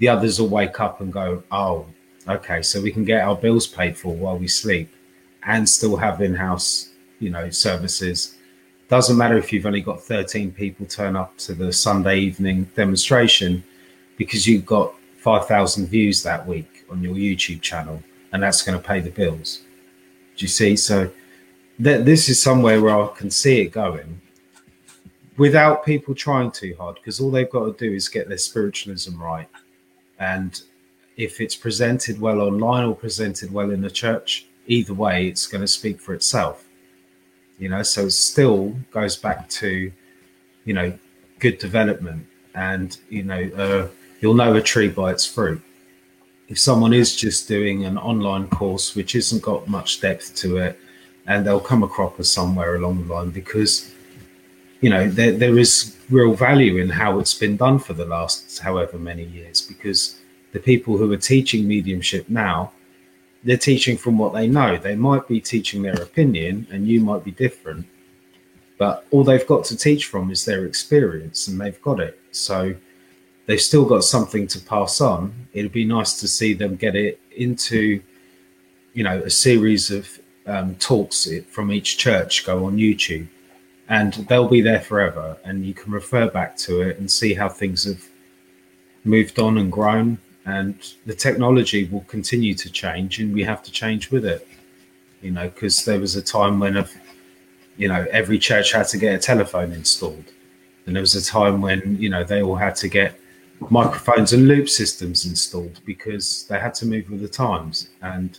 the 0.03 0.09
others 0.09 0.41
will 0.41 0.49
wake 0.49 0.81
up 0.81 1.01
and 1.01 1.13
go 1.13 1.45
oh 1.53 1.87
Okay, 2.29 2.63
so 2.63 2.81
we 2.81 2.93
can 2.93 3.05
get 3.05 3.23
our 3.23 3.35
bills 3.35 3.67
paid 3.67 3.97
for 3.97 4.15
while 4.15 4.39
we 4.39 4.47
sleep 4.47 4.95
and 5.43 5.69
still 5.69 5.97
have 5.97 6.21
in-house, 6.21 6.91
you 7.19 7.31
know, 7.31 7.51
services. 7.51 8.37
Doesn't 8.89 9.17
matter 9.17 9.37
if 9.37 9.53
you've 9.53 9.67
only 9.67 9.81
got 9.81 10.01
13 10.01 10.53
people 10.53 10.87
turn 10.87 11.17
up 11.17 11.37
to 11.39 11.55
the 11.55 11.73
Sunday 11.73 12.21
evening 12.21 12.71
demonstration 12.77 13.65
because 14.17 14.47
you've 14.47 14.67
got 14.67 14.95
5,000 15.17 15.89
views 15.89 16.23
that 16.23 16.47
week 16.47 16.85
on 16.91 17.03
your 17.03 17.15
YouTube 17.15 17.61
channel 17.61 18.01
and 18.33 18.41
that's 18.41 18.63
going 18.63 18.79
to 18.81 18.87
pay 18.87 19.01
the 19.01 19.11
bills. 19.11 19.63
Do 20.37 20.45
you 20.45 20.49
see? 20.49 20.77
So 20.77 21.11
th- 21.83 22.05
this 22.05 22.29
is 22.29 22.41
somewhere 22.41 22.81
where 22.81 22.97
I 22.97 23.09
can 23.17 23.33
see 23.33 23.63
it 23.63 23.73
going 23.73 24.21
without 25.37 25.85
people 25.85 26.15
trying 26.15 26.53
too 26.53 26.77
hard 26.79 26.97
because 26.97 27.19
all 27.19 27.33
they've 27.33 27.51
got 27.51 27.65
to 27.65 27.73
do 27.85 27.93
is 27.93 28.09
get 28.09 28.29
their 28.29 28.39
spiritualism 28.39 29.21
right 29.21 29.49
and 30.19 30.61
if 31.17 31.41
it's 31.41 31.57
presented 31.57 32.21
well 32.21 32.41
online 32.41 32.85
or 32.85 32.95
presented 32.95 33.53
well 33.53 33.71
in 33.71 33.85
a 33.85 33.91
church, 33.91 34.47
either 34.67 34.95
way, 34.95 35.27
it's 35.27 35.47
going 35.47 35.61
to 35.61 35.69
speak 35.69 36.01
for 36.01 36.15
itself. 36.15 36.65
You 37.59 37.69
know, 37.69 37.83
so 37.83 38.07
it 38.07 38.13
still 38.13 38.77
goes 38.91 39.17
back 39.17 39.49
to, 39.51 39.93
you 40.65 40.75
know, 40.75 40.99
good 41.39 41.59
development, 41.59 42.27
and 42.55 42.97
you 43.09 43.23
know, 43.23 43.51
uh, 43.57 43.89
you'll 44.21 44.35
know 44.35 44.55
a 44.55 44.63
tree 44.63 44.89
by 44.89 45.13
its 45.13 45.27
fruit. 45.27 45.61
If 46.49 46.59
someone 46.59 46.93
is 46.93 47.15
just 47.15 47.49
doing 47.49 47.85
an 47.85 47.97
online 47.99 48.49
course 48.49 48.95
which 48.95 49.15
isn't 49.15 49.43
got 49.43 49.69
much 49.69 50.01
depth 50.01 50.35
to 50.37 50.59
it, 50.59 50.79
and 51.27 51.47
they'll 51.47 51.61
come 51.61 51.83
a 51.83 51.89
cropper 51.89 52.25
somewhere 52.25 52.75
along 52.75 53.07
the 53.07 53.15
line 53.15 53.31
because, 53.31 53.93
you 54.83 54.91
know, 54.91 55.09
there 55.09 55.33
there 55.33 55.59
is 55.59 55.97
real 56.11 56.35
value 56.35 56.77
in 56.77 56.91
how 56.91 57.19
it's 57.21 57.35
been 57.35 57.57
done 57.57 57.79
for 57.79 57.95
the 57.95 58.05
last 58.05 58.59
however 58.59 58.99
many 58.99 59.25
years 59.25 59.63
because 59.63 60.19
the 60.53 60.59
people 60.59 60.99
who 60.99 61.11
are 61.13 61.17
teaching 61.17 61.67
mediumship 61.67 62.29
now, 62.29 62.73
they're 63.45 63.57
teaching 63.57 63.97
from 63.97 64.19
what 64.19 64.35
they 64.35 64.47
know. 64.49 64.77
They 64.77 64.97
might 64.97 65.27
be 65.27 65.41
teaching 65.41 65.83
their 65.83 66.01
opinion, 66.03 66.67
and 66.71 66.87
you 66.87 67.01
might 67.01 67.25
be 67.25 67.31
different, 67.31 67.87
but 68.77 69.07
all 69.13 69.25
they've 69.25 69.47
got 69.47 69.65
to 69.67 69.77
teach 69.77 70.07
from 70.07 70.31
is 70.31 70.45
their 70.45 70.67
experience, 70.67 71.49
and 71.49 71.61
they've 71.61 71.81
got 71.81 72.01
it. 72.01 72.21
So 72.33 72.75
they've 73.47 73.61
still 73.61 73.85
got 73.85 74.03
something 74.03 74.49
to 74.49 74.61
pass 74.61 75.01
on. 75.01 75.33
It'd 75.53 75.73
be 75.73 75.85
nice 75.85 76.21
to 76.21 76.29
see 76.29 76.55
them 76.55 76.75
get 76.75 76.97
it 76.97 77.21
into, 77.37 78.03
you 78.95 79.05
know, 79.05 79.19
a 79.21 79.31
series 79.31 79.93
of 79.93 80.19
um, 80.47 80.75
talks 80.77 81.29
from 81.51 81.71
each 81.71 81.99
church 81.99 82.45
go 82.45 82.67
on 82.67 82.77
YouTube, 82.77 83.29
and 83.89 84.13
they'll 84.29 84.49
be 84.49 84.61
there 84.61 84.81
forever, 84.81 85.37
and 85.45 85.67
you 85.67 85.75
can 85.75 85.93
refer 85.93 86.31
back 86.31 86.57
to 86.59 86.83
it 86.83 86.99
and 86.99 87.11
see 87.11 87.35
how 87.35 87.49
things 87.49 87.85
have 87.85 88.03
moved 89.05 89.39
on 89.39 89.59
and 89.59 89.73
grown 89.73 90.19
and 90.45 90.95
the 91.07 91.15
technology 91.15 91.85
will 91.85 92.03
continue 92.03 92.55
to 92.55 92.71
change 92.71 93.19
and 93.19 93.33
we 93.33 93.43
have 93.45 93.63
to 93.63 93.71
change 93.71 94.11
with 94.11 94.25
it 94.25 94.47
you 95.21 95.31
know 95.31 95.49
because 95.49 95.85
there 95.85 96.01
was 96.01 96.17
a 96.17 96.23
time 96.23 96.59
when 96.59 96.85
you 97.77 97.89
know 97.89 98.07
every 98.11 98.39
church 98.39 98.73
had 98.73 98.87
to 98.87 98.99
get 98.99 99.15
a 99.15 99.19
telephone 99.19 99.73
installed 99.73 100.25
and 100.87 100.97
there 100.97 101.01
was 101.01 101.15
a 101.15 101.25
time 101.25 101.61
when 101.61 101.97
you 101.99 102.09
know 102.09 102.25
they 102.25 102.43
all 102.43 102.57
had 102.57 102.75
to 102.77 102.89
get 102.89 103.19
microphones 103.71 104.33
and 104.33 104.49
loop 104.49 104.69
systems 104.69 105.27
installed 105.27 105.81
because 105.85 106.47
they 106.49 106.59
had 106.59 106.75
to 106.75 106.87
move 106.87 107.09
with 107.11 107.21
the 107.21 107.29
times 107.29 107.91
and 108.03 108.39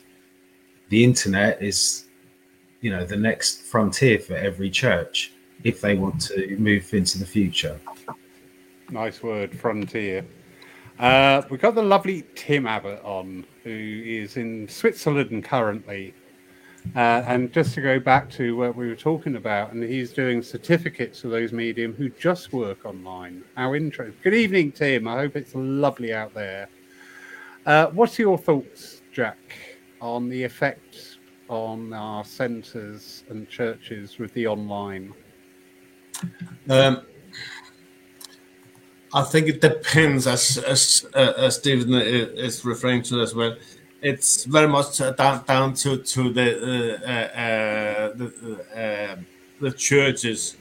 the 0.90 1.04
internet 1.04 1.62
is 1.62 2.06
you 2.82 2.90
know 2.90 3.06
the 3.06 3.16
next 3.16 3.62
frontier 3.62 4.20
for 4.20 4.36
every 4.36 4.70
church 4.70 5.33
if 5.64 5.82
they 5.82 5.96
want 5.96 6.20
to 6.22 6.56
move 6.58 6.94
into 6.94 7.18
the 7.18 7.26
future 7.26 7.80
nice 8.90 9.24
word 9.24 9.58
frontier 9.58 10.26
uh, 11.00 11.42
we've 11.50 11.62
got 11.62 11.76
the 11.76 11.82
lovely 11.82 12.24
Tim 12.36 12.68
Abbott 12.68 13.02
on, 13.04 13.46
who 13.64 13.70
is 13.70 14.38
in 14.38 14.68
Switzerland 14.68 15.44
currently. 15.44 16.14
Uh, 16.96 17.24
and 17.26 17.52
just 17.54 17.74
to 17.74 17.82
go 17.82 17.98
back 17.98 18.30
to 18.30 18.58
what 18.58 18.76
we 18.76 18.88
were 18.90 18.96
talking 18.96 19.38
about, 19.38 19.72
and 19.72 19.82
he's 19.82 20.12
doing 20.12 20.44
certificates 20.44 21.22
for 21.22 21.30
those 21.30 21.54
medium 21.54 21.94
who 21.94 22.10
just 22.10 22.52
work 22.52 22.86
online. 22.86 23.42
How 23.56 23.74
intro. 23.74 24.12
Good 24.22 24.34
evening, 24.34 24.74
Tim. 24.74 25.08
I 25.08 25.16
hope 25.16 25.38
it's 25.38 25.56
lovely 25.56 26.14
out 26.14 26.34
there. 26.34 26.68
Uh, 27.66 27.88
what's 27.88 28.20
your 28.20 28.38
thoughts, 28.38 29.02
Jack, 29.14 29.38
on 30.02 30.28
the 30.28 30.44
effect 30.44 31.18
on 31.48 31.94
our 31.94 32.26
centres 32.26 33.24
and 33.30 33.50
churches 33.50 34.20
with 34.20 34.34
the 34.34 34.46
online? 34.46 35.14
Um, 36.70 37.02
I 39.14 39.22
think 39.24 39.48
it 39.48 39.62
depends, 39.62 40.26
as 40.26 40.58
as 40.58 41.06
uh, 41.14 41.34
as 41.38 41.56
Stephen 41.58 41.94
is 41.94 42.66
referring 42.66 43.04
to 43.04 43.22
as 43.22 43.36
well. 43.36 43.56
It's 44.02 44.46
very 44.46 44.68
much 44.68 44.98
down 44.98 45.44
down 45.46 45.74
to 45.76 45.98
to 45.98 46.34
the 46.34 46.48
uh, 47.06 47.40
uh, 47.46 48.14
the, 48.18 48.28
uh, 48.76 49.16
the 49.62 49.72
churches, 49.72 50.58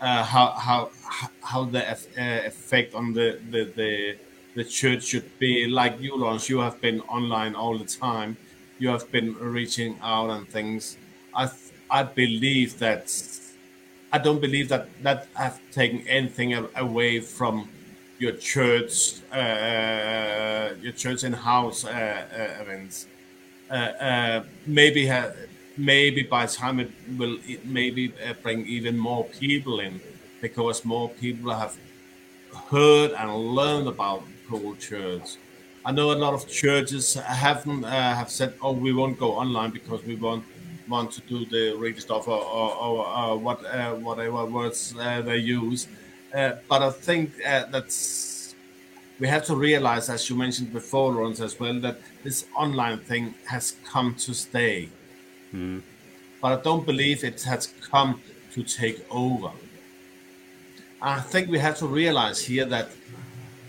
uh, 0.00 0.22
how 0.22 0.50
how 0.52 0.90
how 1.42 1.64
the 1.64 1.82
uh, 1.92 1.96
effect 2.46 2.94
on 2.94 3.14
the, 3.14 3.40
the 3.50 3.64
the 3.74 4.16
the 4.54 4.64
church 4.64 5.04
should 5.04 5.38
be. 5.38 5.66
Like 5.66 5.98
you, 5.98 6.14
Lawrence, 6.16 6.50
you 6.50 6.58
have 6.58 6.78
been 6.82 7.00
online 7.02 7.54
all 7.54 7.78
the 7.78 7.86
time. 7.86 8.36
You 8.78 8.88
have 8.90 9.10
been 9.10 9.34
reaching 9.38 9.98
out 10.02 10.28
and 10.28 10.46
things. 10.46 10.98
I 11.34 11.48
I 11.90 12.02
believe 12.02 12.78
that 12.80 13.08
I 14.14 14.18
don't 14.18 14.40
believe 14.40 14.68
that 14.74 14.84
that 15.02 15.20
have 15.44 15.56
taken 15.80 15.98
anything 16.18 16.50
away 16.84 17.12
from 17.20 17.56
your 18.22 18.34
church, 18.52 18.94
uh, 19.32 20.66
your 20.84 20.92
church 21.02 21.20
in-house 21.24 21.80
uh, 21.84 21.90
uh, 21.90 22.62
events. 22.62 22.96
Uh, 23.70 23.74
uh, 24.10 24.44
maybe 24.66 25.02
maybe 25.76 26.22
by 26.36 26.46
time 26.46 26.76
it 26.84 26.92
will 27.18 27.36
it 27.54 27.60
maybe 27.66 28.04
uh, 28.26 28.34
bring 28.44 28.60
even 28.76 28.96
more 28.98 29.24
people 29.40 29.80
in 29.80 29.94
because 30.40 30.84
more 30.84 31.08
people 31.24 31.50
have 31.62 31.74
heard 32.70 33.12
and 33.12 33.30
learned 33.58 33.88
about 33.88 34.22
Poole 34.48 34.76
Church. 34.76 35.36
I 35.84 35.92
know 35.92 36.12
a 36.12 36.18
lot 36.24 36.34
of 36.34 36.48
churches 36.48 37.14
haven't 37.14 37.84
uh, 37.84 38.14
have 38.20 38.30
said, 38.30 38.54
"Oh, 38.62 38.72
we 38.72 38.92
won't 38.92 39.18
go 39.18 39.30
online 39.42 39.70
because 39.70 40.02
we 40.04 40.14
want 40.16 40.44
want 40.88 41.12
to 41.12 41.20
do 41.22 41.44
the 41.46 41.76
read 41.78 42.00
stuff 42.00 42.28
or, 42.28 42.42
or, 42.42 42.74
or, 42.74 43.06
or 43.06 43.38
what 43.38 43.64
uh, 43.64 43.94
whatever 43.94 44.44
words 44.46 44.94
uh, 44.98 45.22
they 45.22 45.38
use." 45.38 45.88
Uh, 46.34 46.52
but 46.68 46.82
I 46.82 46.90
think 46.90 47.32
uh, 47.46 47.64
that's 47.70 48.54
we 49.20 49.28
have 49.28 49.44
to 49.46 49.54
realize, 49.54 50.08
as 50.08 50.28
you 50.28 50.36
mentioned 50.36 50.72
before, 50.72 51.12
Lawrence, 51.12 51.40
as 51.40 51.58
well, 51.60 51.80
that 51.80 51.98
this 52.22 52.46
online 52.56 52.98
thing 52.98 53.34
has 53.46 53.76
come 53.84 54.14
to 54.16 54.34
stay. 54.34 54.88
Mm. 55.54 55.82
But 56.40 56.58
I 56.58 56.62
don't 56.62 56.84
believe 56.84 57.24
it 57.24 57.42
has 57.42 57.72
come 57.80 58.20
to 58.52 58.62
take 58.62 59.04
over. 59.10 59.50
I 61.00 61.20
think 61.20 61.48
we 61.48 61.58
have 61.58 61.78
to 61.78 61.86
realize 61.86 62.40
here 62.40 62.64
that 62.64 62.88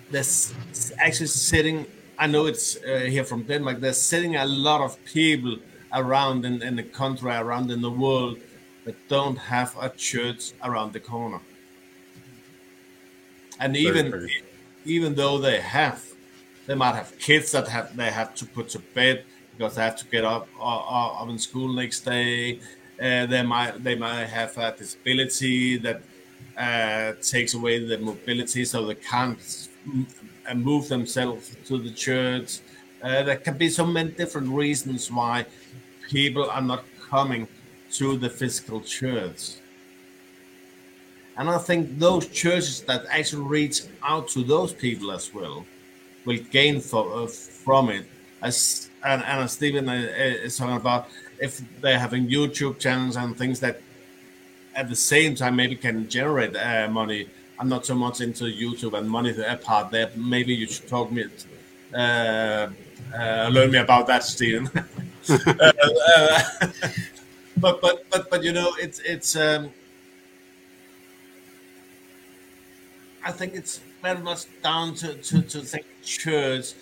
there's 0.09 0.53
actually 0.97 1.27
sitting, 1.27 1.85
I 2.17 2.27
know 2.27 2.45
it's 2.45 2.77
uh, 2.77 2.99
here 2.99 3.23
from 3.23 3.43
Denmark, 3.43 3.79
there's 3.79 4.01
sitting 4.01 4.35
a 4.37 4.45
lot 4.45 4.81
of 4.81 5.03
people 5.05 5.57
around 5.95 6.45
in, 6.45 6.61
in 6.61 6.75
the 6.75 6.83
country, 6.83 7.31
around 7.31 7.71
in 7.71 7.81
the 7.81 7.89
world 7.91 8.37
that 8.83 8.95
don't 9.07 9.37
have 9.37 9.75
a 9.81 9.89
church 9.89 10.51
around 10.63 10.93
the 10.93 10.99
corner. 10.99 11.41
And 13.59 13.75
even 13.75 14.29
even 14.85 15.15
though 15.15 15.37
they 15.39 15.59
have, 15.61 16.05
they 16.67 16.75
might 16.75 16.95
have 16.95 17.17
kids 17.17 17.51
that 17.53 17.67
have 17.69 17.95
they 17.95 18.11
have 18.11 18.35
to 18.35 18.45
put 18.45 18.69
to 18.69 18.79
bed 18.79 19.23
because 19.51 19.75
they 19.75 19.81
have 19.81 19.95
to 19.97 20.05
get 20.05 20.25
up 20.25 20.47
uh, 20.59 21.21
up 21.21 21.29
in 21.29 21.39
school 21.39 21.73
next 21.73 22.01
day. 22.01 22.59
Uh, 23.01 23.25
they 23.25 23.41
might 23.41 23.83
they 23.83 23.95
might 23.95 24.25
have 24.25 24.57
a 24.57 24.75
disability 24.77 25.77
that 25.77 26.01
uh, 26.57 27.13
takes 27.21 27.53
away 27.53 27.79
the 27.85 27.97
mobility, 27.97 28.65
so 28.65 28.85
they 28.85 28.95
can't 28.95 29.39
move 30.53 30.87
themselves 30.89 31.55
to 31.65 31.77
the 31.77 31.91
church. 31.91 32.59
Uh, 33.01 33.23
there 33.23 33.37
can 33.37 33.57
be 33.57 33.69
so 33.69 33.85
many 33.85 34.11
different 34.11 34.49
reasons 34.49 35.11
why 35.11 35.45
people 36.09 36.49
are 36.49 36.61
not 36.61 36.83
coming 37.09 37.47
to 37.93 38.17
the 38.17 38.29
physical 38.29 38.81
church. 38.81 39.55
And 41.37 41.49
I 41.49 41.57
think 41.57 41.99
those 41.99 42.27
churches 42.27 42.81
that 42.83 43.05
actually 43.09 43.43
reach 43.43 43.81
out 44.03 44.27
to 44.29 44.43
those 44.43 44.73
people 44.73 45.11
as 45.11 45.33
well 45.33 45.65
will 46.25 46.39
gain 46.51 46.79
for, 46.79 47.23
uh, 47.23 47.27
from 47.27 47.89
it. 47.89 48.05
As 48.41 48.89
and, 49.03 49.23
and 49.23 49.43
as 49.43 49.53
Stephen 49.53 49.89
uh, 49.89 49.93
uh, 49.93 50.45
is 50.45 50.57
talking 50.57 50.75
about, 50.75 51.07
if 51.39 51.61
they're 51.81 51.99
having 51.99 52.27
YouTube 52.27 52.79
channels 52.79 53.17
and 53.17 53.37
things 53.37 53.59
that 53.59 53.81
at 54.75 54.89
the 54.89 54.95
same 54.95 55.35
time 55.35 55.55
maybe 55.55 55.75
can 55.75 56.07
generate 56.09 56.55
uh, 56.55 56.87
money. 56.89 57.29
I'm 57.57 57.69
not 57.69 57.85
so 57.85 57.95
much 57.95 58.19
into 58.19 58.45
YouTube 58.45 58.97
and 58.97 59.09
money 59.09 59.33
part 59.61 59.89
there. 59.91 60.11
Maybe 60.15 60.53
you 60.53 60.67
should 60.67 60.87
talk 60.87 61.11
me, 61.11 61.25
uh, 61.93 62.67
uh, 63.17 63.49
learn 63.51 63.71
me 63.71 63.77
about 63.77 64.07
that, 64.07 64.23
Stephen. 64.23 64.69
but 67.57 67.81
but 67.81 68.05
but 68.09 68.29
but 68.29 68.43
you 68.43 68.51
know, 68.51 68.73
it's 68.79 68.99
it's. 68.99 69.35
Um, 69.35 69.71
I 73.23 73.31
think 73.31 73.55
it's 73.55 73.81
very 74.03 74.19
much 74.19 74.45
down 74.61 74.93
to, 74.95 75.15
to, 75.15 75.41
to 75.41 75.61
think 75.61 75.85
church 76.03 76.73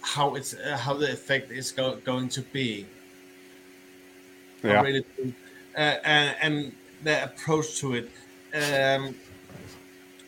how 0.00 0.34
it's 0.34 0.54
uh, 0.54 0.78
how 0.78 0.94
the 0.94 1.12
effect 1.12 1.50
is 1.50 1.70
go, 1.72 1.96
going 1.96 2.30
to 2.30 2.40
be. 2.40 2.86
Yeah. 4.64 4.80
Really, 4.80 5.04
uh, 5.76 5.96
and, 6.04 6.36
and 6.40 6.72
their 7.02 7.24
approach 7.26 7.78
to 7.80 7.94
it, 7.94 8.10
um, 8.54 9.14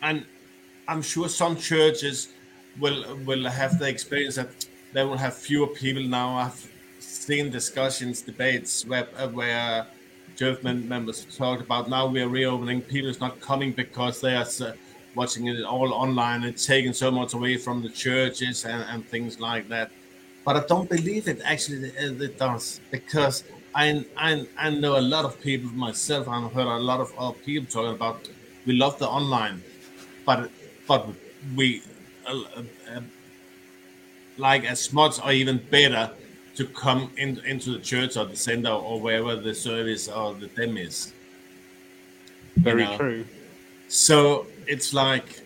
and 0.02 0.24
I'm 0.86 1.02
sure 1.02 1.28
some 1.28 1.56
churches 1.56 2.28
will 2.78 3.16
will 3.24 3.48
have 3.48 3.78
the 3.78 3.88
experience 3.88 4.36
that 4.36 4.50
they 4.92 5.04
will 5.04 5.16
have 5.16 5.34
fewer 5.34 5.68
people 5.68 6.02
now. 6.02 6.52
Seen 7.26 7.50
discussions, 7.50 8.22
debates 8.22 8.72
where 8.86 9.06
uh, 9.16 9.28
where 9.28 9.86
church 10.36 10.62
members 10.62 11.18
talked 11.36 11.62
about 11.62 11.88
now 11.88 12.06
we 12.06 12.20
are 12.22 12.28
reopening. 12.28 12.80
People 12.82 13.10
is 13.10 13.20
not 13.20 13.40
coming 13.40 13.72
because 13.72 14.20
they 14.20 14.34
are. 14.34 14.46
Uh, 14.60 14.72
watching 15.14 15.46
it 15.48 15.64
all 15.64 15.92
online 15.92 16.44
and 16.44 16.56
taking 16.56 16.92
so 16.92 17.10
much 17.10 17.34
away 17.34 17.56
from 17.56 17.82
the 17.82 17.88
churches 17.88 18.64
and, 18.64 18.84
and 18.90 19.04
things 19.08 19.40
like 19.40 19.68
that. 19.68 19.90
But 20.44 20.56
I 20.56 20.66
don't 20.66 20.88
believe 20.88 21.28
it 21.28 21.40
actually 21.44 21.88
it 21.98 22.38
does 22.38 22.80
because 22.90 23.44
I, 23.74 24.04
I 24.16 24.46
I 24.56 24.70
know 24.70 24.98
a 24.98 25.06
lot 25.14 25.24
of 25.24 25.40
people 25.40 25.70
myself. 25.70 26.28
I've 26.28 26.52
heard 26.52 26.66
a 26.66 26.78
lot 26.90 27.00
of 27.00 27.12
uh, 27.18 27.32
people 27.44 27.68
talking 27.70 27.94
about 27.94 28.28
we 28.66 28.72
love 28.74 28.98
the 28.98 29.08
online, 29.08 29.62
but 30.24 30.50
but 30.86 31.08
we 31.56 31.82
uh, 32.26 32.42
uh, 32.90 33.00
like 34.36 34.64
as 34.64 34.92
much 34.92 35.22
or 35.24 35.32
even 35.32 35.58
better 35.70 36.10
to 36.60 36.66
come 36.66 37.10
in, 37.16 37.40
into 37.46 37.72
the 37.72 37.78
church 37.78 38.18
or 38.18 38.26
the 38.26 38.36
center 38.36 38.68
or 38.70 39.00
wherever 39.00 39.34
the 39.34 39.54
service 39.54 40.08
or 40.08 40.34
the 40.34 40.46
dem 40.48 40.76
is. 40.76 41.14
Very 42.56 42.82
you 42.82 42.88
know? 42.90 42.98
true. 42.98 43.24
So 43.88 44.46
it's 44.66 44.92
like 44.92 45.40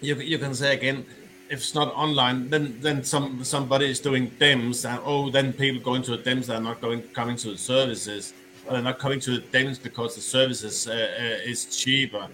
you 0.00 0.14
you 0.32 0.38
can 0.38 0.54
say 0.54 0.72
again, 0.72 1.04
if 1.50 1.58
it's 1.58 1.74
not 1.74 1.88
online, 1.94 2.48
then 2.48 2.78
then 2.80 3.04
some 3.04 3.44
somebody 3.44 3.90
is 3.90 4.00
doing 4.00 4.30
DEMS, 4.38 4.86
and 4.86 4.98
oh, 5.04 5.30
then 5.30 5.52
people 5.52 5.82
going 5.82 6.02
to 6.08 6.12
the 6.16 6.22
DEMS, 6.22 6.46
they're 6.46 6.66
not 6.70 6.80
going 6.80 7.02
coming 7.20 7.36
to 7.44 7.50
the 7.50 7.58
services, 7.58 8.32
or 8.64 8.72
they're 8.72 8.88
not 8.90 8.98
coming 8.98 9.20
to 9.20 9.32
the 9.32 9.44
DEMS 9.54 9.78
because 9.78 10.14
the 10.14 10.22
services 10.22 10.88
uh, 10.88 10.92
uh, 10.92 11.50
is 11.52 11.66
cheaper 11.66 12.26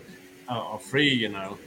uh, 0.49 0.71
or 0.71 0.79
free, 0.79 1.13
you 1.13 1.29
know. 1.29 1.59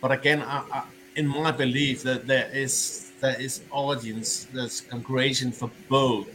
But 0.00 0.12
again, 0.12 0.42
I, 0.42 0.58
I, 0.72 0.84
in 1.16 1.26
my 1.26 1.50
belief, 1.50 2.04
that 2.04 2.28
there 2.28 2.48
is 2.52 3.03
there 3.24 3.40
is 3.40 3.62
audience, 3.70 4.28
there's 4.52 4.80
congregation 4.82 5.50
for 5.50 5.70
both. 5.88 6.28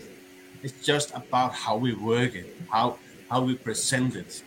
It's 0.64 0.78
just 0.92 1.10
about 1.22 1.52
how 1.54 1.76
we 1.86 1.92
work 1.94 2.32
it, 2.42 2.48
how 2.70 2.98
how 3.30 3.40
we 3.50 3.54
present 3.56 4.16
it 4.16 4.44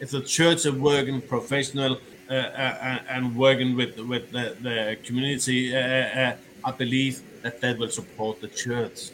if 0.00 0.10
the 0.10 0.22
church 0.22 0.66
are 0.66 0.72
working 0.72 1.20
professional 1.20 1.98
uh, 2.28 2.32
uh, 2.32 2.98
and 3.08 3.36
working 3.36 3.76
with 3.76 3.98
with 3.98 4.32
the, 4.32 4.56
the 4.62 4.96
community, 5.04 5.76
uh, 5.76 5.80
uh, 5.80 6.36
I 6.64 6.72
believe 6.72 7.22
that 7.42 7.60
that 7.60 7.78
will 7.78 7.90
support 7.90 8.40
the 8.40 8.48
church. 8.48 9.10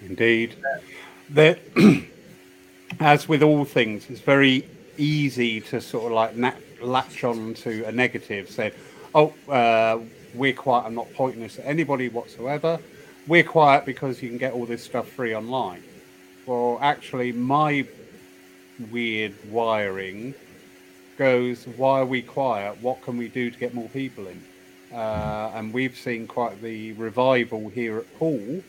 Indeed, 0.00 0.54
that 1.30 1.58
as 3.00 3.28
with 3.28 3.42
all 3.42 3.64
things, 3.64 4.06
it's 4.08 4.20
very 4.20 4.68
easy 4.96 5.60
to 5.60 5.80
sort 5.80 6.06
of 6.06 6.12
like 6.12 6.54
latch 6.80 7.24
on 7.24 7.54
to 7.54 7.84
a 7.84 7.92
negative, 7.92 8.48
say, 8.48 8.72
"Oh, 9.14 9.34
uh, 9.48 9.98
we're 10.34 10.52
quiet. 10.52 10.86
I'm 10.86 10.94
not 10.94 11.12
pointing 11.14 11.42
this 11.42 11.58
at 11.58 11.66
anybody 11.66 12.08
whatsoever. 12.08 12.78
We're 13.26 13.44
quiet 13.44 13.84
because 13.84 14.22
you 14.22 14.28
can 14.28 14.38
get 14.38 14.52
all 14.52 14.66
this 14.66 14.82
stuff 14.82 15.08
free 15.08 15.34
online." 15.34 15.82
Well, 16.46 16.78
actually, 16.80 17.32
my 17.32 17.86
weird 18.90 19.34
wiring 19.50 20.34
goes, 21.18 21.66
why 21.76 22.00
are 22.00 22.06
we 22.06 22.22
quiet? 22.22 22.80
What 22.80 23.02
can 23.02 23.18
we 23.18 23.28
do 23.28 23.50
to 23.50 23.58
get 23.58 23.74
more 23.74 23.88
people 23.88 24.26
in? 24.28 24.42
Uh, 24.92 25.52
and 25.54 25.74
we've 25.74 25.96
seen 25.96 26.26
quite 26.26 26.62
the 26.62 26.92
revival 26.92 27.68
here 27.68 27.98
at 27.98 28.18
Poole 28.18 28.62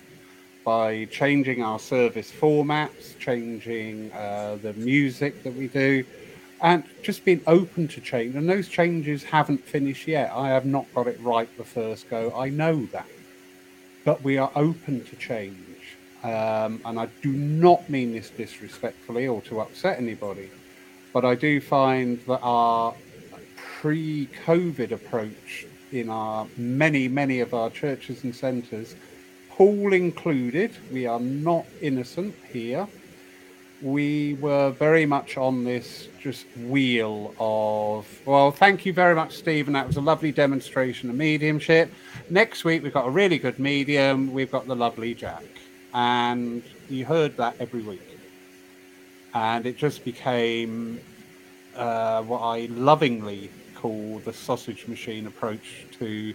by 0.66 1.06
changing 1.06 1.64
our 1.64 1.80
service 1.80 2.32
formats, 2.32 3.18
changing 3.20 4.12
uh, 4.12 4.58
the 4.62 4.74
music 4.74 5.44
that 5.44 5.54
we 5.54 5.68
do, 5.68 6.04
and 6.62 6.84
just 7.02 7.24
being 7.26 7.42
open 7.48 7.88
to 7.90 8.02
change. 8.02 8.36
And 8.36 8.50
those 8.50 8.68
changes 8.68 9.24
haven't 9.24 9.64
finished 9.64 10.08
yet. 10.08 10.32
I 10.34 10.50
have 10.50 10.66
not 10.66 10.86
got 10.94 11.08
it 11.08 11.20
right 11.22 11.50
the 11.58 11.64
first 11.64 12.10
go. 12.10 12.34
I 12.36 12.50
know 12.50 12.86
that. 12.88 13.08
But 14.06 14.24
we 14.24 14.38
are 14.38 14.52
open 14.56 15.04
to 15.06 15.16
change. 15.16 15.98
Um, 16.24 16.82
and 16.84 17.00
I 17.00 17.08
do 17.22 17.32
not 17.32 17.90
mean 17.90 18.12
this 18.12 18.30
disrespectfully 18.30 19.28
or 19.28 19.42
to 19.44 19.62
upset 19.62 19.98
anybody, 19.98 20.50
but 21.14 21.24
I 21.24 21.36
do 21.36 21.62
find 21.62 22.20
that 22.28 22.40
our 22.42 22.94
pre 23.80 24.28
COVID 24.46 24.92
approach 24.92 25.66
in 25.94 26.10
our 26.10 26.46
many, 26.58 27.08
many 27.08 27.40
of 27.40 27.54
our 27.54 27.70
churches 27.70 28.26
and 28.26 28.36
centres, 28.36 28.96
Poole 29.50 29.94
included, 29.94 30.72
we 30.92 31.06
are 31.06 31.20
not 31.20 31.66
innocent 31.82 32.36
here, 32.52 32.88
we 33.82 34.34
were 34.36 34.72
very 34.72 35.06
much 35.06 35.38
on 35.38 35.64
this 35.64 36.10
just 36.20 36.46
wheel 36.58 37.34
of 37.40 38.06
well 38.26 38.52
thank 38.52 38.86
you 38.86 38.92
very 38.92 39.16
much 39.16 39.38
stephen. 39.38 39.74
That 39.74 39.88
was 39.88 39.98
a 39.98 40.02
lovely 40.02 40.32
demonstration 40.32 41.10
of 41.10 41.16
mediumship. 41.16 41.92
Next 42.30 42.64
week 42.64 42.84
we've 42.84 42.94
got 42.94 43.08
a 43.08 43.12
really 43.12 43.38
good 43.38 43.58
medium. 43.60 44.34
We've 44.34 44.52
got 44.52 44.68
the 44.68 44.76
lovely 44.76 45.14
jack. 45.14 45.44
And 45.94 46.62
you 46.90 47.06
heard 47.06 47.38
that 47.38 47.56
every 47.60 47.82
week. 47.82 48.20
And 49.34 49.66
it 49.66 49.78
just 49.78 50.04
became 50.04 51.00
uh, 51.76 52.22
what 52.24 52.42
i 52.42 52.68
lovingly 52.72 53.50
call 53.76 54.20
the 54.26 54.34
sausage 54.34 54.88
machine 54.88 55.28
approach 55.28 55.86
to 55.98 56.34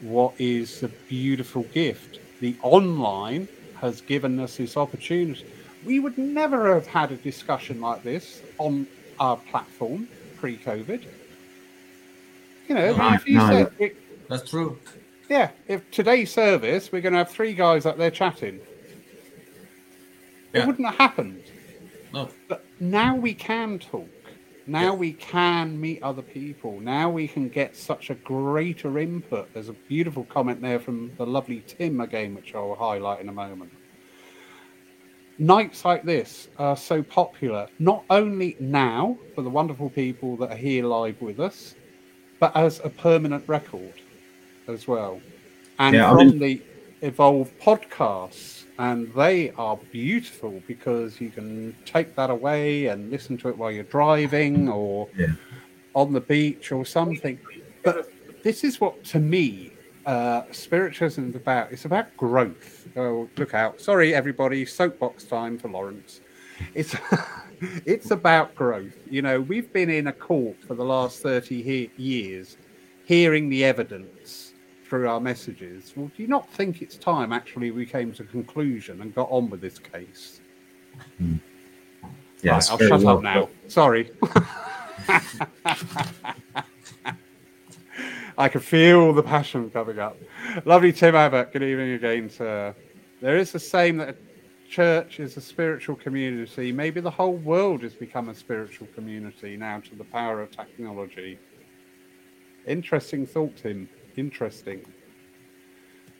what 0.00 0.32
is 0.38 0.82
a 0.82 0.88
beautiful 0.88 1.64
gift. 1.74 2.20
The 2.40 2.56
online 2.62 3.46
has 3.80 4.00
given 4.00 4.40
us 4.40 4.56
this 4.56 4.76
opportunity 4.76 5.44
we 5.84 5.98
would 6.00 6.18
never 6.18 6.74
have 6.74 6.86
had 6.86 7.12
a 7.12 7.16
discussion 7.16 7.80
like 7.80 8.02
this 8.02 8.42
on 8.58 8.86
our 9.18 9.36
platform 9.36 10.08
pre-COVID. 10.38 11.04
You 12.68 12.74
know, 12.74 12.96
No, 12.96 13.14
if 13.14 13.26
you 13.26 13.38
no. 13.38 13.48
said, 13.48 13.72
it- 13.78 14.28
That's 14.28 14.48
true. 14.48 14.78
yeah, 15.28 15.50
if 15.68 15.88
today's 15.90 16.32
service 16.32 16.92
we're 16.92 17.00
going 17.02 17.12
to 17.12 17.18
have 17.18 17.30
three 17.30 17.52
guys 17.54 17.84
up 17.86 17.96
there 17.98 18.10
chatting, 18.10 18.60
Yeah. 20.54 20.62
it 20.62 20.66
wouldn't 20.66 20.86
have 20.86 20.96
happened. 20.96 21.42
No. 22.12 22.28
But 22.48 22.64
now 22.80 23.14
we 23.16 23.34
can 23.34 23.78
talk. 23.78 24.08
Now 24.66 24.94
we 24.94 25.12
can 25.14 25.80
meet 25.80 26.00
other 26.02 26.22
people. 26.22 26.78
Now 26.80 27.10
we 27.10 27.26
can 27.26 27.48
get 27.48 27.74
such 27.74 28.10
a 28.10 28.14
greater 28.14 28.98
input. 29.00 29.52
There's 29.52 29.68
a 29.68 29.72
beautiful 29.72 30.24
comment 30.24 30.60
there 30.60 30.78
from 30.78 31.10
the 31.16 31.26
lovely 31.26 31.64
Tim 31.66 32.00
again, 32.00 32.34
which 32.36 32.54
I'll 32.54 32.74
highlight 32.76 33.20
in 33.20 33.28
a 33.28 33.32
moment. 33.32 33.72
Nights 35.44 35.86
like 35.86 36.02
this 36.02 36.48
are 36.58 36.76
so 36.76 37.02
popular, 37.02 37.66
not 37.78 38.04
only 38.10 38.56
now 38.60 39.16
for 39.34 39.40
the 39.40 39.48
wonderful 39.48 39.88
people 39.88 40.36
that 40.36 40.50
are 40.52 40.56
here 40.56 40.84
live 40.84 41.18
with 41.22 41.40
us, 41.40 41.74
but 42.38 42.54
as 42.54 42.78
a 42.84 42.90
permanent 42.90 43.42
record 43.48 43.94
as 44.68 44.86
well. 44.86 45.18
And 45.78 45.96
Yeah, 45.96 46.12
I 46.12 46.14
from 46.14 46.28
mean- 46.28 46.38
the 46.38 46.62
Evolve 47.02 47.50
podcasts, 47.58 48.64
and 48.78 49.10
they 49.14 49.52
are 49.52 49.78
beautiful 49.90 50.62
because 50.68 51.18
you 51.18 51.30
can 51.30 51.74
take 51.86 52.14
that 52.16 52.28
away 52.28 52.88
and 52.88 53.10
listen 53.10 53.38
to 53.38 53.48
it 53.48 53.56
while 53.56 53.70
you're 53.72 53.84
driving 53.84 54.68
or 54.68 55.08
Yeah. 55.16 55.28
on 55.94 56.12
the 56.12 56.20
beach 56.20 56.70
or 56.70 56.84
something. 56.84 57.38
But 57.82 58.12
this 58.42 58.62
is 58.62 58.78
what, 58.78 59.02
to 59.04 59.18
me, 59.18 59.69
uh, 60.06 60.42
spiritualism 60.50 61.30
is 61.30 61.36
about. 61.36 61.72
It's 61.72 61.84
about 61.84 62.16
growth. 62.16 62.88
Oh, 62.96 63.28
look 63.36 63.54
out! 63.54 63.80
Sorry, 63.80 64.14
everybody. 64.14 64.64
Soapbox 64.64 65.24
time 65.24 65.58
for 65.58 65.68
Lawrence. 65.68 66.20
It's 66.74 66.94
it's 67.60 68.10
about 68.10 68.54
growth. 68.54 68.96
You 69.08 69.22
know, 69.22 69.40
we've 69.40 69.72
been 69.72 69.90
in 69.90 70.06
a 70.06 70.12
court 70.12 70.56
for 70.66 70.74
the 70.74 70.84
last 70.84 71.22
thirty 71.22 71.62
he- 71.62 71.90
years, 71.96 72.56
hearing 73.04 73.48
the 73.48 73.64
evidence 73.64 74.54
through 74.88 75.08
our 75.08 75.20
messages. 75.20 75.92
Well, 75.94 76.10
do 76.16 76.22
you 76.22 76.28
not 76.28 76.50
think 76.52 76.82
it's 76.82 76.96
time 76.96 77.32
actually 77.32 77.70
we 77.70 77.86
came 77.86 78.12
to 78.12 78.22
a 78.22 78.26
conclusion 78.26 79.02
and 79.02 79.14
got 79.14 79.28
on 79.30 79.50
with 79.50 79.60
this 79.60 79.78
case? 79.78 80.40
Yeah, 82.42 82.52
Right, 82.54 82.70
I'll 82.70 82.78
shut 82.78 83.02
well 83.02 83.08
up 83.08 83.22
now. 83.22 83.48
Sorry. 83.68 84.10
I 88.40 88.48
can 88.48 88.62
feel 88.62 89.12
the 89.12 89.22
passion 89.22 89.68
coming 89.68 89.98
up. 89.98 90.16
Lovely 90.64 90.94
Tim 90.94 91.14
Abbott. 91.14 91.52
Good 91.52 91.62
evening 91.62 91.92
again, 91.92 92.30
sir. 92.30 92.74
There 93.20 93.36
is 93.36 93.52
the 93.52 93.58
same 93.58 93.98
that 93.98 94.08
a 94.08 94.16
church 94.66 95.20
is 95.20 95.36
a 95.36 95.42
spiritual 95.42 95.94
community. 95.94 96.72
Maybe 96.72 97.02
the 97.02 97.10
whole 97.10 97.36
world 97.36 97.82
has 97.82 97.92
become 97.92 98.30
a 98.30 98.34
spiritual 98.34 98.86
community 98.94 99.58
now 99.58 99.80
to 99.80 99.94
the 99.94 100.04
power 100.04 100.40
of 100.40 100.50
technology. 100.52 101.38
Interesting 102.66 103.26
thought, 103.26 103.58
Tim. 103.58 103.86
Interesting. 104.16 104.86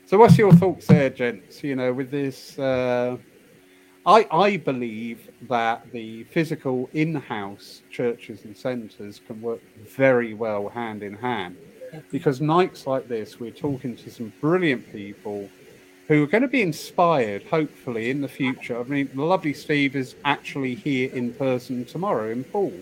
So, 0.05 0.19
what's 0.19 0.37
your 0.37 0.53
thoughts 0.53 0.85
there, 0.85 1.09
gents? 1.09 1.63
You 1.63 1.75
know, 1.75 1.91
with 1.91 2.11
this. 2.11 2.59
Uh, 2.59 3.17
I, 4.05 4.27
I 4.31 4.57
believe 4.57 5.31
that 5.49 5.91
the 5.91 6.25
physical 6.25 6.87
in-house 6.93 7.81
churches 7.89 8.45
and 8.45 8.55
centres 8.55 9.21
can 9.25 9.41
work 9.41 9.61
very 9.87 10.35
well 10.35 10.69
hand 10.69 11.01
in 11.01 11.15
hand 11.15 11.57
because 12.11 12.41
nights 12.41 12.87
like 12.87 13.07
this 13.07 13.39
we're 13.39 13.51
talking 13.51 13.95
to 13.95 14.09
some 14.09 14.31
brilliant 14.41 14.91
people 14.91 15.49
who 16.07 16.23
are 16.23 16.27
going 16.27 16.41
to 16.41 16.47
be 16.47 16.61
inspired 16.61 17.43
hopefully 17.43 18.09
in 18.09 18.21
the 18.21 18.27
future 18.27 18.79
i 18.79 18.83
mean 18.83 19.09
the 19.13 19.23
lovely 19.23 19.53
steve 19.53 19.95
is 19.95 20.15
actually 20.25 20.75
here 20.75 21.11
in 21.13 21.33
person 21.33 21.85
tomorrow 21.85 22.29
in 22.29 22.43
Poole. 22.43 22.73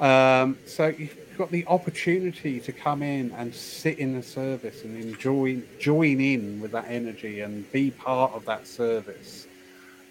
um, 0.00 0.56
so 0.66 0.88
you've 0.88 1.16
got 1.38 1.50
the 1.50 1.66
opportunity 1.66 2.60
to 2.60 2.72
come 2.72 3.02
in 3.02 3.30
and 3.32 3.54
sit 3.54 3.98
in 3.98 4.14
the 4.14 4.22
service 4.22 4.84
and 4.84 5.02
enjoy 5.02 5.60
join 5.78 6.20
in 6.20 6.60
with 6.60 6.72
that 6.72 6.86
energy 6.88 7.40
and 7.40 7.70
be 7.72 7.90
part 7.90 8.32
of 8.32 8.44
that 8.44 8.66
service 8.66 9.46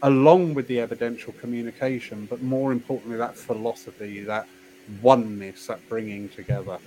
along 0.03 0.53
with 0.53 0.67
the 0.67 0.79
evidential 0.79 1.33
communication, 1.33 2.25
but 2.25 2.41
more 2.41 2.71
importantly, 2.71 3.17
that 3.17 3.37
philosophy, 3.37 4.23
that 4.23 4.47
oneness, 5.01 5.67
that 5.67 5.87
bringing 5.87 6.27
together. 6.29 6.79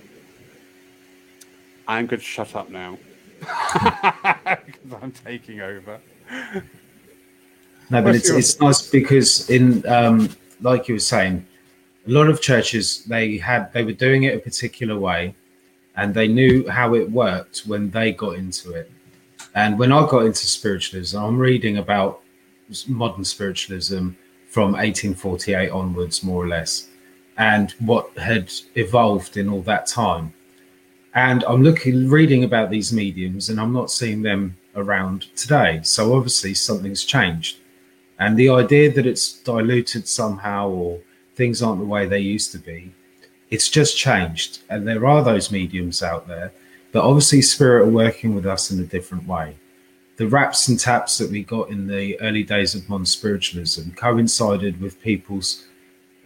I'm 1.87 2.05
going 2.07 2.19
to 2.19 2.25
shut 2.25 2.55
up 2.55 2.69
now 2.69 2.97
because 3.39 4.93
I'm 5.01 5.11
taking 5.11 5.61
over. 5.61 5.99
No, 7.89 8.01
but 8.01 8.15
it's 8.15 8.29
it's 8.29 8.59
nice 8.59 8.89
because 8.89 9.49
in 9.49 9.87
um, 9.87 10.29
like 10.61 10.87
you 10.87 10.95
were 10.95 10.99
saying, 10.99 11.45
a 12.07 12.11
lot 12.11 12.27
of 12.27 12.41
churches 12.41 13.03
they 13.05 13.37
had 13.37 13.71
they 13.73 13.83
were 13.83 13.93
doing 13.93 14.23
it 14.23 14.35
a 14.35 14.39
particular 14.39 14.97
way, 14.97 15.35
and 15.95 16.13
they 16.13 16.27
knew 16.27 16.67
how 16.67 16.95
it 16.95 17.09
worked 17.11 17.59
when 17.65 17.91
they 17.91 18.11
got 18.11 18.35
into 18.35 18.71
it. 18.73 18.91
And 19.53 19.77
when 19.79 19.91
I 19.91 20.01
got 20.09 20.25
into 20.25 20.47
spiritualism, 20.47 21.17
I'm 21.17 21.37
reading 21.37 21.77
about 21.77 22.21
modern 22.87 23.23
spiritualism 23.23 24.09
from 24.49 24.71
1848 24.71 25.69
onwards, 25.69 26.23
more 26.23 26.43
or 26.43 26.47
less, 26.47 26.87
and 27.37 27.71
what 27.79 28.17
had 28.17 28.51
evolved 28.75 29.37
in 29.37 29.47
all 29.49 29.61
that 29.61 29.87
time. 29.87 30.33
And 31.15 31.45
I'm 31.45 31.63
looking, 31.63 32.09
reading 32.09 32.43
about 32.43 32.69
these 32.69 32.91
mediums, 32.91 33.49
and 33.49 33.59
I'm 33.59 33.71
not 33.71 33.89
seeing 33.89 34.21
them 34.21 34.57
around 34.75 35.33
today. 35.37 35.79
So 35.83 36.13
obviously 36.13 36.53
something's 36.53 37.05
changed. 37.05 37.57
And 38.19 38.37
the 38.37 38.49
idea 38.49 38.91
that 38.91 39.07
it's 39.07 39.39
diluted 39.41 40.09
somehow 40.09 40.69
or 40.69 40.99
things 41.35 41.61
aren't 41.61 41.79
the 41.79 41.85
way 41.85 42.05
they 42.05 42.19
used 42.19 42.51
to 42.51 42.59
be, 42.59 42.93
it's 43.49 43.69
just 43.69 43.97
changed. 43.97 44.59
And 44.69 44.85
there 44.85 45.05
are 45.05 45.23
those 45.23 45.51
mediums 45.51 46.03
out 46.03 46.27
there, 46.27 46.51
but 46.91 47.03
obviously 47.03 47.41
spirit 47.41 47.87
are 47.87 47.91
working 47.91 48.35
with 48.35 48.45
us 48.45 48.71
in 48.71 48.79
a 48.81 48.85
different 48.85 49.25
way. 49.25 49.55
The 50.17 50.27
raps 50.27 50.67
and 50.67 50.79
taps 50.79 51.17
that 51.17 51.31
we 51.31 51.43
got 51.43 51.69
in 51.69 51.87
the 51.87 52.19
early 52.21 52.43
days 52.43 52.75
of 52.75 52.89
modern 52.89 53.05
spiritualism 53.05 53.91
coincided 53.91 54.81
with 54.81 55.01
people's 55.01 55.65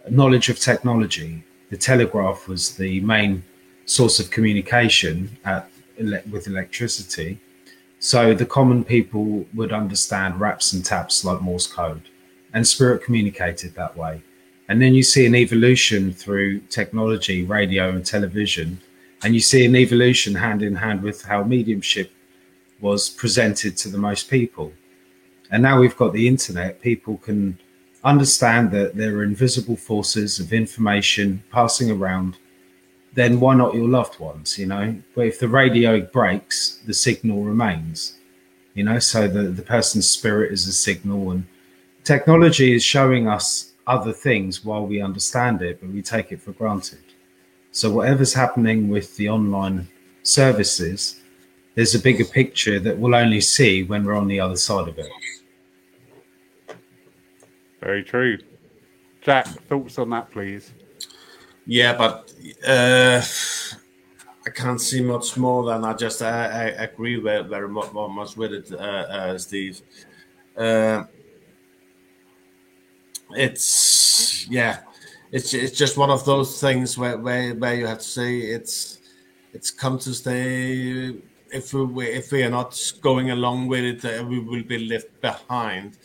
knowledge 0.08 0.48
of 0.48 0.58
technology. 0.58 1.44
The 1.70 1.76
telegraph 1.76 2.48
was 2.48 2.76
the 2.76 3.00
main 3.00 3.44
source 3.90 4.20
of 4.20 4.30
communication 4.30 5.36
at, 5.44 5.68
with 6.30 6.46
electricity. 6.46 7.40
So 7.98 8.34
the 8.34 8.46
common 8.46 8.84
people 8.84 9.46
would 9.52 9.72
understand 9.72 10.40
raps 10.40 10.72
and 10.72 10.84
taps 10.84 11.24
like 11.24 11.40
Morse 11.40 11.66
code, 11.66 12.02
and 12.54 12.66
spirit 12.66 13.02
communicated 13.02 13.74
that 13.74 13.96
way. 13.96 14.22
And 14.68 14.80
then 14.80 14.94
you 14.94 15.02
see 15.02 15.26
an 15.26 15.34
evolution 15.34 16.12
through 16.12 16.60
technology, 16.78 17.42
radio, 17.42 17.90
and 17.90 18.06
television, 18.06 18.80
and 19.24 19.34
you 19.34 19.40
see 19.40 19.64
an 19.66 19.74
evolution 19.74 20.36
hand 20.36 20.62
in 20.62 20.76
hand 20.76 21.02
with 21.02 21.22
how 21.22 21.42
mediumship 21.42 22.12
was 22.80 23.10
presented 23.10 23.76
to 23.78 23.88
the 23.88 23.98
most 23.98 24.30
people. 24.30 24.72
And 25.50 25.64
now 25.64 25.80
we've 25.80 25.96
got 25.96 26.12
the 26.12 26.28
internet, 26.28 26.80
people 26.80 27.16
can 27.16 27.58
understand 28.04 28.70
that 28.70 28.94
there 28.94 29.16
are 29.16 29.24
invisible 29.24 29.76
forces 29.76 30.38
of 30.38 30.52
information 30.52 31.42
passing 31.50 31.90
around 31.90 32.38
then 33.14 33.40
why 33.40 33.54
not 33.54 33.74
your 33.74 33.88
loved 33.88 34.18
ones 34.20 34.58
you 34.58 34.66
know 34.66 34.94
but 35.14 35.26
if 35.26 35.38
the 35.38 35.48
radio 35.48 36.00
breaks 36.00 36.76
the 36.86 36.94
signal 36.94 37.42
remains 37.42 38.16
you 38.74 38.84
know 38.84 38.98
so 38.98 39.26
the, 39.26 39.42
the 39.42 39.62
person's 39.62 40.08
spirit 40.08 40.52
is 40.52 40.66
a 40.66 40.72
signal 40.72 41.30
and 41.30 41.46
technology 42.04 42.74
is 42.74 42.82
showing 42.82 43.28
us 43.28 43.72
other 43.86 44.12
things 44.12 44.64
while 44.64 44.86
we 44.86 45.00
understand 45.00 45.62
it 45.62 45.80
but 45.80 45.90
we 45.90 46.02
take 46.02 46.32
it 46.32 46.40
for 46.40 46.52
granted 46.52 47.02
so 47.72 47.90
whatever's 47.90 48.34
happening 48.34 48.88
with 48.88 49.16
the 49.16 49.28
online 49.28 49.88
services 50.22 51.20
there's 51.74 51.94
a 51.94 51.98
bigger 51.98 52.24
picture 52.24 52.78
that 52.78 52.98
we'll 52.98 53.14
only 53.14 53.40
see 53.40 53.82
when 53.84 54.04
we're 54.04 54.16
on 54.16 54.28
the 54.28 54.38
other 54.38 54.56
side 54.56 54.86
of 54.86 54.98
it 54.98 55.10
Very 57.80 58.04
true. 58.04 58.38
Jack, 59.22 59.46
thoughts 59.46 59.98
on 59.98 60.10
that, 60.10 60.30
please? 60.30 60.72
Yeah, 61.66 61.96
but 61.96 62.29
uh, 62.66 63.22
I 64.46 64.50
can't 64.50 64.80
see 64.80 65.02
much 65.02 65.36
more 65.36 65.64
than 65.64 65.84
I 65.84 65.92
just 65.94 66.22
I, 66.22 66.44
I 66.44 66.64
agree 66.84 67.20
very, 67.20 67.44
very 67.44 67.68
mu- 67.68 67.92
mu- 67.92 68.08
much 68.08 68.36
with 68.36 68.52
it, 68.52 68.72
uh, 68.72 68.76
uh, 68.76 69.38
Steve. 69.38 69.80
Uh, 70.56 71.04
it's 73.32 74.46
yeah, 74.48 74.80
it's 75.30 75.54
it's 75.54 75.76
just 75.76 75.96
one 75.96 76.10
of 76.10 76.24
those 76.24 76.60
things 76.60 76.96
where 76.98 77.18
where, 77.18 77.54
where 77.54 77.74
you 77.74 77.86
have 77.86 77.98
to 77.98 78.04
say 78.04 78.38
it's 78.38 78.98
it's 79.52 79.70
come 79.70 79.98
to 80.00 80.14
stay. 80.14 81.14
If 81.52 81.74
we 81.74 82.06
if 82.08 82.32
we 82.32 82.42
are 82.42 82.50
not 82.50 82.80
going 83.02 83.30
along 83.30 83.68
with 83.68 83.84
it, 83.84 84.04
uh, 84.04 84.24
we 84.24 84.38
will 84.40 84.62
be 84.62 84.78
left 84.86 85.20
behind. 85.20 85.98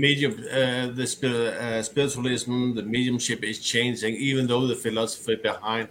Medium, 0.00 0.32
uh, 0.50 0.86
the 1.00 1.56
uh, 1.60 1.82
spiritualism, 1.82 2.74
the 2.74 2.82
mediumship 2.82 3.42
is 3.44 3.58
changing, 3.60 4.14
even 4.16 4.46
though 4.46 4.66
the 4.66 4.76
philosophy 4.76 5.36
behind 5.36 5.88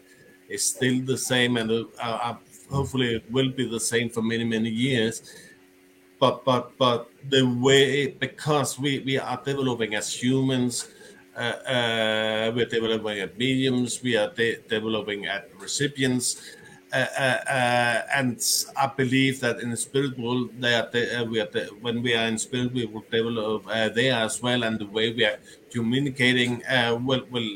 is 0.49 0.64
still 0.66 1.01
the 1.03 1.18
same, 1.18 1.58
and 1.58 1.72
uh, 1.72 1.84
uh, 2.01 2.36
hopefully 2.70 3.16
it 3.16 3.32
will 3.32 3.51
be 3.51 3.68
the 3.68 3.80
same 3.80 4.10
for 4.10 4.22
many 4.22 4.43
many 4.43 4.70
years. 4.70 5.22
But 6.20 6.45
but 6.45 6.78
but 6.78 7.10
the 7.30 7.43
way 7.45 8.08
because 8.08 8.80
we 8.80 8.99
we 8.99 9.18
are 9.18 9.41
developing 9.43 9.95
as 9.95 10.08
humans 10.14 10.88
uh, 11.36 11.56
uh, 11.68 12.51
we're 12.56 12.66
developing 12.66 13.20
at 13.20 13.38
mediums, 13.38 14.01
we 14.01 14.16
are 14.16 14.32
de- 14.32 14.58
developing 14.70 15.26
at 15.26 15.49
recipients. 15.60 16.39
Uh, 16.96 17.39
uh, 17.50 18.02
and 18.16 18.39
I 18.78 18.88
believe 18.88 19.41
that 19.41 19.60
in 19.60 19.70
the 19.70 19.76
spirit 19.76 20.18
world, 20.18 20.52
they 20.62 20.74
are 20.76 20.88
uh, 20.88 21.26
we 21.26 21.41
are 21.41 21.50
when 21.82 22.02
we 22.02 22.16
are 22.16 22.26
in 22.28 22.38
spirit, 22.38 22.72
we 22.72 22.86
will 22.86 23.04
develop 23.12 23.68
uh, 23.68 23.89
there 23.89 24.14
as 24.14 24.41
well, 24.41 24.64
and 24.64 24.80
the 24.80 24.86
way 24.86 25.12
we 25.14 25.26
are 25.26 25.38
communicating 25.70 26.64
will 27.08 27.26
will 27.30 27.52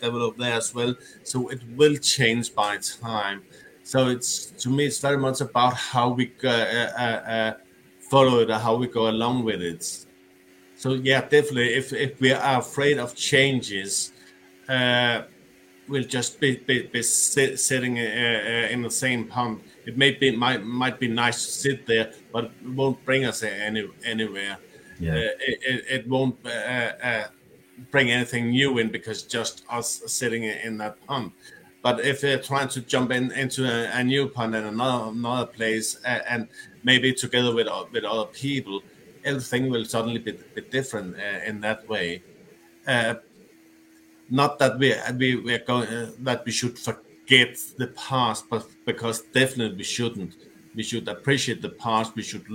develop 0.00 0.36
there 0.36 0.52
as 0.62 0.74
well. 0.74 0.94
So 1.22 1.48
it 1.48 1.62
will 1.78 1.96
change 1.96 2.54
by 2.54 2.76
time. 2.78 3.42
So 3.84 4.08
it's 4.08 4.52
to 4.62 4.68
me, 4.68 4.84
it's 4.84 5.00
very 5.00 5.16
much 5.16 5.40
about 5.40 5.74
how 5.74 6.10
we 6.10 6.26
follow 8.10 8.40
it, 8.40 8.50
how 8.50 8.76
we 8.76 8.86
go 8.86 9.08
along 9.08 9.44
with 9.44 9.62
it. 9.62 9.82
So 10.76 10.94
yeah, 10.94 11.20
definitely. 11.22 11.74
If 11.74 11.92
if 11.92 12.20
we 12.20 12.32
are 12.32 12.58
afraid 12.60 12.98
of 12.98 13.14
changes, 13.14 14.12
uh, 14.68 15.22
we'll 15.90 16.04
just 16.04 16.40
be 16.40 16.56
be, 16.56 16.82
be 16.82 17.02
sit, 17.02 17.58
sitting 17.58 17.98
uh, 17.98 18.02
uh, 18.02 18.72
in 18.72 18.82
the 18.82 18.90
same 18.90 19.26
pond. 19.26 19.60
It 19.84 19.98
may 19.98 20.12
be 20.12 20.34
might 20.34 20.64
might 20.64 20.98
be 20.98 21.08
nice 21.08 21.44
to 21.44 21.50
sit 21.50 21.86
there, 21.86 22.12
but 22.32 22.44
it 22.44 22.52
won't 22.64 23.04
bring 23.04 23.24
us 23.24 23.42
any 23.42 23.88
anywhere. 24.04 24.58
Yeah. 24.98 25.12
Uh, 25.12 25.16
it, 25.16 25.58
it, 25.62 25.84
it, 25.88 26.08
won't 26.08 26.36
uh, 26.44 26.48
uh, 26.48 27.24
bring 27.90 28.10
anything 28.10 28.50
new 28.50 28.78
in 28.78 28.90
because 28.90 29.22
just 29.22 29.64
us 29.70 30.02
sitting 30.06 30.44
in 30.44 30.76
that 30.78 31.04
pond. 31.06 31.32
But 31.82 32.00
if 32.00 32.20
they're 32.20 32.42
trying 32.42 32.68
to 32.68 32.82
jump 32.82 33.10
in 33.10 33.32
into 33.32 33.64
a, 33.64 33.90
a 33.98 34.04
new 34.04 34.28
pond 34.28 34.54
in 34.54 34.64
another 34.64 35.10
another 35.10 35.46
place, 35.46 35.96
and 36.04 36.48
maybe 36.84 37.12
together 37.12 37.54
with 37.54 37.68
with 37.92 38.04
other 38.04 38.26
people, 38.26 38.82
everything 39.24 39.70
will 39.70 39.84
suddenly 39.84 40.18
be, 40.18 40.32
be 40.54 40.62
different 40.62 41.16
uh, 41.16 41.44
in 41.46 41.60
that 41.62 41.88
way. 41.88 42.22
Uh, 42.86 43.14
not 44.30 44.58
that 44.60 44.78
we 44.78 44.94
we 45.18 45.36
we 45.36 45.54
are 45.54 45.64
going 45.64 45.88
uh, 45.88 46.10
that 46.20 46.44
we 46.44 46.52
should 46.52 46.78
forget 46.78 47.58
the 47.76 47.88
past, 47.88 48.48
but 48.48 48.66
because 48.86 49.22
definitely 49.22 49.76
we 49.78 49.84
shouldn't. 49.84 50.34
We 50.74 50.82
should 50.82 51.08
appreciate 51.08 51.62
the 51.62 51.70
past. 51.70 52.14
We 52.14 52.22
should 52.22 52.46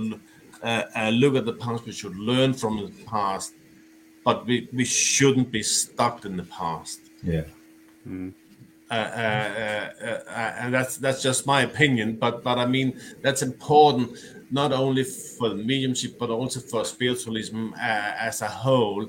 uh, 0.62 0.82
uh, 0.94 1.10
look 1.10 1.36
at 1.36 1.44
the 1.44 1.52
past. 1.52 1.84
We 1.84 1.92
should 1.92 2.16
learn 2.16 2.54
from 2.54 2.78
the 2.78 3.04
past, 3.04 3.52
but 4.24 4.46
we, 4.46 4.68
we 4.72 4.84
shouldn't 4.84 5.52
be 5.52 5.62
stuck 5.62 6.24
in 6.24 6.36
the 6.36 6.44
past. 6.44 7.00
Yeah. 7.22 7.44
Mm. 8.08 8.32
Uh, 8.90 8.94
uh, 8.94 9.90
uh, 10.00 10.54
and 10.60 10.72
that's 10.72 10.96
that's 10.96 11.22
just 11.22 11.46
my 11.46 11.62
opinion. 11.62 12.16
But 12.16 12.42
but 12.42 12.58
I 12.58 12.66
mean 12.66 12.98
that's 13.20 13.42
important 13.42 14.16
not 14.50 14.72
only 14.72 15.02
for 15.02 15.48
the 15.48 15.56
mediumship 15.56 16.18
but 16.20 16.30
also 16.30 16.60
for 16.60 16.84
spiritualism 16.84 17.72
uh, 17.74 18.12
as 18.28 18.42
a 18.42 18.48
whole 18.48 19.02
uh, 19.02 19.08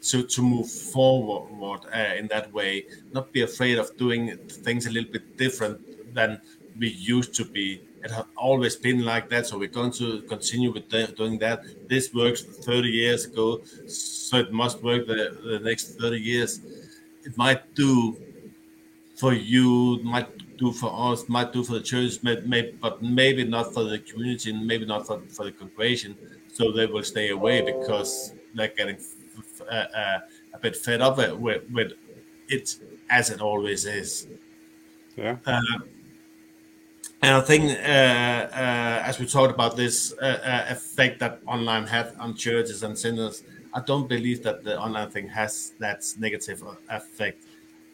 to 0.00 0.22
to 0.22 0.42
move 0.42 0.70
forward 0.70 1.80
uh, 1.94 2.14
in 2.16 2.26
that 2.28 2.52
way 2.52 2.84
not 3.12 3.32
be 3.32 3.42
afraid 3.42 3.78
of 3.78 3.96
doing 3.96 4.36
things 4.66 4.86
a 4.86 4.90
little 4.90 5.10
bit 5.10 5.36
different 5.36 5.78
than 6.14 6.40
we 6.78 6.88
used 6.88 7.34
to 7.34 7.44
be 7.44 7.80
it 8.04 8.10
has 8.10 8.24
always 8.36 8.76
been 8.76 9.04
like 9.04 9.28
that 9.28 9.46
so 9.46 9.58
we're 9.58 9.68
going 9.68 9.90
to 9.90 10.22
continue 10.22 10.72
with 10.72 10.88
doing 11.16 11.38
that 11.38 11.62
this 11.88 12.14
works 12.14 12.42
30 12.42 12.88
years 12.88 13.24
ago 13.24 13.62
so 13.86 14.38
it 14.38 14.52
must 14.52 14.82
work 14.82 15.06
the, 15.06 15.36
the 15.44 15.58
next 15.60 15.98
30 15.98 16.18
years 16.18 16.60
it 17.24 17.36
might 17.36 17.74
do 17.74 18.16
for 19.16 19.32
you 19.32 19.98
might 20.02 20.28
do 20.56 20.72
for 20.72 20.90
us, 21.12 21.28
might 21.28 21.52
do 21.52 21.64
for 21.64 21.74
the 21.74 21.80
church, 21.80 22.22
maybe, 22.22 22.76
but 22.80 23.02
maybe 23.02 23.44
not 23.44 23.72
for 23.72 23.84
the 23.84 23.98
community, 23.98 24.50
and 24.50 24.66
maybe 24.66 24.84
not 24.84 25.06
for, 25.06 25.20
for 25.28 25.44
the 25.44 25.52
congregation. 25.52 26.16
So 26.52 26.72
they 26.72 26.86
will 26.86 27.02
stay 27.02 27.30
away 27.30 27.62
because 27.62 28.32
they're 28.54 28.68
getting 28.68 28.98
uh, 29.70 29.74
uh, 29.74 30.18
a 30.54 30.58
bit 30.58 30.76
fed 30.76 31.00
up 31.00 31.18
with, 31.18 31.64
with 31.70 31.92
it, 32.48 32.76
as 33.10 33.30
it 33.30 33.40
always 33.40 33.84
is. 33.86 34.28
Yeah. 35.16 35.36
Uh, 35.46 35.60
and 37.22 37.34
I 37.34 37.40
think, 37.40 37.64
uh, 37.64 37.72
uh, 37.72 39.02
as 39.04 39.18
we 39.18 39.26
talked 39.26 39.52
about 39.52 39.76
this 39.76 40.12
uh, 40.20 40.66
effect 40.68 41.18
that 41.20 41.40
online 41.46 41.86
have 41.86 42.14
on 42.20 42.34
churches 42.34 42.82
and 42.82 42.96
sinners, 42.96 43.42
I 43.72 43.80
don't 43.80 44.08
believe 44.08 44.42
that 44.42 44.64
the 44.64 44.78
online 44.78 45.10
thing 45.10 45.28
has 45.28 45.72
that 45.80 46.04
negative 46.18 46.62
effect 46.90 47.44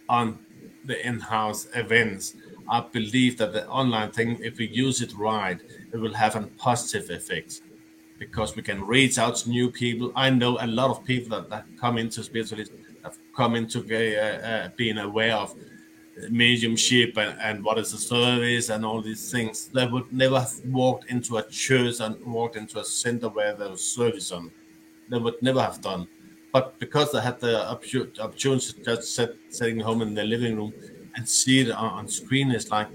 on 0.09 0.39
the 0.85 1.07
in-house 1.07 1.69
events. 1.75 2.35
I 2.69 2.81
believe 2.81 3.39
that 3.39 3.53
the 3.53 3.67
online 3.69 4.11
thing, 4.11 4.39
if 4.43 4.59
we 4.59 4.69
use 4.69 5.01
it 5.01 5.13
right, 5.15 5.61
it 5.93 5.97
will 5.97 6.15
have 6.15 6.37
a 6.37 6.43
positive 6.59 7.11
effect 7.11 7.63
because 8.27 8.55
we 8.55 8.63
can 8.63 8.81
reach 8.87 9.19
out 9.19 9.35
to 9.37 9.51
new 9.51 9.69
people. 9.71 10.13
I 10.15 10.31
know 10.31 10.57
a 10.61 10.67
lot 10.67 10.91
of 10.91 11.05
people 11.05 11.31
that, 11.37 11.51
that 11.51 11.65
come 11.81 11.99
into 11.99 12.23
spiritualism 12.23 12.75
have 13.03 13.19
come 13.37 13.57
into 13.57 13.79
uh, 13.81 14.47
uh, 14.47 14.69
being 14.77 14.99
aware 14.99 15.35
of 15.35 15.55
mediumship 16.31 17.17
and, 17.17 17.37
and 17.41 17.65
what 17.65 17.79
is 17.79 17.91
the 17.91 17.99
service 17.99 18.69
and 18.69 18.85
all 18.85 19.01
these 19.03 19.31
things. 19.33 19.67
They 19.67 19.87
would 19.87 20.13
never 20.13 20.39
have 20.39 20.55
walked 20.67 21.11
into 21.11 21.39
a 21.39 21.43
church 21.49 21.99
and 22.01 22.15
walked 22.25 22.57
into 22.57 22.79
a 22.79 22.85
center 22.85 23.29
where 23.29 23.55
there 23.55 23.71
was 23.71 23.83
service 23.83 24.31
on. 24.31 24.53
They 25.11 25.19
would 25.19 25.43
never 25.43 25.61
have 25.61 25.81
done. 25.81 26.07
But 26.53 26.79
because 26.79 27.11
they 27.11 27.21
had 27.21 27.41
the 27.41 27.69
opportunity 27.69 28.73
to 28.73 28.85
just 28.85 29.15
sit, 29.17 29.37
sitting 29.49 29.81
home 29.81 30.03
in 30.03 30.15
their 30.15 30.27
living 30.27 30.57
room 30.57 30.73
and 31.17 31.29
see 31.29 31.61
it 31.61 31.71
on, 31.71 31.91
on 31.99 32.09
screen, 32.09 32.53
it's 32.53 32.71
like, 32.71 32.89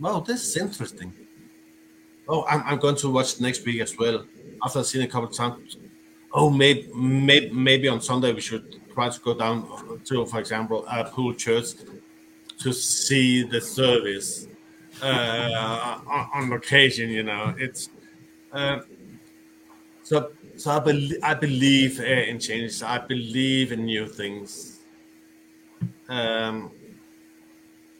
wow, 0.00 0.20
this 0.20 0.42
is 0.44 0.56
interesting. 0.56 1.12
Oh, 2.28 2.44
I'm, 2.46 2.62
I'm 2.64 2.78
going 2.78 2.96
to 2.96 3.10
watch 3.10 3.40
next 3.40 3.64
week 3.64 3.80
as 3.80 3.96
well. 3.96 4.24
After 4.64 4.80
it 4.80 4.94
a 4.96 5.06
couple 5.06 5.28
of 5.28 5.34
times, 5.36 5.76
oh, 6.32 6.50
maybe, 6.50 6.88
maybe, 6.94 7.50
maybe 7.50 7.88
on 7.88 8.00
Sunday 8.00 8.32
we 8.32 8.40
should 8.40 8.80
try 8.92 9.08
to 9.08 9.20
go 9.20 9.34
down 9.34 10.00
to, 10.04 10.26
for 10.26 10.40
example, 10.40 10.84
a 10.90 11.04
Poole 11.04 11.34
Church 11.34 11.68
to 12.58 12.72
see 12.72 13.42
the 13.42 13.60
service 13.60 14.48
uh, 15.02 16.00
on, 16.06 16.28
on 16.34 16.50
location. 16.50 17.10
You 17.10 17.22
know, 17.22 17.54
it's 17.58 17.90
uh, 18.52 18.80
so 20.02 20.32
so 20.56 20.70
I, 20.70 20.78
be- 20.80 21.18
I 21.22 21.34
believe 21.34 22.00
uh, 22.00 22.04
in 22.04 22.38
changes. 22.38 22.82
I 22.82 22.98
believe 22.98 23.72
in 23.72 23.84
new 23.84 24.06
things. 24.06 24.80
Um, 26.08 26.70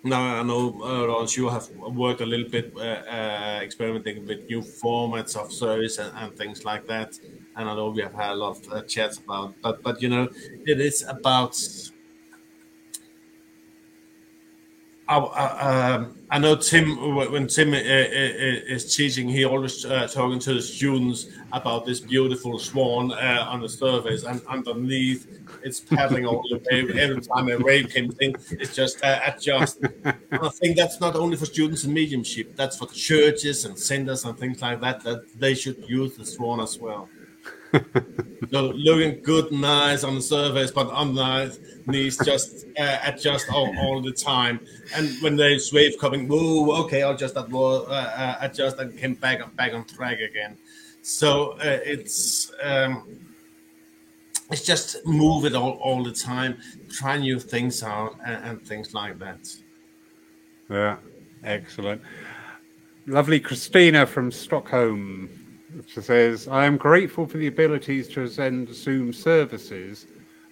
now 0.06 0.40
I 0.40 0.42
know, 0.42 0.80
uh, 0.82 1.06
Ron, 1.08 1.26
you 1.36 1.48
have 1.48 1.68
worked 1.70 2.20
a 2.20 2.26
little 2.26 2.48
bit 2.48 2.72
uh, 2.76 2.80
uh, 2.80 3.60
experimenting 3.62 4.26
with 4.26 4.44
new 4.48 4.60
formats 4.60 5.36
of 5.36 5.52
service 5.52 5.98
and, 5.98 6.12
and, 6.16 6.36
things 6.36 6.64
like 6.64 6.86
that. 6.86 7.18
And 7.56 7.68
I 7.68 7.74
know 7.74 7.90
we 7.90 8.02
have 8.02 8.14
had 8.14 8.30
a 8.30 8.34
lot 8.34 8.56
of 8.56 8.72
uh, 8.72 8.82
chats 8.82 9.18
about, 9.18 9.54
but 9.62 9.82
but 9.82 10.00
you 10.02 10.08
know, 10.08 10.28
it 10.64 10.80
is 10.80 11.04
about 11.08 11.56
I, 15.08 15.94
um, 15.94 16.16
I, 16.30 16.38
know 16.38 16.56
Tim, 16.56 17.14
when 17.14 17.46
Tim 17.46 17.72
uh, 17.72 17.76
uh, 17.76 17.80
uh, 17.80 18.74
is 18.74 18.96
teaching, 18.96 19.28
he 19.28 19.44
always 19.44 19.84
uh, 19.84 20.08
talking 20.08 20.40
to 20.40 20.54
the 20.54 20.60
students 20.60 21.26
about 21.52 21.86
this 21.86 22.00
beautiful 22.00 22.58
swan 22.58 23.12
uh, 23.12 23.46
on 23.48 23.60
the 23.60 23.68
surface, 23.68 24.24
and 24.24 24.42
underneath 24.48 25.28
it's 25.62 25.78
paddling 25.78 26.26
all 26.26 26.42
the 26.50 26.56
way. 26.56 27.00
Every 27.00 27.20
time 27.20 27.48
a 27.48 27.56
wave 27.58 27.94
comes 27.94 28.18
in, 28.18 28.34
it's 28.50 28.74
just 28.74 28.98
adjust. 29.04 29.78
I 30.32 30.48
think 30.48 30.76
that's 30.76 31.00
not 31.00 31.14
only 31.14 31.36
for 31.36 31.46
students 31.46 31.84
in 31.84 31.94
mediumship; 31.94 32.56
that's 32.56 32.76
for 32.76 32.88
churches 32.88 33.64
and 33.64 33.78
centers 33.78 34.24
and 34.24 34.36
things 34.36 34.60
like 34.60 34.80
that. 34.80 35.04
That 35.04 35.38
they 35.38 35.54
should 35.54 35.88
use 35.88 36.16
the 36.16 36.26
swan 36.26 36.60
as 36.60 36.78
well. 36.78 37.08
Looking 38.50 39.22
good, 39.22 39.52
nice 39.52 40.04
on 40.04 40.16
the 40.16 40.22
surface, 40.22 40.70
but 40.70 40.90
underneath 40.90 42.24
just 42.24 42.66
uh, 42.78 42.98
adjust 43.04 43.50
all, 43.50 43.76
all 43.78 44.00
the 44.00 44.12
time. 44.12 44.60
And 44.94 45.10
when 45.22 45.36
there's 45.36 45.72
wave 45.72 45.98
coming, 45.98 46.28
whoa, 46.28 46.82
okay, 46.84 47.02
I'll 47.02 47.16
just 47.16 47.36
uh, 47.36 47.42
uh, 47.42 48.36
adjust 48.40 48.78
and 48.78 48.96
came 48.96 49.14
back 49.14 49.54
back 49.56 49.72
on 49.74 49.84
track 49.84 50.20
again. 50.20 50.56
So 51.02 51.52
uh, 51.52 51.80
it's 51.84 52.52
um, 52.62 53.20
it's 54.50 54.62
just 54.62 55.04
move 55.06 55.44
it 55.44 55.54
all, 55.54 55.72
all 55.72 56.02
the 56.02 56.12
time, 56.12 56.58
try 56.88 57.18
new 57.18 57.38
things 57.38 57.82
out 57.82 58.16
and, 58.24 58.44
and 58.44 58.62
things 58.62 58.94
like 58.94 59.18
that. 59.18 59.48
Yeah, 60.70 60.96
excellent. 61.44 62.02
Lovely 63.06 63.38
Christina 63.38 64.04
from 64.06 64.32
Stockholm 64.32 65.45
which 65.76 65.94
says, 65.94 66.48
I 66.48 66.64
am 66.64 66.78
grateful 66.78 67.26
for 67.26 67.36
the 67.36 67.48
abilities 67.48 68.08
to 68.08 68.26
send 68.28 68.74
Zoom 68.74 69.12
services, 69.12 70.06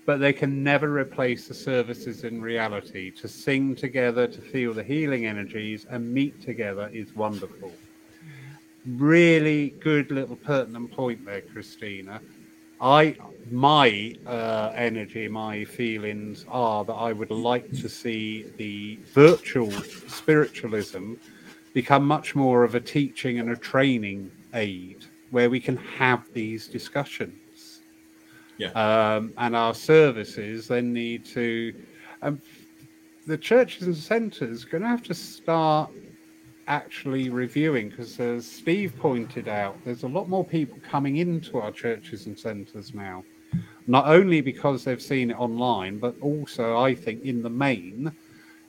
but 0.05 0.21
they 0.21 0.35
can 0.35 0.63
never 0.63 0.93
replace 0.93 1.49
the 1.49 1.55
services 1.55 2.25
in 2.25 2.43
reality. 2.43 3.11
To 3.13 3.27
sing 3.27 3.75
together, 3.75 4.27
to 4.27 4.41
feel 4.41 4.75
the 4.75 4.83
healing 4.83 5.25
energies, 5.25 5.87
and 5.89 6.13
meet 6.13 6.43
together 6.43 6.91
is 6.93 7.17
wonderful. 7.17 7.73
Really 8.87 9.71
good 9.81 10.11
little 10.11 10.37
pertinent 10.37 10.93
point 10.93 11.25
there, 11.25 11.41
Christina. 11.41 12.21
I 12.81 13.17
my 13.51 14.15
uh, 14.27 14.73
energy, 14.75 15.27
my 15.29 15.65
feelings 15.65 16.45
are 16.49 16.85
that 16.85 16.93
I 16.93 17.15
would 17.15 17.31
like 17.31 17.71
to 17.71 17.89
see 17.89 18.45
the 18.59 18.99
virtual 19.15 19.71
spiritualism 19.71 21.15
become 21.73 22.07
much 22.07 22.35
more 22.35 22.63
of 22.63 22.75
a 22.75 22.81
teaching 22.81 23.39
and 23.39 23.51
a 23.51 23.57
training 23.57 24.31
aid 24.53 25.04
where 25.35 25.51
we 25.51 25.59
can 25.59 25.77
have 25.77 26.33
these 26.33 26.69
discussions. 26.69 27.83
Yeah. 28.57 28.69
Um, 28.69 29.33
and 29.37 29.57
our 29.57 29.75
services 29.75 30.69
then 30.69 30.93
need 30.93 31.25
to. 31.27 31.75
Um, 32.23 32.41
the 33.27 33.37
churches 33.37 33.83
and 33.83 33.97
centres 33.97 34.65
are 34.65 34.69
going 34.69 34.83
to 34.83 34.89
have 34.89 35.03
to 35.05 35.15
start 35.15 35.91
actually 36.69 37.31
reviewing 37.31 37.89
because, 37.89 38.21
as 38.21 38.47
Steve 38.47 38.95
pointed 38.97 39.49
out, 39.49 39.77
there's 39.85 40.05
a 40.05 40.09
lot 40.09 40.29
more 40.29 40.45
people 40.45 40.79
coming 40.89 41.17
into 41.17 41.59
our 41.59 41.73
churches 41.73 42.27
and 42.27 42.39
centres 42.39 42.95
now. 42.95 43.25
Not 43.89 44.07
only 44.07 44.41
because 44.41 44.85
they've 44.85 45.03
seen 45.03 45.33
it 45.33 45.39
online, 45.39 45.99
but 45.99 46.15
also, 46.21 46.79
I 46.79 46.95
think, 46.95 47.25
in 47.25 47.43
the 47.43 47.51
main, 47.51 48.13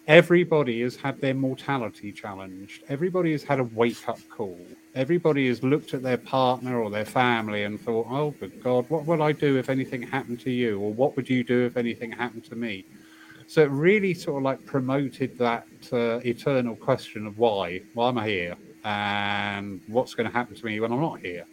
everybody 0.07 0.82
has 0.82 0.95
had 0.95 1.22
their 1.22 1.36
mortality 1.36 2.11
challenged. 2.11 2.84
Everybody 2.89 3.34
has 3.34 3.43
had 3.43 3.59
a 3.59 3.63
wake 3.63 4.09
up 4.09 4.20
call. 4.30 4.59
Everybody 4.96 5.48
has 5.50 5.62
looked 5.62 5.93
at 5.93 6.02
their 6.02 6.18
partner 6.18 6.82
or 6.82 6.89
their 6.89 7.06
family 7.06 7.64
and 7.64 7.80
thought, 7.80 8.08
oh, 8.10 8.32
good 8.32 8.64
God, 8.64 8.89
what 8.89 9.06
would 9.06 9.20
I 9.20 9.34
do 9.34 9.58
if 9.58 9.70
anything 9.70 10.02
happened 10.02 10.39
to 10.41 10.52
you? 10.52 10.80
Or 10.80 10.93
what 10.93 11.16
would 11.16 11.30
you 11.30 11.43
do 11.43 11.66
if 11.66 11.76
anything 11.76 12.12
happened 12.12 12.46
to 12.46 12.56
me? 12.56 12.86
So 13.48 13.62
it 13.62 13.70
really 13.70 14.14
sort 14.14 14.38
of 14.38 14.43
like 14.43 14.66
promoted 14.66 15.38
that 15.38 15.68
uh, 15.91 16.20
eternal 16.26 16.76
question 16.76 17.28
of 17.28 17.38
why? 17.38 17.82
Why 17.93 18.10
am 18.10 18.18
I 18.18 18.28
here? 18.28 18.56
And 18.86 19.82
what's 19.88 20.14
going 20.14 20.28
to 20.30 20.34
happen 20.34 20.56
to 20.56 20.66
me 20.66 20.80
when 20.80 20.91
I'm 20.91 21.02
not 21.02 21.20
here? 21.20 21.46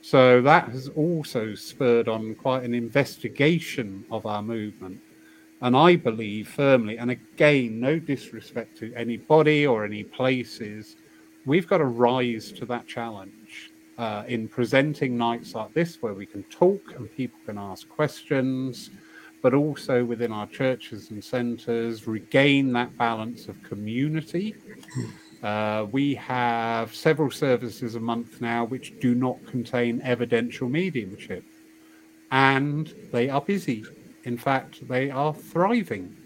So 0.00 0.40
that 0.42 0.68
has 0.68 0.88
also 0.88 1.54
spurred 1.54 2.08
on 2.08 2.34
quite 2.36 2.62
an 2.62 2.74
investigation 2.74 4.04
of 4.10 4.26
our 4.26 4.42
movement 4.42 5.00
and 5.64 5.74
I 5.74 5.96
believe 5.96 6.48
firmly, 6.48 6.98
and 6.98 7.10
again, 7.10 7.80
no 7.80 7.98
disrespect 7.98 8.76
to 8.80 8.92
anybody 8.94 9.66
or 9.66 9.84
any 9.86 10.04
places, 10.04 10.96
we've 11.46 11.68
got 11.68 11.78
to 11.78 11.84
rise 11.84 12.52
to 12.52 12.66
that 12.66 12.86
challenge 12.86 13.70
uh, 13.98 14.24
in 14.26 14.48
presenting 14.48 15.16
nights 15.16 15.54
like 15.54 15.72
this 15.74 16.02
where 16.02 16.14
we 16.14 16.26
can 16.26 16.42
talk 16.44 16.94
and 16.96 17.14
people 17.16 17.38
can 17.46 17.58
ask 17.58 17.88
questions, 17.88 18.90
but 19.42 19.54
also 19.54 20.04
within 20.04 20.32
our 20.32 20.46
churches 20.46 21.10
and 21.10 21.22
centres, 21.22 22.06
regain 22.06 22.72
that 22.72 22.96
balance 22.96 23.46
of 23.48 23.62
community. 23.62 24.54
Uh, 25.42 25.86
we 25.92 26.14
have 26.14 26.94
several 26.94 27.30
services 27.30 27.94
a 27.94 28.00
month 28.00 28.40
now 28.40 28.64
which 28.64 28.98
do 29.00 29.14
not 29.14 29.36
contain 29.46 30.00
evidential 30.02 30.68
mediumship, 30.68 31.44
and 32.30 32.94
they 33.12 33.28
are 33.28 33.42
busy. 33.42 33.84
In 34.24 34.38
fact, 34.38 34.88
they 34.88 35.10
are 35.10 35.34
thriving 35.34 36.16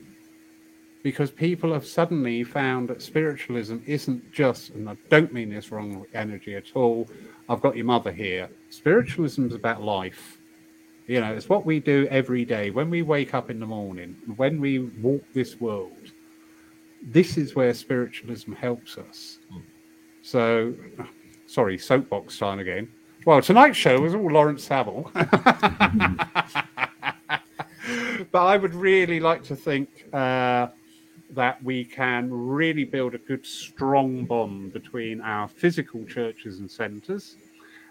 because 1.03 1.31
people 1.31 1.73
have 1.73 1.87
suddenly 1.87 2.43
found 2.43 2.89
that 2.89 3.03
spiritualism 3.03 3.79
isn't 3.87 4.33
just, 4.33 4.71
and 4.71 4.89
I 4.89 4.97
don't 5.09 5.33
mean 5.33 5.51
this 5.51 5.71
wrong 5.71 6.05
energy 6.15 6.57
at 6.57 6.75
all. 6.75 7.09
I've 7.49 7.61
got 7.61 7.77
your 7.77 7.87
mother 7.87 8.13
here. 8.13 8.51
Spiritualism 8.71 9.47
is 9.47 9.55
about 9.55 9.83
life. 9.83 10.39
You 11.07 11.21
know, 11.21 11.33
it's 11.33 11.49
what 11.49 11.65
we 11.65 11.81
do 11.81 12.07
every 12.11 12.45
day 12.45 12.71
when 12.71 12.91
we 12.91 13.03
wake 13.03 13.33
up 13.33 13.49
in 13.49 13.61
the 13.61 13.67
morning, 13.67 14.17
when 14.37 14.61
we 14.61 14.81
walk 15.01 15.25
this 15.33 15.61
world. 15.61 16.13
This 17.03 17.39
is 17.39 17.55
where 17.55 17.73
spiritualism 17.73 18.53
helps 18.53 18.99
us. 18.99 19.39
So, 20.23 20.75
sorry, 21.47 21.79
soapbox 21.79 22.37
time 22.39 22.59
again. 22.59 22.93
Well, 23.25 23.41
tonight's 23.41 23.77
show 23.77 24.01
was 24.01 24.15
all 24.15 24.31
Lawrence 24.31 24.65
Saville. 24.65 25.11
but 25.15 25.25
I 28.35 28.57
would 28.57 28.75
really 28.75 29.21
like 29.21 29.43
to 29.45 29.57
think 29.57 30.07
uh, 30.13 30.69
that 31.31 31.63
we 31.63 31.85
can 31.85 32.33
really 32.33 32.85
build 32.85 33.15
a 33.15 33.19
good, 33.19 33.45
strong 33.45 34.25
bond 34.25 34.73
between 34.73 35.21
our 35.21 35.49
physical 35.49 36.05
churches 36.05 36.59
and 36.59 36.71
centres 36.71 37.37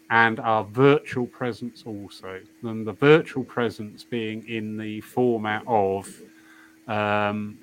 and 0.10 0.40
our 0.40 0.64
virtual 0.64 1.28
presence 1.28 1.84
also. 1.86 2.42
And 2.64 2.88
the 2.88 2.94
virtual 2.94 3.44
presence 3.44 4.04
being 4.04 4.48
in 4.48 4.78
the 4.78 5.02
format 5.02 5.64
of 5.68 6.10
um, 6.88 7.60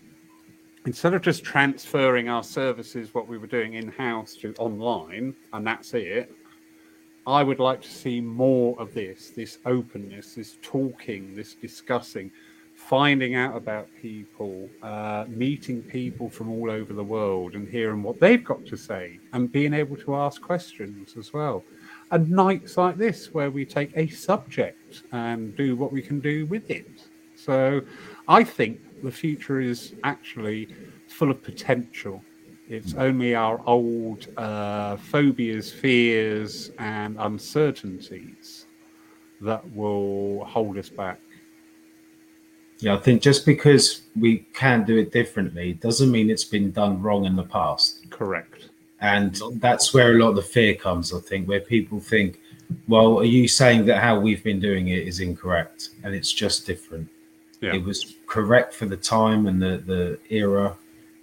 instead 0.86 1.14
of 1.14 1.22
just 1.22 1.42
transferring 1.42 2.28
our 2.28 2.42
services, 2.42 3.14
what 3.14 3.26
we 3.26 3.38
were 3.38 3.46
doing 3.46 3.74
in 3.74 3.88
house 3.88 4.34
to 4.36 4.54
online, 4.58 5.34
and 5.52 5.66
that's 5.66 5.94
it. 5.94 6.32
I 7.26 7.42
would 7.42 7.58
like 7.58 7.80
to 7.80 7.88
see 7.88 8.20
more 8.20 8.78
of 8.78 8.92
this, 8.92 9.30
this 9.30 9.58
openness, 9.64 10.34
this 10.34 10.58
talking, 10.60 11.34
this 11.34 11.54
discussing, 11.54 12.30
finding 12.88 13.34
out 13.34 13.56
about 13.56 13.88
people, 14.02 14.68
uh, 14.82 15.24
meeting 15.28 15.82
people 15.82 16.28
from 16.28 16.50
all 16.50 16.70
over 16.70 16.92
the 16.92 17.02
world 17.02 17.54
and 17.54 17.66
hearing 17.66 18.02
what 18.02 18.20
they've 18.20 18.44
got 18.44 18.64
to 18.66 18.76
say 18.76 19.18
and 19.32 19.50
being 19.50 19.72
able 19.72 19.96
to 19.96 20.14
ask 20.14 20.42
questions 20.42 21.16
as 21.16 21.32
well. 21.32 21.64
And 22.10 22.30
nights 22.30 22.76
like 22.76 22.96
this 22.96 23.32
where 23.32 23.50
we 23.50 23.64
take 23.64 23.96
a 23.96 24.06
subject 24.08 25.02
and 25.12 25.56
do 25.56 25.76
what 25.76 25.92
we 25.92 26.02
can 26.02 26.20
do 26.20 26.44
with 26.46 26.70
it. 26.70 27.08
So 27.36 27.80
I 28.28 28.44
think 28.44 28.80
the 29.02 29.10
future 29.10 29.60
is 29.60 29.94
actually 30.04 30.68
full 31.08 31.30
of 31.30 31.42
potential. 31.42 32.22
It's 32.68 32.94
only 32.94 33.34
our 33.34 33.62
old 33.66 34.26
uh, 34.36 34.96
phobias, 34.96 35.72
fears, 35.72 36.70
and 36.78 37.16
uncertainties 37.18 38.66
that 39.40 39.62
will 39.74 40.44
hold 40.44 40.76
us 40.76 40.90
back. 40.90 41.18
Yeah, 42.78 42.94
I 42.94 42.98
think 42.98 43.22
just 43.22 43.46
because 43.46 44.02
we 44.18 44.38
can 44.52 44.84
do 44.84 44.98
it 44.98 45.12
differently 45.12 45.74
doesn't 45.74 46.10
mean 46.10 46.30
it's 46.30 46.44
been 46.44 46.70
done 46.72 47.00
wrong 47.00 47.24
in 47.24 47.36
the 47.36 47.44
past. 47.44 48.10
Correct. 48.10 48.68
And 49.00 49.40
that's 49.54 49.92
where 49.92 50.12
a 50.12 50.18
lot 50.18 50.30
of 50.30 50.36
the 50.36 50.42
fear 50.42 50.74
comes, 50.74 51.12
I 51.12 51.20
think, 51.20 51.48
where 51.48 51.60
people 51.60 52.00
think, 52.00 52.40
well, 52.88 53.18
are 53.18 53.24
you 53.24 53.48
saying 53.48 53.84
that 53.86 53.98
how 53.98 54.18
we've 54.18 54.42
been 54.42 54.60
doing 54.60 54.88
it 54.88 55.06
is 55.06 55.20
incorrect? 55.20 55.90
And 56.02 56.14
it's 56.14 56.32
just 56.32 56.66
different. 56.66 57.08
Yeah. 57.60 57.74
It 57.74 57.84
was 57.84 58.16
correct 58.26 58.74
for 58.74 58.86
the 58.86 58.96
time 58.96 59.46
and 59.46 59.60
the, 59.60 59.82
the 59.84 60.18
era, 60.30 60.76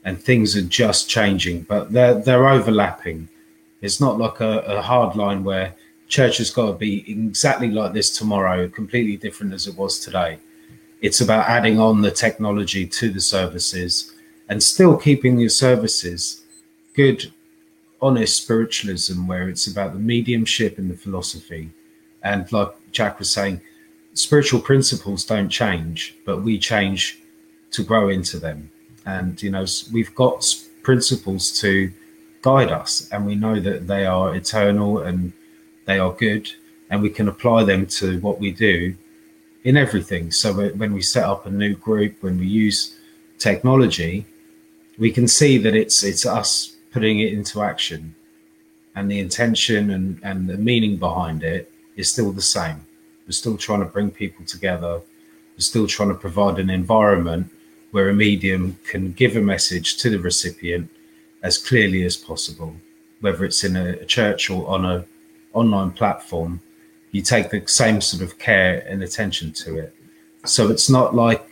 and 0.03 0.21
things 0.21 0.55
are 0.55 0.61
just 0.63 1.09
changing, 1.09 1.63
but 1.63 1.91
they're, 1.91 2.15
they're 2.15 2.49
overlapping. 2.49 3.29
It's 3.81 3.99
not 3.99 4.17
like 4.17 4.39
a, 4.39 4.59
a 4.59 4.81
hard 4.81 5.15
line 5.15 5.43
where 5.43 5.75
church 6.07 6.37
has 6.37 6.49
got 6.49 6.67
to 6.67 6.73
be 6.73 7.09
exactly 7.11 7.69
like 7.69 7.93
this 7.93 8.15
tomorrow, 8.15 8.67
completely 8.67 9.17
different 9.17 9.53
as 9.53 9.67
it 9.67 9.75
was 9.75 9.99
today 9.99 10.39
it's 11.01 11.19
about 11.19 11.49
adding 11.49 11.79
on 11.79 12.01
the 12.01 12.11
technology 12.11 12.85
to 12.85 13.09
the 13.09 13.19
services 13.19 14.13
and 14.47 14.61
still 14.61 14.95
keeping 14.95 15.39
your 15.39 15.49
services 15.49 16.43
good, 16.95 17.31
honest 18.01 18.43
spiritualism, 18.43 19.27
where 19.27 19.49
it's 19.49 19.67
about 19.67 19.93
the 19.93 19.99
mediumship 19.99 20.77
and 20.77 20.91
the 20.91 20.97
philosophy. 20.97 21.71
And 22.23 22.51
like 22.51 22.69
Jack 22.91 23.17
was 23.17 23.31
saying, 23.31 23.61
spiritual 24.13 24.61
principles 24.61 25.25
don't 25.25 25.49
change, 25.49 26.15
but 26.25 26.43
we 26.43 26.59
change 26.59 27.19
to 27.71 27.83
grow 27.83 28.09
into 28.09 28.37
them. 28.37 28.69
And, 29.05 29.41
you 29.41 29.49
know, 29.49 29.65
we've 29.91 30.13
got 30.13 30.45
principles 30.83 31.59
to 31.61 31.91
guide 32.41 32.69
us, 32.69 33.07
and 33.11 33.25
we 33.25 33.35
know 33.35 33.59
that 33.59 33.87
they 33.87 34.05
are 34.05 34.35
eternal 34.35 34.99
and 34.99 35.31
they 35.85 35.97
are 35.97 36.11
good, 36.11 36.51
and 36.89 37.01
we 37.01 37.09
can 37.09 37.27
apply 37.27 37.63
them 37.63 37.85
to 37.85 38.19
what 38.19 38.39
we 38.39 38.51
do 38.51 38.95
in 39.63 39.77
everything. 39.77 40.31
So 40.31 40.53
when 40.53 40.93
we 40.93 41.01
set 41.01 41.23
up 41.23 41.45
a 41.45 41.51
new 41.51 41.75
group, 41.75 42.21
when 42.21 42.39
we 42.39 42.47
use 42.47 42.95
technology, 43.37 44.25
we 44.97 45.11
can 45.11 45.27
see 45.27 45.57
that 45.57 45.75
it's 45.75 46.03
it's 46.03 46.25
us 46.25 46.75
putting 46.91 47.19
it 47.19 47.33
into 47.33 47.61
action, 47.61 48.15
and 48.95 49.09
the 49.09 49.19
intention 49.19 49.91
and 49.91 50.19
and 50.23 50.49
the 50.49 50.57
meaning 50.57 50.97
behind 50.97 51.43
it 51.43 51.71
is 51.95 52.11
still 52.11 52.31
the 52.31 52.41
same. 52.41 52.85
We're 53.25 53.33
still 53.33 53.57
trying 53.57 53.79
to 53.79 53.85
bring 53.85 54.11
people 54.11 54.45
together. 54.45 55.01
We're 55.53 55.69
still 55.71 55.87
trying 55.87 56.09
to 56.09 56.15
provide 56.15 56.59
an 56.59 56.69
environment 56.69 57.51
where 57.91 58.09
a 58.09 58.13
medium 58.13 58.79
can 58.87 59.11
give 59.11 59.35
a 59.35 59.41
message 59.41 59.97
to 59.97 60.09
the 60.09 60.19
recipient 60.19 60.89
as 61.43 61.57
clearly 61.57 62.03
as 62.03 62.15
possible, 62.15 62.75
whether 63.19 63.43
it's 63.43 63.63
in 63.63 63.75
a, 63.75 63.89
a 63.89 64.05
church 64.05 64.49
or 64.49 64.67
on 64.67 64.85
a 64.85 65.05
online 65.53 65.91
platform 65.91 66.61
you 67.11 67.21
take 67.21 67.49
the 67.49 67.63
same 67.67 68.01
sort 68.01 68.23
of 68.23 68.39
care 68.39 68.85
and 68.87 69.03
attention 69.03 69.51
to 69.53 69.77
it. 69.77 69.95
So 70.45 70.69
it's 70.69 70.89
not 70.89 71.13
like 71.13 71.45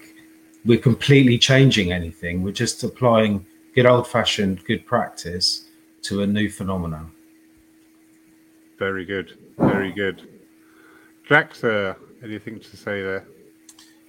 we're 0.66 0.80
completely 0.80 1.38
changing 1.38 1.92
anything. 1.92 2.44
We're 2.44 2.52
just 2.52 2.84
applying 2.84 3.46
good 3.76 3.86
old 3.86 4.08
fashioned 4.08 4.64
good 4.66 4.86
practice 4.86 5.66
to 6.04 6.24
a 6.24 6.28
new 6.28 6.50
phenomenon. 6.50 7.12
Very 8.78 9.06
good. 9.06 9.38
Very 9.58 9.92
good. 9.92 10.28
Jack, 11.28 11.54
sir, 11.54 11.96
anything 12.24 12.60
to 12.60 12.78
say 12.78 13.02
there? 13.02 13.28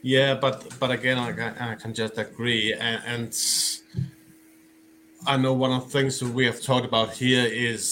Yeah, 0.03 0.35
but 0.35 0.67
but 0.81 0.91
again, 0.91 1.19
I 1.19 1.33
can, 1.33 1.55
I 1.59 1.75
can 1.75 1.93
just 1.93 2.17
agree, 2.17 2.73
and, 2.73 3.03
and 3.05 3.37
I 5.27 5.37
know 5.37 5.53
one 5.53 5.73
of 5.73 5.85
the 5.85 5.91
things 5.91 6.19
that 6.21 6.31
we 6.31 6.47
have 6.47 6.63
talked 6.63 6.87
about 6.87 7.13
here 7.13 7.45
is, 7.45 7.87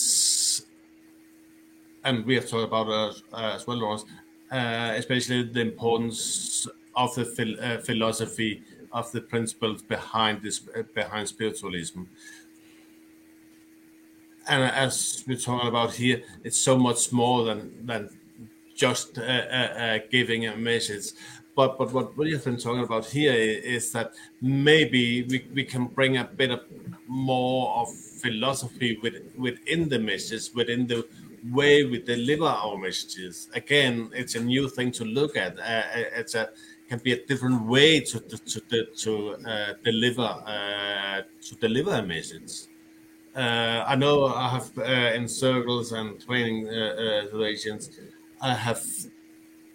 and 2.08 2.24
we 2.24 2.34
have 2.36 2.48
talked 2.48 2.64
about 2.64 2.88
uh, 2.88 3.12
uh, 3.36 3.54
as 3.54 3.66
well, 3.66 4.04
uh, 4.50 4.92
especially 4.96 5.42
the 5.42 5.60
importance 5.60 6.66
of 6.96 7.14
the 7.14 7.24
phil- 7.24 7.60
uh, 7.60 7.78
philosophy 7.78 8.62
of 8.92 9.12
the 9.12 9.20
principles 9.20 9.82
behind 9.82 10.42
this 10.42 10.62
uh, 10.74 10.82
behind 10.94 11.28
spiritualism. 11.28 12.02
And 14.48 14.62
as 14.64 15.22
we're 15.26 15.36
talking 15.36 15.68
about 15.68 15.92
here, 15.92 16.22
it's 16.42 16.56
so 16.56 16.78
much 16.78 17.12
more 17.12 17.44
than 17.44 17.86
than 17.86 18.08
just 18.74 19.18
uh, 19.18 19.98
giving 20.10 20.46
a 20.46 20.56
message 20.56 21.06
but 21.58 21.76
but 21.76 21.92
what 21.92 22.16
we 22.16 22.30
have 22.30 22.44
been 22.44 22.56
talking 22.56 22.84
about 22.84 23.04
here 23.06 23.34
is 23.34 23.90
that 23.90 24.12
maybe 24.40 25.24
we, 25.24 25.44
we 25.52 25.64
can 25.64 25.86
bring 25.86 26.16
a 26.16 26.22
bit 26.22 26.52
of 26.52 26.60
more 27.08 27.76
of 27.80 27.88
philosophy 28.22 28.96
with, 29.02 29.16
within 29.36 29.88
the 29.88 29.98
message, 29.98 30.54
within 30.54 30.86
the 30.86 31.04
way 31.50 31.84
we 31.84 31.98
deliver 32.00 32.44
our 32.44 32.76
messages. 32.76 33.48
Again, 33.54 34.10
it's 34.14 34.34
a 34.34 34.40
new 34.40 34.68
thing 34.68 34.92
to 34.92 35.04
look 35.04 35.36
at. 35.36 35.58
Uh, 35.58 35.82
it's 36.16 36.34
a 36.34 36.50
can 36.88 36.98
be 37.00 37.12
a 37.12 37.26
different 37.26 37.62
way 37.66 38.00
to 38.00 38.20
to 38.20 38.60
to, 38.60 38.86
to 38.96 39.36
uh, 39.46 39.74
deliver 39.84 40.22
uh, 40.22 41.22
to 41.42 41.54
deliver 41.56 41.92
a 41.92 42.02
message. 42.02 42.68
Uh, 43.36 43.84
I 43.86 43.94
know 43.94 44.26
I 44.26 44.48
have 44.48 44.70
uh, 44.78 44.82
in 45.14 45.28
circles 45.28 45.92
and 45.92 46.20
training 46.20 46.68
uh, 46.68 47.22
situations, 47.24 47.90
I 48.40 48.54
have 48.54 48.84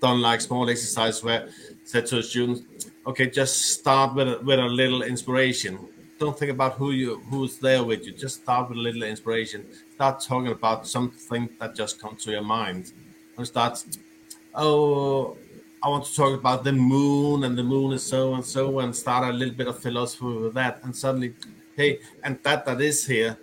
done 0.01 0.21
like 0.21 0.41
small 0.41 0.69
exercise 0.69 1.23
where 1.23 1.43
I 1.43 1.49
said 1.85 2.05
to 2.07 2.21
students, 2.21 2.89
okay, 3.07 3.29
just 3.29 3.61
start 3.79 4.15
with 4.15 4.27
a, 4.27 4.39
with 4.39 4.59
a 4.59 4.65
little 4.65 5.03
inspiration. 5.03 5.79
Don't 6.19 6.37
think 6.37 6.51
about 6.51 6.73
who 6.73 6.91
you 6.91 7.19
who's 7.29 7.57
there 7.57 7.83
with 7.83 8.05
you. 8.05 8.13
Just 8.13 8.41
start 8.41 8.69
with 8.69 8.77
a 8.77 8.81
little 8.81 9.03
inspiration. 9.03 9.65
Start 10.03 10.19
talking 10.19 10.51
about 10.51 10.85
something 10.85 11.47
that 11.61 11.75
just 11.75 11.97
comes 11.97 12.25
to 12.25 12.31
your 12.31 12.41
mind. 12.41 12.91
And 13.37 13.47
start, 13.47 13.81
oh, 14.53 15.37
I 15.81 15.87
want 15.87 16.03
to 16.03 16.13
talk 16.13 16.37
about 16.37 16.65
the 16.65 16.73
moon, 16.73 17.45
and 17.45 17.57
the 17.57 17.63
moon 17.63 17.93
is 17.93 18.03
so 18.03 18.33
and 18.33 18.43
so, 18.43 18.79
and 18.79 18.93
start 18.93 19.23
a 19.23 19.31
little 19.31 19.55
bit 19.55 19.67
of 19.67 19.79
philosophy 19.79 20.25
with 20.25 20.55
that. 20.55 20.83
And 20.83 20.93
suddenly, 20.93 21.35
hey, 21.77 21.99
and 22.21 22.37
that 22.43 22.65
that 22.65 22.81
is 22.81 23.07
here 23.07 23.37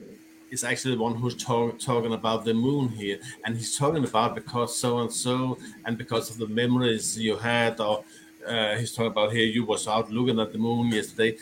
is 0.50 0.62
actually 0.62 0.96
the 0.96 1.00
one 1.00 1.14
who's 1.14 1.34
talk, 1.34 1.78
talking 1.78 2.12
about 2.12 2.44
the 2.44 2.52
moon 2.52 2.90
here, 2.90 3.18
and 3.46 3.56
he's 3.56 3.78
talking 3.78 4.04
about 4.04 4.34
because 4.34 4.76
so 4.76 4.98
and 4.98 5.10
so, 5.10 5.56
and 5.86 5.96
because 5.96 6.28
of 6.28 6.36
the 6.36 6.48
memories 6.48 7.18
you 7.18 7.38
had, 7.38 7.80
or 7.80 8.04
uh, 8.46 8.76
he's 8.76 8.92
talking 8.92 9.12
about 9.12 9.32
here. 9.32 9.46
You 9.46 9.64
was 9.64 9.88
out 9.88 10.10
looking 10.10 10.38
at 10.38 10.52
the 10.52 10.58
moon 10.58 10.88
yesterday, 10.92 11.38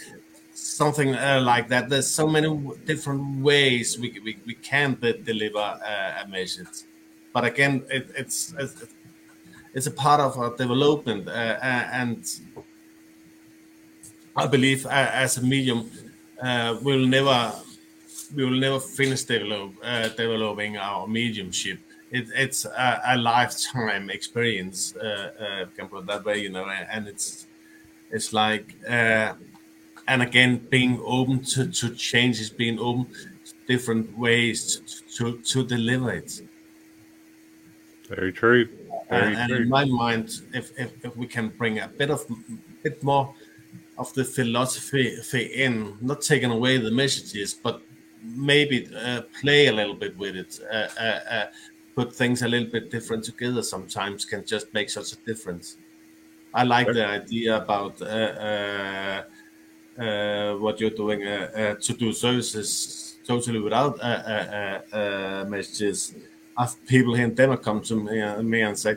something 0.58 1.14
uh, 1.14 1.40
like 1.42 1.68
that. 1.68 1.88
There's 1.88 2.10
so 2.10 2.26
many 2.26 2.48
different 2.84 3.42
ways 3.42 3.98
we 3.98 4.18
we, 4.24 4.38
we 4.46 4.54
can 4.54 4.98
deliver 5.00 5.58
uh, 5.58 6.24
a 6.24 6.28
message, 6.28 6.84
but 7.32 7.44
again, 7.44 7.84
it, 7.90 8.10
it's, 8.16 8.54
it's 8.58 8.84
it's 9.74 9.86
a 9.86 9.90
part 9.90 10.20
of 10.20 10.38
our 10.38 10.56
development, 10.56 11.28
uh, 11.28 11.30
uh, 11.30 11.88
and 11.92 12.24
I 14.36 14.46
believe 14.46 14.86
uh, 14.86 15.10
as 15.12 15.36
a 15.38 15.42
medium, 15.42 15.90
we'll 16.82 17.06
never 17.06 17.52
we 18.34 18.44
will 18.44 18.58
never 18.58 18.80
finish 18.80 19.22
develop, 19.22 19.72
uh, 19.82 20.08
developing 20.08 20.76
our 20.76 21.06
mediumship. 21.06 21.80
It, 22.10 22.28
it's 22.34 22.64
a, 22.64 23.02
a, 23.06 23.16
lifetime 23.16 24.10
experience, 24.10 24.94
uh, 24.96 25.32
uh, 25.38 25.66
can 25.76 25.88
put 25.88 26.06
that 26.06 26.24
way, 26.24 26.38
you 26.38 26.50
know, 26.50 26.66
and 26.66 27.06
it's 27.06 27.46
it's 28.10 28.32
like, 28.32 28.74
uh, 28.88 29.34
and 30.08 30.22
again, 30.22 30.66
being 30.70 31.00
open 31.04 31.44
to, 31.44 31.70
to 31.70 31.94
changes, 31.94 32.48
being 32.48 32.78
open 32.78 33.04
to 33.04 33.52
different 33.66 34.16
ways 34.18 34.80
to, 35.16 35.32
to, 35.32 35.38
to 35.42 35.66
deliver 35.66 36.10
it. 36.12 36.40
Very 38.08 38.32
true. 38.32 38.66
Very 39.10 39.36
and, 39.36 39.50
true. 39.50 39.58
in 39.58 39.68
my 39.68 39.84
mind, 39.84 40.30
if, 40.54 40.72
if, 40.78 41.04
if 41.04 41.14
we 41.14 41.26
can 41.26 41.50
bring 41.50 41.78
a 41.80 41.88
bit 41.88 42.10
of 42.10 42.24
bit 42.82 43.02
more 43.02 43.34
of 43.98 44.12
the 44.14 44.24
philosophy 44.24 45.18
in, 45.54 45.98
not 46.00 46.22
taking 46.22 46.50
away 46.50 46.78
the 46.78 46.90
messages, 46.90 47.52
but 47.52 47.82
maybe 48.22 48.88
uh, 48.96 49.22
play 49.40 49.66
a 49.66 49.72
little 49.72 49.94
bit 49.94 50.16
with 50.16 50.36
it, 50.36 50.58
uh, 50.72 50.88
uh, 50.98 51.20
uh, 51.30 51.46
put 51.94 52.14
things 52.14 52.40
a 52.42 52.48
little 52.48 52.70
bit 52.70 52.90
different 52.90 53.24
together. 53.24 53.62
Sometimes 53.62 54.24
can 54.24 54.42
just 54.46 54.72
make 54.72 54.88
such 54.88 55.12
a 55.12 55.16
difference. 55.16 55.76
I 56.54 56.62
like 56.62 56.86
the 56.86 57.06
idea 57.06 57.58
about 57.58 58.00
uh, 58.00 59.24
Uh, 59.98 60.54
what 60.58 60.78
you're 60.78 60.90
doing 60.90 61.26
uh, 61.26 61.50
uh, 61.56 61.74
to 61.80 61.92
do 61.92 62.12
services 62.12 63.16
totally 63.26 63.58
without 63.58 63.98
messages. 65.48 66.14
I 66.56 66.62
have 66.62 66.86
people 66.86 67.14
here 67.14 67.24
in 67.24 67.34
Denmark 67.34 67.64
come 67.64 67.80
to 67.82 67.96
me, 67.96 68.42
me 68.44 68.60
and 68.60 68.78
say, 68.78 68.96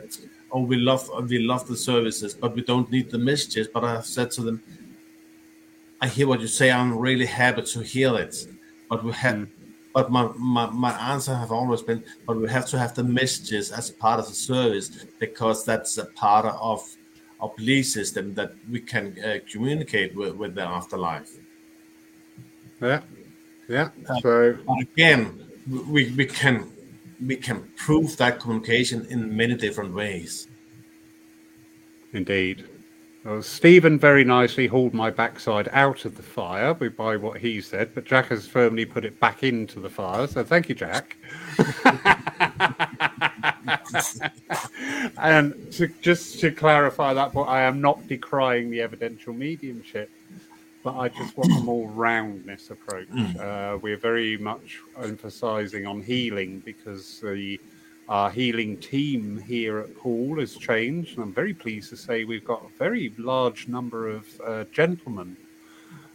"Oh, 0.52 0.60
we 0.60 0.76
love 0.76 1.10
we 1.28 1.40
love 1.40 1.66
the 1.66 1.76
services, 1.76 2.34
but 2.34 2.54
we 2.54 2.62
don't 2.62 2.88
need 2.88 3.10
the 3.10 3.18
messages." 3.18 3.66
But 3.66 3.82
I 3.82 4.00
said 4.02 4.30
to 4.32 4.42
them, 4.42 4.62
"I 6.00 6.06
hear 6.06 6.28
what 6.28 6.40
you 6.40 6.46
say. 6.46 6.70
I'm 6.70 6.96
really 6.96 7.26
happy 7.26 7.62
to 7.62 7.80
hear 7.80 8.16
it." 8.18 8.46
But 8.88 9.02
we 9.02 9.10
have, 9.12 9.34
mm. 9.34 9.48
but 9.92 10.08
my, 10.08 10.30
my, 10.36 10.70
my 10.70 10.92
answer 11.12 11.34
have 11.34 11.50
always 11.50 11.82
been, 11.82 12.04
but 12.26 12.36
we 12.36 12.48
have 12.48 12.66
to 12.66 12.78
have 12.78 12.94
the 12.94 13.02
messages 13.02 13.72
as 13.72 13.90
part 13.90 14.20
of 14.20 14.28
the 14.28 14.34
service 14.34 14.88
because 15.18 15.64
that's 15.64 15.98
a 15.98 16.04
part 16.04 16.46
of 16.46 16.78
our 17.42 17.52
belief 17.56 17.86
system 17.86 18.34
that 18.34 18.52
we 18.70 18.80
can 18.80 19.16
uh, 19.24 19.38
communicate 19.50 20.14
with, 20.14 20.36
with 20.36 20.54
the 20.54 20.62
afterlife. 20.62 21.30
Yeah, 22.80 23.00
yeah. 23.68 23.88
Uh, 24.08 24.20
so 24.20 24.58
again, 24.80 25.46
we, 25.88 26.10
we 26.12 26.24
can 26.26 26.72
we 27.24 27.36
can 27.36 27.68
prove 27.76 28.16
that 28.16 28.40
communication 28.40 29.06
in 29.10 29.36
many 29.36 29.54
different 29.54 29.94
ways. 29.94 30.48
Indeed. 32.12 32.68
Well, 33.24 33.42
Stephen 33.42 34.00
very 34.00 34.24
nicely 34.24 34.66
hauled 34.66 34.94
my 34.94 35.10
backside 35.10 35.68
out 35.72 36.04
of 36.04 36.16
the 36.16 36.24
fire 36.24 36.74
by 36.74 37.16
what 37.16 37.38
he 37.40 37.60
said, 37.60 37.94
but 37.94 38.04
Jack 38.04 38.26
has 38.26 38.48
firmly 38.48 38.84
put 38.84 39.04
it 39.04 39.20
back 39.20 39.44
into 39.44 39.78
the 39.78 39.88
fire. 39.88 40.26
So 40.26 40.42
thank 40.42 40.68
you, 40.68 40.74
Jack. 40.74 41.16
and 45.18 45.72
to, 45.72 45.88
just 46.00 46.40
to 46.40 46.50
clarify 46.50 47.14
that 47.14 47.32
point, 47.32 47.48
I 47.48 47.62
am 47.62 47.80
not 47.80 48.06
decrying 48.08 48.70
the 48.70 48.80
evidential 48.80 49.32
mediumship, 49.32 50.10
but 50.82 50.96
I 50.96 51.08
just 51.08 51.36
want 51.36 51.52
a 51.52 51.60
more 51.60 51.88
roundness 51.88 52.70
approach. 52.70 53.08
Mm. 53.08 53.40
Uh, 53.40 53.78
we're 53.78 53.96
very 53.96 54.36
much 54.36 54.80
emphasizing 55.02 55.86
on 55.86 56.02
healing 56.02 56.60
because 56.64 57.20
the 57.20 57.60
our 58.08 58.30
healing 58.30 58.76
team 58.76 59.38
here 59.38 59.78
at 59.78 59.96
Poole 59.96 60.40
has 60.40 60.56
changed, 60.56 61.16
and 61.16 61.24
I'm 61.24 61.32
very 61.32 61.54
pleased 61.54 61.88
to 61.90 61.96
say 61.96 62.24
we've 62.24 62.44
got 62.44 62.64
a 62.64 62.78
very 62.78 63.14
large 63.16 63.68
number 63.68 64.08
of 64.08 64.40
uh, 64.44 64.64
gentlemen 64.72 65.36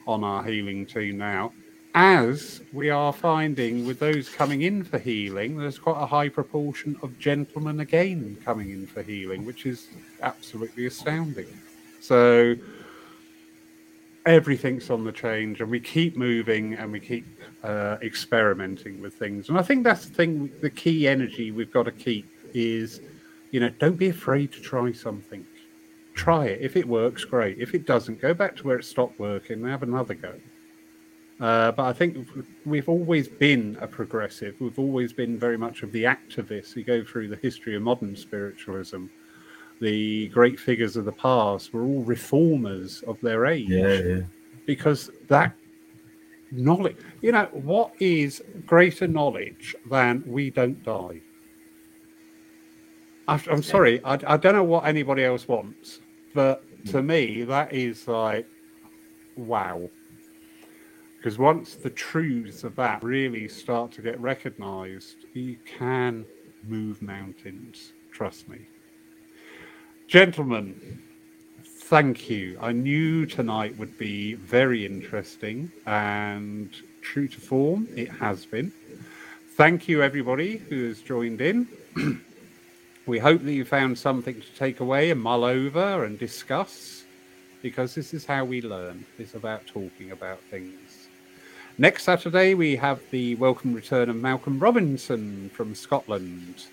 on 0.05 0.23
our 0.23 0.43
healing 0.43 0.85
team 0.85 1.17
now. 1.17 1.53
As 1.99 2.61
we 2.73 2.91
are 2.91 3.11
finding 3.11 3.87
with 3.87 3.97
those 3.97 4.29
coming 4.29 4.61
in 4.61 4.83
for 4.83 4.99
healing, 4.99 5.57
there's 5.57 5.79
quite 5.79 5.99
a 5.99 6.05
high 6.05 6.29
proportion 6.29 6.95
of 7.01 7.17
gentlemen 7.17 7.79
again 7.79 8.37
coming 8.45 8.69
in 8.69 8.85
for 8.85 9.01
healing, 9.01 9.47
which 9.47 9.65
is 9.65 9.87
absolutely 10.21 10.85
astounding. 10.85 11.47
So 11.99 12.53
everything's 14.27 14.91
on 14.91 15.05
the 15.05 15.11
change, 15.11 15.59
and 15.59 15.71
we 15.71 15.79
keep 15.79 16.15
moving 16.15 16.75
and 16.75 16.91
we 16.91 16.99
keep 16.99 17.25
uh, 17.63 17.97
experimenting 18.03 19.01
with 19.01 19.15
things. 19.15 19.49
And 19.49 19.57
I 19.57 19.63
think 19.63 19.83
that's 19.83 20.05
the 20.05 20.13
thing, 20.13 20.51
the 20.61 20.69
key 20.69 21.07
energy 21.07 21.49
we've 21.49 21.73
got 21.73 21.85
to 21.85 21.91
keep 21.91 22.29
is, 22.53 23.01
you 23.49 23.59
know, 23.59 23.69
don't 23.79 23.97
be 23.97 24.09
afraid 24.09 24.51
to 24.51 24.61
try 24.61 24.91
something. 24.91 25.43
Try 26.13 26.45
it. 26.45 26.61
If 26.61 26.75
it 26.75 26.87
works, 26.87 27.25
great. 27.25 27.57
If 27.57 27.73
it 27.73 27.87
doesn't, 27.87 28.21
go 28.21 28.35
back 28.35 28.55
to 28.57 28.67
where 28.67 28.77
it 28.77 28.85
stopped 28.85 29.17
working 29.17 29.63
and 29.63 29.71
have 29.71 29.81
another 29.81 30.13
go. 30.13 30.35
Uh, 31.39 31.71
but 31.71 31.83
I 31.83 31.93
think 31.93 32.27
we've 32.65 32.89
always 32.89 33.27
been 33.27 33.77
a 33.79 33.87
progressive. 33.87 34.55
We've 34.59 34.79
always 34.79 35.13
been 35.13 35.37
very 35.37 35.57
much 35.57 35.83
of 35.83 35.91
the 35.91 36.03
activists. 36.03 36.75
You 36.75 36.83
go 36.83 37.03
through 37.03 37.27
the 37.27 37.35
history 37.35 37.75
of 37.75 37.83
modern 37.83 38.15
spiritualism. 38.15 39.05
The 39.79 40.29
great 40.29 40.59
figures 40.59 40.97
of 40.97 41.05
the 41.05 41.11
past 41.11 41.73
were 41.73 41.83
all 41.83 42.01
reformers 42.03 43.03
of 43.03 43.21
their 43.21 43.45
age. 43.45 43.69
Yeah, 43.69 43.93
yeah. 43.93 44.21
Because 44.65 45.11
that 45.27 45.55
knowledge. 46.51 46.97
You 47.21 47.31
know, 47.33 47.47
what 47.51 47.91
is 47.99 48.41
greater 48.65 49.07
knowledge 49.07 49.75
than 49.89 50.23
we 50.25 50.49
don't 50.49 50.81
die? 50.83 51.21
I'm 53.27 53.61
sorry, 53.61 54.01
I, 54.05 54.17
I 54.25 54.37
don't 54.37 54.55
know 54.55 54.63
what 54.63 54.85
anybody 54.85 55.25
else 55.25 55.49
wants, 55.49 55.99
but 56.33 56.63
to 56.85 57.03
me, 57.03 57.43
that 57.43 57.73
is 57.73 58.07
like, 58.07 58.47
wow. 59.35 59.89
Because 61.17 61.37
once 61.37 61.75
the 61.75 61.89
truths 61.89 62.63
of 62.63 62.75
that 62.75 63.03
really 63.03 63.47
start 63.47 63.91
to 63.93 64.01
get 64.01 64.19
recognized, 64.19 65.25
you 65.33 65.57
can 65.65 66.25
move 66.63 67.01
mountains. 67.01 67.91
Trust 68.11 68.47
me. 68.47 68.59
Gentlemen, 70.07 71.01
thank 71.63 72.29
you. 72.29 72.57
I 72.61 72.71
knew 72.71 73.25
tonight 73.25 73.77
would 73.77 73.97
be 73.97 74.35
very 74.35 74.85
interesting 74.85 75.71
and 75.85 76.69
true 77.01 77.27
to 77.27 77.39
form, 77.39 77.87
it 77.95 78.09
has 78.09 78.45
been. 78.45 78.71
Thank 79.55 79.87
you, 79.87 80.03
everybody 80.03 80.57
who 80.57 80.87
has 80.87 81.01
joined 81.01 81.41
in. 81.41 81.67
we 83.05 83.19
hope 83.19 83.43
that 83.43 83.53
you 83.53 83.65
found 83.65 83.97
something 83.97 84.35
to 84.35 84.55
take 84.55 84.81
away 84.81 85.09
and 85.09 85.21
mull 85.21 85.43
over 85.43 86.05
and 86.05 86.19
discuss 86.19 87.03
because 87.61 87.95
this 87.95 88.13
is 88.13 88.25
how 88.25 88.45
we 88.45 88.61
learn. 88.61 89.05
It's 89.17 89.33
about 89.33 89.65
talking 89.65 90.11
about 90.11 90.39
things. 90.51 90.86
Next 91.79 92.05
Saturday, 92.05 92.55
we 92.55 92.75
have 92.77 92.99
the 93.11 93.35
welcome 93.35 93.71
return 93.71 94.09
of 94.09 94.15
Malcolm 94.15 94.57
Robinson 94.57 95.51
from 95.53 95.75
Scotland, 95.75 96.65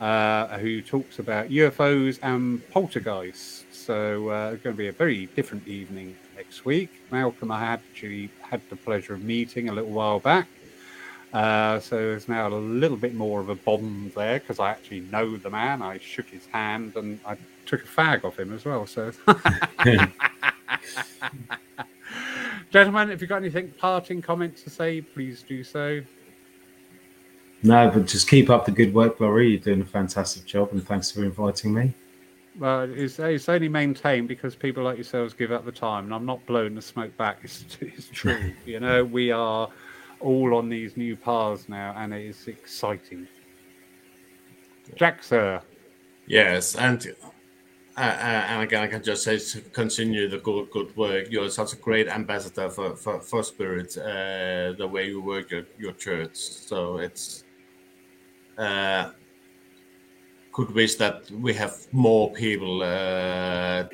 uh, 0.00 0.58
who 0.58 0.82
talks 0.82 1.20
about 1.20 1.50
UFOs 1.50 2.18
and 2.20 2.68
poltergeists. 2.70 3.64
So 3.70 4.30
uh, 4.30 4.50
it's 4.52 4.62
going 4.64 4.74
to 4.74 4.78
be 4.78 4.88
a 4.88 4.92
very 4.92 5.26
different 5.36 5.68
evening 5.68 6.16
next 6.34 6.64
week. 6.64 6.90
Malcolm, 7.12 7.52
I 7.52 7.62
actually 7.62 8.28
had 8.40 8.60
the 8.70 8.74
pleasure 8.74 9.14
of 9.14 9.22
meeting 9.22 9.68
a 9.68 9.72
little 9.72 9.92
while 9.92 10.18
back. 10.18 10.48
Uh, 11.32 11.78
so 11.78 11.96
there's 11.96 12.28
now 12.28 12.48
a 12.48 12.50
little 12.50 12.96
bit 12.96 13.14
more 13.14 13.38
of 13.38 13.50
a 13.50 13.54
bond 13.54 14.10
there 14.16 14.40
because 14.40 14.58
I 14.58 14.70
actually 14.70 15.02
know 15.12 15.36
the 15.36 15.50
man. 15.50 15.80
I 15.80 15.98
shook 15.98 16.26
his 16.26 16.46
hand 16.46 16.96
and 16.96 17.20
I 17.24 17.36
took 17.66 17.84
a 17.84 17.86
fag 17.86 18.24
off 18.24 18.40
him 18.40 18.52
as 18.52 18.64
well. 18.64 18.84
So, 18.88 19.12
gentlemen, 22.70 23.10
if 23.10 23.20
you've 23.20 23.28
got 23.28 23.36
anything 23.36 23.72
parting 23.78 24.22
comments 24.22 24.62
to 24.62 24.70
say, 24.70 25.00
please 25.00 25.42
do 25.42 25.62
so. 25.62 26.00
No, 27.62 27.90
but 27.90 28.06
just 28.06 28.28
keep 28.28 28.48
up 28.48 28.64
the 28.64 28.70
good 28.70 28.94
work, 28.94 29.20
Laurie. 29.20 29.50
You're 29.50 29.60
doing 29.60 29.82
a 29.82 29.86
fantastic 29.86 30.46
job, 30.46 30.70
and 30.72 30.86
thanks 30.86 31.10
for 31.10 31.22
inviting 31.24 31.74
me. 31.74 31.92
Well, 32.58 32.90
it's, 32.90 33.18
it's 33.18 33.48
only 33.48 33.68
maintained 33.68 34.28
because 34.28 34.54
people 34.54 34.82
like 34.82 34.96
yourselves 34.96 35.34
give 35.34 35.52
up 35.52 35.64
the 35.64 35.72
time, 35.72 36.04
and 36.04 36.14
I'm 36.14 36.24
not 36.24 36.44
blowing 36.46 36.74
the 36.74 36.82
smoke 36.82 37.14
back. 37.16 37.40
It's, 37.42 37.64
it's 37.80 38.08
true. 38.08 38.54
you 38.64 38.80
know, 38.80 39.04
we 39.04 39.30
are 39.30 39.68
all 40.20 40.54
on 40.54 40.68
these 40.68 40.96
new 40.96 41.16
paths 41.16 41.68
now, 41.68 41.94
and 41.96 42.14
it 42.14 42.24
is 42.24 42.48
exciting. 42.48 43.28
Jack, 44.94 45.22
sir. 45.22 45.60
Yes, 46.26 46.76
and 46.76 47.14
uh, 48.00 48.52
and 48.52 48.62
again, 48.62 48.82
I 48.82 48.86
can 48.86 49.02
just 49.02 49.24
say 49.24 49.38
to 49.38 49.60
continue 49.70 50.28
the 50.28 50.38
good 50.38 50.70
good 50.70 50.96
work. 50.96 51.26
You're 51.30 51.50
such 51.50 51.74
a 51.74 51.76
great 51.76 52.08
ambassador 52.08 52.70
for 52.70 52.96
for, 52.96 53.20
for 53.20 53.42
Spirit. 53.42 53.96
Uh, 53.98 54.72
the 54.78 54.88
way 54.90 55.08
you 55.08 55.20
work 55.20 55.50
your, 55.50 55.64
your 55.78 55.92
church, 55.92 56.36
so 56.36 56.98
it's. 56.98 57.44
Uh, 58.56 59.10
could 60.52 60.70
wish 60.74 60.96
that 60.96 61.30
we 61.30 61.54
have 61.54 61.74
more 61.92 62.32
people 62.32 62.82
uh, 62.82 63.84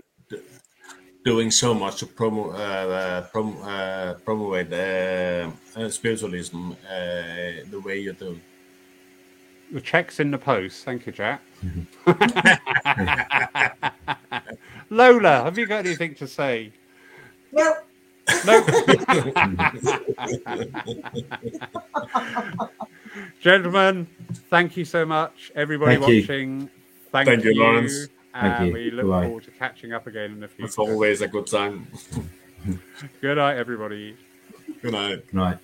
doing 1.24 1.50
so 1.50 1.74
much 1.74 1.98
to 1.98 2.06
promo, 2.06 2.54
uh, 2.54 3.22
prom, 3.22 3.58
uh, 3.62 4.14
promote 4.24 4.72
uh, 4.72 5.50
spiritualism 5.90 6.72
the 7.70 7.80
way 7.84 7.98
you 8.00 8.12
do. 8.12 8.40
The 9.72 9.80
check's 9.80 10.20
in 10.20 10.30
the 10.30 10.38
post. 10.38 10.84
Thank 10.84 11.06
you, 11.06 11.12
Jack. 11.12 11.42
Lola, 14.90 15.44
have 15.44 15.58
you 15.58 15.66
got 15.66 15.84
anything 15.86 16.14
to 16.16 16.26
say? 16.26 16.72
No. 17.52 17.74
No. 18.44 18.66
Gentlemen, 23.40 24.06
thank 24.50 24.76
you 24.76 24.84
so 24.84 25.06
much. 25.06 25.52
Everybody 25.54 25.96
Thank 25.96 26.08
you. 26.08 26.20
watching, 26.20 26.70
thank, 27.12 27.28
Thank 27.28 27.44
you, 27.44 27.52
you. 27.52 27.60
Lawrence. 27.62 28.08
And 28.34 28.52
Thank 28.52 28.66
you. 28.68 28.72
we 28.74 28.90
look 28.90 29.08
Bye. 29.08 29.24
forward 29.26 29.44
to 29.44 29.50
catching 29.52 29.92
up 29.94 30.06
again 30.06 30.32
in 30.32 30.40
the 30.40 30.48
future. 30.48 30.66
It's 30.66 30.78
always 30.78 31.22
a 31.22 31.28
good 31.28 31.46
time. 31.46 31.86
Good 33.22 33.36
night, 33.38 33.56
everybody. 33.56 34.16
Good 34.82 34.92
night. 34.92 35.24
Right. 35.32 35.58